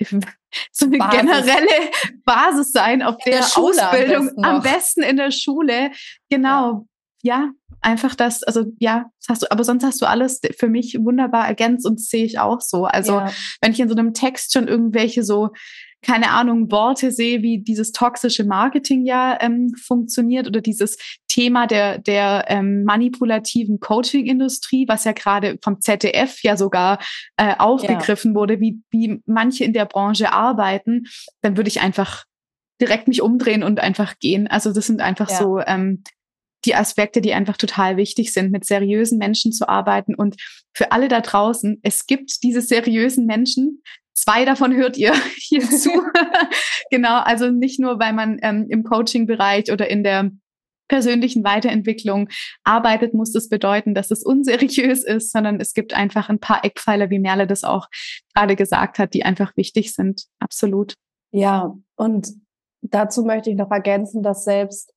so 0.72 0.86
eine 0.86 0.98
Basis. 0.98 1.20
generelle 1.20 1.90
Basis 2.24 2.72
sein, 2.72 3.02
auf 3.02 3.16
der, 3.24 3.38
der 3.38 3.44
Ausbildung 3.56 4.28
am 4.28 4.34
besten, 4.34 4.44
am 4.44 4.62
besten, 4.62 5.02
in 5.02 5.16
der 5.16 5.30
Schule. 5.30 5.90
Genau. 6.28 6.72
Ja. 6.72 6.84
Ja 7.22 7.50
einfach 7.80 8.14
das, 8.14 8.42
also 8.42 8.64
ja, 8.78 9.06
das 9.20 9.28
hast 9.28 9.42
du, 9.42 9.50
aber 9.50 9.64
sonst 9.64 9.84
hast 9.84 10.00
du 10.00 10.06
alles 10.06 10.40
für 10.56 10.68
mich 10.68 10.98
wunderbar 11.00 11.46
ergänzt 11.48 11.86
und 11.86 11.98
das 11.98 12.08
sehe 12.08 12.24
ich 12.24 12.38
auch 12.38 12.60
so. 12.60 12.84
Also 12.84 13.14
ja. 13.14 13.32
wenn 13.60 13.72
ich 13.72 13.80
in 13.80 13.88
so 13.88 13.96
einem 13.96 14.14
Text 14.14 14.52
schon 14.52 14.68
irgendwelche 14.68 15.24
so 15.24 15.50
keine 16.04 16.30
Ahnung, 16.30 16.70
Worte 16.72 17.12
sehe, 17.12 17.42
wie 17.42 17.58
dieses 17.58 17.92
toxische 17.92 18.44
Marketing 18.44 19.06
ja 19.06 19.38
ähm, 19.40 19.72
funktioniert 19.80 20.48
oder 20.48 20.60
dieses 20.60 20.98
Thema 21.28 21.68
der, 21.68 21.98
der 21.98 22.46
ähm, 22.48 22.82
manipulativen 22.82 23.78
Coaching-Industrie, 23.78 24.86
was 24.88 25.04
ja 25.04 25.12
gerade 25.12 25.58
vom 25.62 25.80
ZDF 25.80 26.42
ja 26.42 26.56
sogar 26.56 26.98
äh, 27.36 27.54
aufgegriffen 27.56 28.32
ja. 28.32 28.34
wurde, 28.34 28.58
wie, 28.58 28.80
wie 28.90 29.22
manche 29.26 29.62
in 29.64 29.72
der 29.72 29.86
Branche 29.86 30.32
arbeiten, 30.32 31.04
dann 31.40 31.56
würde 31.56 31.68
ich 31.68 31.80
einfach 31.80 32.24
direkt 32.80 33.06
mich 33.06 33.22
umdrehen 33.22 33.62
und 33.62 33.78
einfach 33.78 34.18
gehen. 34.18 34.48
Also 34.48 34.72
das 34.72 34.88
sind 34.88 35.00
einfach 35.00 35.30
ja. 35.30 35.36
so 35.36 35.60
ähm, 35.60 36.02
die 36.64 36.74
Aspekte, 36.74 37.20
die 37.20 37.34
einfach 37.34 37.56
total 37.56 37.96
wichtig 37.96 38.32
sind, 38.32 38.52
mit 38.52 38.64
seriösen 38.64 39.18
Menschen 39.18 39.52
zu 39.52 39.68
arbeiten. 39.68 40.14
Und 40.14 40.36
für 40.74 40.92
alle 40.92 41.08
da 41.08 41.20
draußen, 41.20 41.80
es 41.82 42.06
gibt 42.06 42.42
diese 42.42 42.60
seriösen 42.60 43.26
Menschen. 43.26 43.82
Zwei 44.14 44.44
davon 44.44 44.74
hört 44.74 44.96
ihr 44.96 45.12
hier 45.36 45.68
zu. 45.68 45.90
genau, 46.90 47.20
also 47.20 47.50
nicht 47.50 47.80
nur, 47.80 47.98
weil 47.98 48.12
man 48.12 48.38
ähm, 48.42 48.66
im 48.68 48.84
Coaching-Bereich 48.84 49.72
oder 49.72 49.88
in 49.90 50.04
der 50.04 50.30
persönlichen 50.88 51.42
Weiterentwicklung 51.42 52.28
arbeitet, 52.64 53.14
muss 53.14 53.32
das 53.32 53.48
bedeuten, 53.48 53.94
dass 53.94 54.10
es 54.10 54.22
unseriös 54.22 55.04
ist, 55.04 55.32
sondern 55.32 55.58
es 55.58 55.72
gibt 55.72 55.94
einfach 55.94 56.28
ein 56.28 56.38
paar 56.38 56.64
Eckpfeiler, 56.64 57.08
wie 57.08 57.18
Merle 57.18 57.46
das 57.46 57.64
auch 57.64 57.88
gerade 58.34 58.56
gesagt 58.56 58.98
hat, 58.98 59.14
die 59.14 59.24
einfach 59.24 59.56
wichtig 59.56 59.94
sind. 59.94 60.26
Absolut. 60.38 60.94
Ja, 61.30 61.74
und 61.96 62.28
dazu 62.82 63.24
möchte 63.24 63.48
ich 63.48 63.56
noch 63.56 63.70
ergänzen, 63.70 64.22
dass 64.22 64.44
selbst 64.44 64.91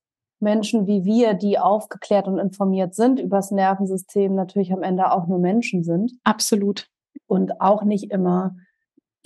Menschen 0.46 0.88
wie 0.88 1.04
wir, 1.04 1.34
die 1.34 1.60
aufgeklärt 1.60 2.28
und 2.28 2.40
informiert 2.40 2.96
sind 2.96 3.20
übers 3.20 3.52
Nervensystem, 3.52 4.34
natürlich 4.34 4.72
am 4.72 4.84
Ende 4.84 5.12
auch 5.12 5.28
nur 5.28 5.40
Menschen 5.40 5.84
sind. 5.84 6.14
Absolut. 6.24 6.88
Und 7.28 7.60
auch 7.60 7.84
nicht 7.84 8.12
immer 8.12 8.56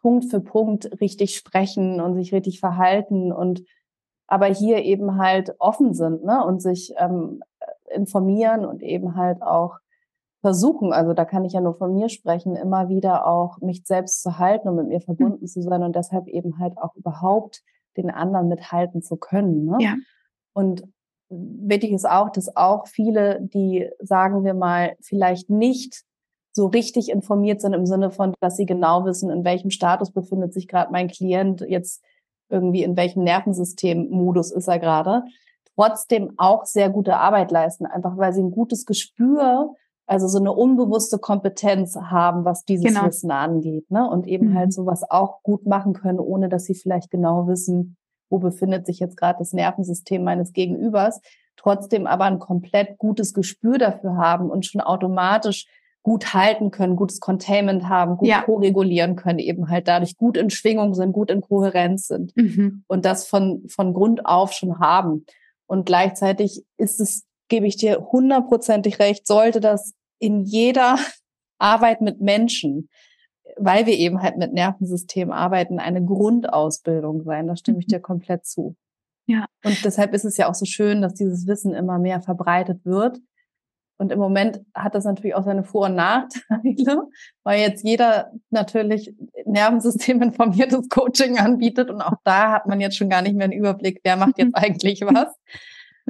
Punkt 0.00 0.24
für 0.30 0.40
Punkt 0.40 1.00
richtig 1.00 1.36
sprechen 1.36 2.00
und 2.00 2.14
sich 2.14 2.32
richtig 2.32 2.60
verhalten 2.60 3.32
und 3.32 3.62
aber 4.26 4.46
hier 4.46 4.82
eben 4.82 5.18
halt 5.18 5.54
offen 5.58 5.92
sind 5.92 6.24
ne? 6.24 6.42
und 6.44 6.62
sich 6.62 6.94
ähm, 6.96 7.42
informieren 7.94 8.64
und 8.64 8.82
eben 8.82 9.14
halt 9.16 9.42
auch 9.42 9.78
versuchen, 10.40 10.92
also 10.92 11.12
da 11.12 11.24
kann 11.24 11.44
ich 11.44 11.52
ja 11.52 11.60
nur 11.60 11.74
von 11.74 11.94
mir 11.94 12.08
sprechen, 12.08 12.56
immer 12.56 12.88
wieder 12.88 13.26
auch 13.26 13.58
mich 13.60 13.82
selbst 13.84 14.22
zu 14.22 14.38
halten 14.38 14.68
und 14.68 14.76
mit 14.76 14.88
mir 14.88 15.00
verbunden 15.00 15.42
mhm. 15.42 15.46
zu 15.46 15.62
sein 15.62 15.82
und 15.82 15.94
deshalb 15.94 16.28
eben 16.28 16.58
halt 16.58 16.78
auch 16.78 16.94
überhaupt 16.96 17.62
den 17.96 18.10
anderen 18.10 18.48
mithalten 18.48 19.02
zu 19.02 19.16
können. 19.16 19.66
Ne? 19.66 19.76
Ja. 19.80 19.94
Und 20.52 20.84
wichtig 21.28 21.92
ist 21.92 22.08
auch, 22.08 22.30
dass 22.30 22.56
auch 22.56 22.86
viele, 22.86 23.40
die, 23.40 23.88
sagen 24.00 24.44
wir 24.44 24.54
mal, 24.54 24.96
vielleicht 25.00 25.50
nicht 25.50 26.04
so 26.54 26.66
richtig 26.66 27.10
informiert 27.10 27.60
sind 27.60 27.72
im 27.72 27.86
Sinne 27.86 28.10
von, 28.10 28.34
dass 28.40 28.56
sie 28.56 28.66
genau 28.66 29.04
wissen, 29.06 29.30
in 29.30 29.44
welchem 29.44 29.70
Status 29.70 30.10
befindet 30.10 30.52
sich 30.52 30.68
gerade 30.68 30.92
mein 30.92 31.08
Klient, 31.08 31.62
jetzt 31.62 32.04
irgendwie 32.50 32.82
in 32.82 32.96
welchem 32.96 33.24
Nervensystem-Modus 33.24 34.52
ist 34.52 34.68
er 34.68 34.78
gerade, 34.78 35.24
trotzdem 35.74 36.34
auch 36.36 36.66
sehr 36.66 36.90
gute 36.90 37.16
Arbeit 37.16 37.50
leisten, 37.50 37.86
einfach 37.86 38.18
weil 38.18 38.34
sie 38.34 38.42
ein 38.42 38.50
gutes 38.50 38.84
Gespür, 38.84 39.74
also 40.06 40.28
so 40.28 40.38
eine 40.38 40.52
unbewusste 40.52 41.18
Kompetenz 41.18 41.96
haben, 41.96 42.44
was 42.44 42.64
dieses 42.64 42.86
genau. 42.86 43.06
Wissen 43.06 43.30
angeht, 43.30 43.90
ne? 43.90 44.08
Und 44.08 44.26
eben 44.26 44.50
mhm. 44.50 44.54
halt 44.58 44.72
sowas 44.72 45.08
auch 45.08 45.42
gut 45.42 45.66
machen 45.66 45.92
können, 45.92 46.18
ohne 46.18 46.48
dass 46.48 46.64
sie 46.64 46.74
vielleicht 46.74 47.10
genau 47.10 47.46
wissen, 47.46 47.96
wo 48.28 48.38
befindet 48.38 48.86
sich 48.86 48.98
jetzt 48.98 49.16
gerade 49.16 49.38
das 49.38 49.52
Nervensystem 49.52 50.24
meines 50.24 50.52
Gegenübers, 50.52 51.20
trotzdem 51.56 52.06
aber 52.06 52.24
ein 52.24 52.38
komplett 52.38 52.98
gutes 52.98 53.34
Gespür 53.34 53.78
dafür 53.78 54.16
haben 54.16 54.50
und 54.50 54.66
schon 54.66 54.80
automatisch 54.80 55.66
gut 56.02 56.34
halten 56.34 56.72
können, 56.72 56.96
gutes 56.96 57.20
Containment 57.20 57.88
haben, 57.88 58.16
gut 58.16 58.28
ja. 58.28 58.42
ko-regulieren 58.42 59.14
können, 59.14 59.38
eben 59.38 59.68
halt 59.68 59.86
dadurch 59.86 60.16
gut 60.16 60.36
in 60.36 60.50
Schwingung 60.50 60.94
sind, 60.94 61.12
gut 61.12 61.30
in 61.30 61.42
Kohärenz 61.42 62.08
sind 62.08 62.36
mhm. 62.36 62.82
und 62.88 63.04
das 63.04 63.26
von, 63.28 63.62
von 63.68 63.94
Grund 63.94 64.26
auf 64.26 64.52
schon 64.52 64.80
haben. 64.80 65.24
Und 65.66 65.86
gleichzeitig 65.86 66.64
ist 66.76 67.00
es, 67.00 67.24
gebe 67.48 67.66
ich 67.66 67.76
dir 67.76 68.08
hundertprozentig 68.10 68.98
recht, 68.98 69.26
sollte 69.26 69.60
das 69.60 69.94
in 70.22 70.40
jeder 70.40 70.98
Arbeit 71.58 72.00
mit 72.00 72.20
Menschen 72.20 72.88
weil 73.56 73.86
wir 73.86 73.94
eben 73.94 74.22
halt 74.22 74.36
mit 74.38 74.52
Nervensystemen 74.52 75.32
arbeiten, 75.32 75.78
eine 75.78 76.04
Grundausbildung 76.04 77.22
sein. 77.22 77.46
Da 77.46 77.56
stimme 77.56 77.78
ich 77.80 77.86
mhm. 77.86 77.90
dir 77.90 78.00
komplett 78.00 78.46
zu. 78.46 78.76
Ja. 79.26 79.46
Und 79.64 79.84
deshalb 79.84 80.14
ist 80.14 80.24
es 80.24 80.36
ja 80.36 80.48
auch 80.48 80.54
so 80.54 80.64
schön, 80.64 81.02
dass 81.02 81.14
dieses 81.14 81.46
Wissen 81.46 81.74
immer 81.74 81.98
mehr 81.98 82.20
verbreitet 82.20 82.84
wird. 82.84 83.18
Und 83.98 84.10
im 84.10 84.18
Moment 84.18 84.62
hat 84.74 84.96
das 84.96 85.04
natürlich 85.04 85.36
auch 85.36 85.44
seine 85.44 85.62
Vor- 85.62 85.86
und 85.86 85.94
Nachteile, 85.94 87.08
weil 87.44 87.60
jetzt 87.60 87.84
jeder 87.84 88.32
natürlich 88.50 89.14
Nervensystem 89.44 90.22
informiertes 90.22 90.88
Coaching 90.88 91.38
anbietet. 91.38 91.88
Und 91.90 92.00
auch 92.00 92.16
da 92.24 92.50
hat 92.50 92.66
man 92.66 92.80
jetzt 92.80 92.96
schon 92.96 93.10
gar 93.10 93.22
nicht 93.22 93.36
mehr 93.36 93.44
einen 93.44 93.52
Überblick, 93.52 94.00
wer 94.02 94.16
macht 94.16 94.38
jetzt 94.38 94.54
eigentlich 94.56 95.02
was. 95.02 95.34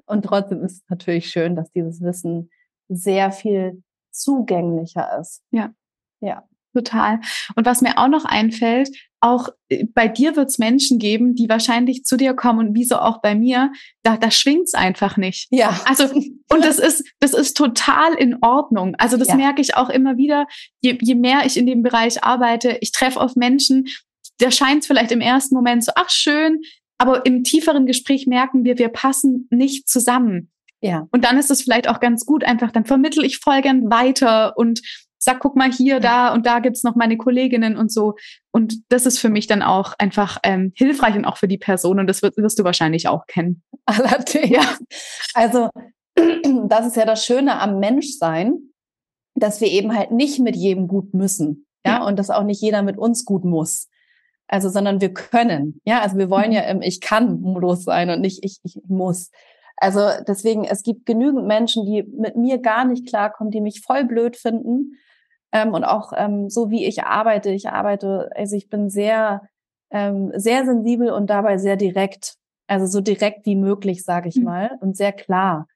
Und 0.07 0.25
trotzdem 0.25 0.65
ist 0.65 0.73
es 0.73 0.83
natürlich 0.89 1.29
schön, 1.29 1.55
dass 1.55 1.71
dieses 1.73 2.01
Wissen 2.01 2.51
sehr 2.89 3.31
viel 3.31 3.83
zugänglicher 4.13 5.19
ist. 5.21 5.43
Ja. 5.51 5.73
Ja. 6.21 6.45
Total. 6.75 7.21
Und 7.55 7.67
was 7.67 7.83
mir 7.83 7.99
auch 7.99 8.09
noch 8.09 8.25
einfällt, 8.25 8.89
auch 9.21 9.51
äh, 9.69 9.85
bei 9.95 10.09
dir 10.09 10.37
wird 10.37 10.49
es 10.49 10.59
Menschen 10.59 10.99
geben, 10.99 11.35
die 11.35 11.49
wahrscheinlich 11.49 12.05
zu 12.05 12.17
dir 12.17 12.33
kommen 12.35 12.69
und 12.69 12.75
wie 12.75 12.85
so 12.85 12.97
auch 12.97 13.21
bei 13.21 13.35
mir, 13.35 13.73
da, 14.03 14.17
da 14.17 14.31
schwingt's 14.31 14.73
einfach 14.73 15.19
nicht. 15.19 15.49
Ja. 15.51 15.79
Also, 15.85 16.05
und 16.15 16.65
das 16.65 16.79
ist, 16.79 17.05
das 17.21 17.35
ist 17.35 17.57
total 17.57 18.15
in 18.15 18.39
Ordnung. 18.41 18.95
Also, 18.97 19.19
das 19.19 19.29
ja. 19.29 19.37
merke 19.37 19.61
ich 19.61 19.77
auch 19.77 19.91
immer 19.91 20.17
wieder, 20.17 20.47
je, 20.81 20.97
je 21.01 21.15
mehr 21.15 21.45
ich 21.45 21.59
in 21.59 21.67
dem 21.67 21.83
Bereich 21.83 22.25
arbeite, 22.25 22.79
ich 22.81 22.93
treffe 22.93 23.21
auf 23.21 23.37
Menschen, 23.37 23.87
da 24.39 24.51
scheint 24.51 24.81
es 24.81 24.87
vielleicht 24.87 25.13
im 25.13 25.21
ersten 25.21 25.55
Moment 25.55 25.85
so, 25.85 25.93
ach 25.95 26.09
schön, 26.09 26.63
aber 26.99 27.27
im 27.27 27.45
tieferen 27.45 27.87
Gespräch 27.87 28.27
merken 28.27 28.65
wir, 28.65 28.79
wir 28.79 28.89
passen 28.89 29.47
nicht 29.51 29.89
zusammen. 29.89 30.51
Ja. 30.83 31.07
Und 31.13 31.25
dann 31.25 31.39
ist 31.39 31.51
es 31.51 31.63
vielleicht 31.63 31.89
auch 31.89 32.01
ganz 32.01 32.27
gut, 32.27 32.45
einfach, 32.45 32.73
dann 32.73 32.85
vermittel 32.85 33.25
ich 33.25 33.39
voll 33.39 33.63
gern 33.63 33.91
weiter 33.91 34.57
und 34.57 34.83
sag, 35.23 35.39
guck 35.39 35.55
mal 35.55 35.71
hier, 35.71 36.01
da 36.01 36.33
und 36.33 36.47
da 36.47 36.59
gibt's 36.59 36.83
noch 36.83 36.97
meine 36.97 37.17
Kolleginnen 37.17 37.77
und 37.77 37.93
so. 37.93 38.17
Und 38.51 38.83
das 38.89 39.07
ist 39.07 39.21
für 39.21 39.29
mich 39.29 39.47
dann 39.47 39.63
auch 39.63 39.95
einfach 39.99 40.39
ähm, 40.43 40.73
hilfreich 40.75 41.15
und 41.15 41.25
auch 41.25 41.37
für 41.37 41.47
die 41.47 41.59
Person. 41.59 42.01
Und 42.01 42.09
das 42.09 42.23
wirst, 42.23 42.37
wirst 42.37 42.59
du 42.59 42.65
wahrscheinlich 42.65 43.07
auch 43.07 43.27
kennen. 43.29 43.63
Allerdings. 43.87 44.51
Ja. 44.51 44.77
Also, 45.35 45.71
das 46.69 46.87
ist 46.89 46.97
ja 46.97 47.05
das 47.05 47.25
Schöne 47.25 47.61
am 47.61 47.79
Menschsein, 47.79 48.59
dass 49.37 49.61
wir 49.61 49.69
eben 49.69 49.97
halt 49.97 50.11
nicht 50.11 50.41
mit 50.41 50.57
jedem 50.57 50.89
gut 50.89 51.15
müssen. 51.15 51.67
Ja, 51.87 51.99
ja. 51.99 52.07
und 52.07 52.19
dass 52.19 52.31
auch 52.31 52.45
nicht 52.45 52.61
jeder 52.61 52.83
mit 52.83 52.99
uns 52.99 53.25
gut 53.25 53.45
muss. 53.45 53.89
Also, 54.49 54.69
sondern 54.69 55.01
wir 55.01 55.15
können. 55.15 55.81
Ja, 55.85 56.01
also 56.01 56.19
wir 56.19 56.31
wollen 56.31 56.51
ja 56.51 56.63
im 56.63 56.83
Ich 56.83 57.01
kann 57.01 57.41
Modus 57.41 57.85
sein 57.85 58.11
und 58.11 58.21
nicht 58.21 58.45
ich, 58.45 58.59
ich 58.65 58.81
muss. 58.89 59.31
Also 59.77 60.01
deswegen, 60.27 60.65
es 60.65 60.83
gibt 60.83 61.07
genügend 61.07 61.47
Menschen, 61.47 61.85
die 61.87 62.03
mit 62.03 62.37
mir 62.37 62.59
gar 62.59 62.85
nicht 62.85 63.09
klarkommen, 63.09 63.51
die 63.51 63.61
mich 63.61 63.81
voll 63.81 64.05
blöd 64.05 64.37
finden. 64.37 64.99
Ähm, 65.53 65.75
und 65.75 65.85
auch 65.85 66.13
ähm, 66.17 66.49
so 66.49 66.71
wie 66.71 66.87
ich 66.87 67.05
arbeite, 67.05 67.51
ich 67.51 67.69
arbeite, 67.69 68.31
also 68.35 68.57
ich 68.57 68.69
bin 68.69 68.89
sehr, 68.91 69.43
ähm, 69.91 70.33
sehr 70.35 70.65
sensibel 70.65 71.11
und 71.11 71.29
dabei 71.29 71.59
sehr 71.59 71.77
direkt. 71.77 72.37
Also 72.69 72.87
so 72.87 73.01
direkt 73.01 73.45
wie 73.45 73.57
möglich, 73.57 74.05
sage 74.05 74.29
ich 74.29 74.37
mhm. 74.37 74.45
mal, 74.45 74.79
und 74.81 74.97
sehr 74.97 75.13
klar. 75.13 75.67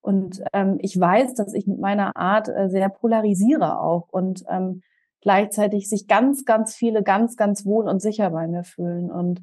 Und 0.00 0.42
ähm, 0.52 0.78
ich 0.80 0.98
weiß, 0.98 1.34
dass 1.34 1.52
ich 1.52 1.66
mit 1.66 1.78
meiner 1.78 2.16
Art 2.16 2.48
äh, 2.48 2.70
sehr 2.70 2.88
polarisiere 2.88 3.78
auch 3.80 4.08
und 4.10 4.44
ähm, 4.48 4.82
gleichzeitig 5.20 5.88
sich 5.88 6.08
ganz, 6.08 6.44
ganz 6.44 6.74
viele 6.74 7.02
ganz, 7.02 7.36
ganz 7.36 7.66
wohl 7.66 7.88
und 7.88 8.00
sicher 8.00 8.30
bei 8.30 8.46
mir 8.46 8.64
fühlen. 8.64 9.10
Und 9.10 9.42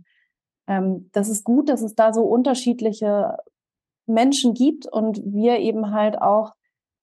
ähm, 0.68 1.10
das 1.14 1.30
ist 1.30 1.44
gut, 1.44 1.70
dass 1.70 1.82
es 1.82 1.94
da 1.94 2.14
so 2.14 2.24
unterschiedliche 2.24 3.38
Menschen 4.08 4.54
gibt 4.54 4.88
und 4.88 5.22
wir 5.26 5.60
eben 5.60 5.92
halt 5.92 6.22
auch 6.22 6.54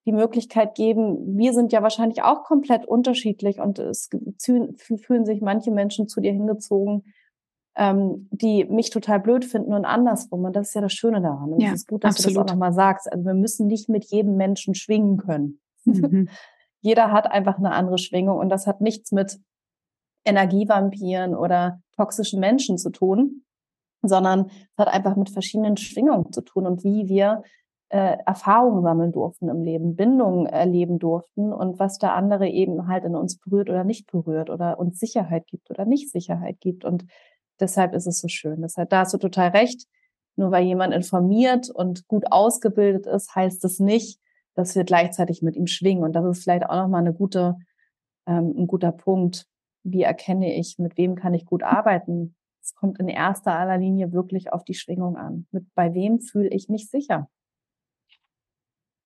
die 0.07 0.13
Möglichkeit 0.13 0.75
geben, 0.75 1.39
wir 1.39 1.53
sind 1.53 1.73
ja 1.73 1.83
wahrscheinlich 1.83 2.23
auch 2.23 2.45
komplett 2.45 2.87
unterschiedlich 2.87 3.59
und 3.61 3.79
es 3.79 4.11
fühlen 4.39 5.25
sich 5.25 5.41
manche 5.41 5.71
Menschen 5.71 6.09
zu 6.09 6.21
dir 6.21 6.33
hingezogen, 6.33 7.05
ähm, 7.77 8.29
die 8.31 8.65
mich 8.65 8.91
total 8.91 9.21
blöd 9.21 9.45
finden 9.45 9.73
und 9.73 9.85
andersrum. 9.85 10.45
Und 10.45 10.55
das 10.55 10.69
ist 10.69 10.75
ja 10.75 10.81
das 10.83 10.93
Schöne 10.93 11.23
daran. 11.23 11.55
Und 11.55 11.61
ja, 11.61 11.69
es 11.69 11.81
ist 11.81 11.89
gut, 11.89 12.05
dass 12.05 12.17
absolut. 12.17 12.37
du 12.37 12.41
das 12.41 12.49
auch 12.49 12.55
nochmal 12.55 12.73
sagst. 12.73 13.11
Also 13.11 13.25
wir 13.25 13.35
müssen 13.35 13.67
nicht 13.67 13.89
mit 13.89 14.05
jedem 14.05 14.37
Menschen 14.37 14.75
schwingen 14.75 15.17
können. 15.17 15.61
Mhm. 15.85 16.29
Jeder 16.81 17.11
hat 17.11 17.31
einfach 17.31 17.57
eine 17.57 17.73
andere 17.73 17.97
Schwingung 17.97 18.39
und 18.39 18.51
das 18.51 18.67
hat 18.67 18.83
nichts 18.83 19.11
mit 19.11 19.41
Energievampiren 20.27 21.35
oder 21.35 21.81
toxischen 21.97 22.41
Menschen 22.41 22.77
zu 22.77 22.91
tun, 22.91 23.45
sondern 24.09 24.47
es 24.47 24.79
hat 24.79 24.89
einfach 24.89 25.17
mit 25.17 25.31
verschiedenen 25.31 25.77
Schwingungen 25.77 26.33
zu 26.33 26.43
tun 26.43 26.67
und 26.67 26.85
wie 26.85 27.09
wir 27.09 27.43
äh, 27.95 28.17
Erfahrungen 28.27 28.83
sammeln 28.83 29.13
durften 29.13 29.49
im 29.49 29.63
Leben, 29.63 29.95
Bindungen 29.95 30.47
erleben 30.47 30.99
durften 30.99 31.53
und 31.53 31.79
was 31.79 31.99
der 31.99 32.15
andere 32.15 32.49
eben 32.49 32.89
halt 32.89 33.05
in 33.05 33.15
uns 33.15 33.39
berührt 33.39 33.71
oder 33.71 33.85
nicht 33.85 34.11
berührt 34.11 34.51
oder 34.51 34.79
uns 34.79 34.99
Sicherheit 34.99 35.47
gibt 35.47 35.71
oder 35.71 35.85
nicht 35.85 36.11
Sicherheit 36.11 36.59
gibt. 36.61 36.85
Und 36.85 37.05
deshalb 37.61 37.95
ist 37.95 38.07
es 38.07 38.21
so 38.21 38.29
schön. 38.29 38.63
Deshalb, 38.63 38.91
da 38.91 39.01
hast 39.01 39.15
du 39.15 39.19
total 39.19 39.51
recht. 39.51 39.87
Nur 40.37 40.51
weil 40.51 40.65
jemand 40.65 40.93
informiert 40.93 41.71
und 41.71 42.09
gut 42.09 42.25
ausgebildet 42.33 43.07
ist, 43.07 43.35
heißt 43.35 43.65
es 43.65 43.79
nicht, 43.79 44.19
dass 44.55 44.75
wir 44.75 44.85
gleichzeitig 44.85 45.43
mit 45.43 45.55
ihm 45.55 45.69
schwingen. 45.69 46.03
Und 46.03 46.15
das 46.15 46.25
ist 46.25 46.43
vielleicht 46.43 46.67
auch 46.69 46.75
nochmal 46.75 47.03
eine 47.03 47.15
gute, 47.15 47.57
ähm, 48.27 48.55
ein 48.57 48.67
guter 48.67 48.91
Punkt. 48.91 49.47
Wie 49.85 50.03
erkenne 50.03 50.53
ich, 50.57 50.79
mit 50.79 50.97
wem 50.97 51.15
kann 51.15 51.35
ich 51.35 51.45
gut 51.45 51.63
arbeiten? 51.63 52.35
Es 52.65 52.75
kommt 52.75 52.99
in 52.99 53.09
erster 53.09 53.59
aller 53.59 53.77
Linie 53.77 54.13
wirklich 54.13 54.51
auf 54.51 54.65
die 54.65 54.73
Schwingung 54.73 55.19
an. 55.19 55.47
Mit 55.51 55.67
bei 55.75 55.93
wem 55.93 56.21
fühle 56.21 56.49
ich 56.49 56.71
mich 56.71 56.89
sicher? 56.89 57.29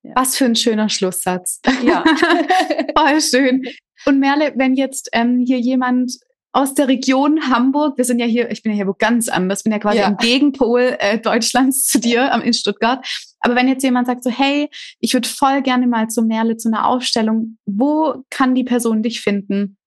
Ja. 0.04 0.12
Was 0.14 0.36
für 0.36 0.44
ein 0.44 0.54
schöner 0.54 0.88
Schlusssatz. 0.88 1.60
Ja. 1.84 2.04
Voll 2.96 3.20
schön. 3.20 3.64
Und 4.06 4.20
Merle, 4.20 4.52
wenn 4.54 4.76
jetzt 4.76 5.08
ähm, 5.12 5.40
hier 5.44 5.58
jemand 5.58 6.12
aus 6.52 6.74
der 6.74 6.86
Region 6.86 7.50
Hamburg, 7.50 7.98
wir 7.98 8.04
sind 8.04 8.20
ja 8.20 8.26
hier, 8.26 8.48
ich 8.52 8.62
bin 8.62 8.70
ja 8.70 8.76
hier 8.76 8.86
wo 8.86 8.94
ganz 8.96 9.28
anders, 9.28 9.64
bin 9.64 9.72
ja 9.72 9.80
quasi 9.80 9.98
ja. 9.98 10.08
im 10.08 10.16
Gegenpol 10.18 10.96
äh, 11.00 11.18
Deutschlands 11.18 11.84
zu 11.84 11.98
dir 11.98 12.32
am 12.32 12.42
in 12.42 12.54
Stuttgart. 12.54 13.04
Aber 13.40 13.56
wenn 13.56 13.66
jetzt 13.66 13.82
jemand 13.82 14.06
sagt 14.06 14.22
so, 14.22 14.30
hey, 14.30 14.70
ich 15.00 15.14
würde 15.14 15.28
voll 15.28 15.62
gerne 15.62 15.88
mal 15.88 16.06
zu 16.06 16.22
Merle 16.22 16.56
zu 16.56 16.68
einer 16.68 16.86
Aufstellung, 16.86 17.58
wo 17.66 18.22
kann 18.30 18.54
die 18.54 18.64
Person 18.64 19.02
dich 19.02 19.20
finden? 19.20 19.77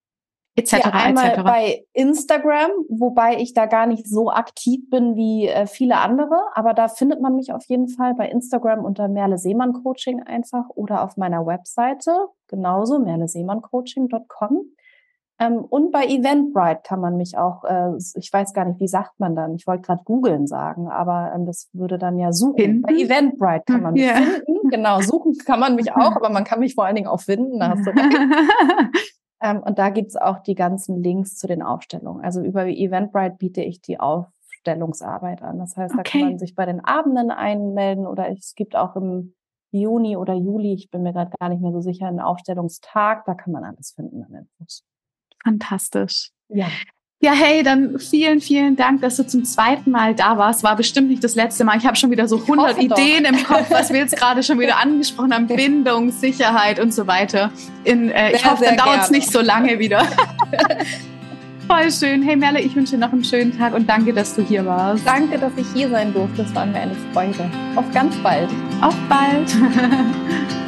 Etc. 0.56 0.74
Ja, 0.74 0.92
einmal 0.92 1.32
etc. 1.32 1.44
bei 1.44 1.86
Instagram, 1.94 2.72
wobei 2.90 3.38
ich 3.38 3.54
da 3.54 3.66
gar 3.66 3.88
nicht 3.88 4.08
so 4.08 4.32
aktiv 4.32 4.90
bin 4.90 5.16
wie 5.16 5.48
äh, 5.48 5.66
viele 5.66 5.98
andere, 5.98 6.36
aber 6.54 6.74
da 6.74 6.88
findet 6.88 7.22
man 7.22 7.36
mich 7.36 7.54
auf 7.54 7.64
jeden 7.66 7.88
Fall 7.88 8.16
bei 8.16 8.30
Instagram 8.30 8.84
unter 8.84 9.08
Merle 9.08 9.38
Seemann 9.38 9.74
Coaching 9.74 10.22
einfach 10.24 10.70
oder 10.70 11.04
auf 11.04 11.18
meiner 11.18 11.46
Webseite 11.46 12.12
genauso 12.48 13.00
merleseemanncoaching.com. 13.00 14.66
Ähm, 15.40 15.58
und 15.58 15.92
bei 15.92 16.06
Eventbrite 16.06 16.82
kann 16.84 17.00
man 17.00 17.18
mich 17.18 17.36
auch, 17.36 17.64
äh, 17.64 17.98
ich 18.16 18.32
weiß 18.32 18.54
gar 18.54 18.66
nicht, 18.66 18.80
wie 18.80 18.88
sagt 18.88 19.20
man 19.20 19.36
dann? 19.36 19.56
Ich 19.56 19.66
wollte 19.66 19.82
gerade 19.82 20.04
googeln 20.04 20.46
sagen, 20.46 20.88
aber 20.88 21.32
ähm, 21.34 21.48
das 21.48 21.70
würde 21.74 21.98
dann 21.98 22.20
ja 22.20 22.32
suchen. 22.32 22.58
Finden? 22.58 22.82
Bei 22.84 22.94
Eventbrite 22.94 23.64
kann 23.66 23.82
man 23.82 23.94
mich 23.94 24.04
yeah. 24.04 24.18
finden. 24.18 24.70
Genau, 24.70 25.02
suchen 25.02 25.36
kann 25.44 25.60
man 25.60 25.76
mich 25.76 25.92
auch, 25.96 26.16
aber 26.16 26.30
man 26.30 26.44
kann 26.44 26.60
mich 26.60 26.76
vor 26.76 26.86
allen 26.86 26.96
Dingen 26.96 27.08
auch 27.08 27.22
finden. 27.22 27.60
Da 27.60 27.70
hast 27.70 27.88
du 27.88 27.90
recht. 27.96 29.21
Ähm, 29.42 29.62
und 29.64 29.80
da 29.80 29.90
gibt's 29.90 30.16
auch 30.16 30.40
die 30.40 30.56
ganzen 30.56 31.02
Links 31.02 31.36
zu 31.38 31.48
den 31.48 31.62
Aufstellungen. 31.62 32.24
Also 32.24 32.42
über 32.42 32.68
Eventbrite 32.68 33.36
biete 33.38 33.62
ich 33.62 33.82
die 33.82 34.00
Aufstellungsarbeit 34.00 35.42
an. 35.42 35.58
Das 35.58 35.76
heißt, 35.76 35.96
da 35.96 36.00
okay. 36.00 36.20
kann 36.20 36.30
man 36.30 36.40
sich 36.40 36.56
bei 36.56 36.66
den 36.66 36.84
Abenden 36.84 37.32
einmelden 37.32 38.06
oder 38.06 38.30
es 38.30 38.54
gibt 38.56 38.76
auch 38.76 38.96
im 38.96 39.34
Juni 39.72 40.18
oder 40.18 40.34
Juli, 40.34 40.74
ich 40.74 40.92
bin 40.92 41.04
mir 41.04 41.14
gerade 41.14 41.32
gar 41.40 41.50
nicht 41.50 41.62
mehr 41.62 41.72
so 41.72 41.82
sicher, 41.82 42.08
einen 42.08 42.20
Aufstellungstag. 42.20 43.26
Da 43.26 43.34
kann 43.34 43.54
man 43.54 43.64
alles 43.64 43.92
finden 43.92 44.24
an 44.24 44.34
Infos. 44.34 44.84
Fantastisch. 45.44 46.32
Ja. 46.50 46.68
Ja, 47.24 47.34
hey, 47.34 47.62
dann 47.62 48.00
vielen, 48.00 48.42
vielen 48.42 48.76
Dank, 48.76 49.02
dass 49.02 49.18
du 49.18 49.28
zum 49.28 49.46
zweiten 49.46 49.92
Mal 49.92 50.16
da 50.16 50.40
warst. 50.40 50.64
War 50.64 50.76
bestimmt 50.76 51.10
nicht 51.10 51.24
das 51.24 51.36
letzte 51.36 51.64
Mal. 51.64 51.78
Ich 51.78 51.86
habe 51.86 51.96
schon 51.96 52.10
wieder 52.10 52.28
so 52.28 52.38
100 52.38 52.82
Ideen 52.82 53.26
im 53.26 53.44
Kopf, 53.44 53.70
was 53.70 53.94
wir 53.94 54.00
jetzt 54.00 54.18
gerade 54.18 54.42
schon 54.42 54.60
wieder 54.60 54.78
angesprochen 54.78 55.32
haben. 55.32 55.46
Bindung, 55.56 56.12
Sicherheit 56.12 56.80
und 56.80 56.92
so 56.92 57.06
weiter. 57.06 57.52
In, 57.84 58.10
äh, 58.10 58.36
ich 58.36 58.44
hoffe, 58.44 58.66
dann 58.66 58.76
dauert 58.76 59.04
es 59.04 59.12
nicht 59.12 59.32
so 59.32 59.40
lange 59.40 59.78
wieder. 59.78 60.08
Voll 61.68 61.92
schön. 61.92 62.24
Hey 62.24 62.36
Merle, 62.36 62.60
ich 62.60 62.76
wünsche 62.76 62.94
dir 62.94 63.06
noch 63.06 63.14
einen 63.14 63.24
schönen 63.24 63.56
Tag 63.56 63.76
und 63.76 63.88
danke, 63.88 64.14
dass 64.14 64.36
du 64.36 64.42
hier 64.42 64.66
warst. 64.66 65.06
Danke, 65.06 65.38
dass 65.38 65.52
ich 65.58 65.68
hier 65.76 65.90
sein 65.90 66.12
durfte. 66.12 66.42
Das 66.42 66.56
war 66.56 66.66
mir 66.66 66.80
eine 66.80 66.96
Freude. 67.14 67.52
Auf 67.76 67.86
ganz 67.94 68.16
bald. 68.18 68.50
Auf 68.82 68.96
bald. 69.08 69.56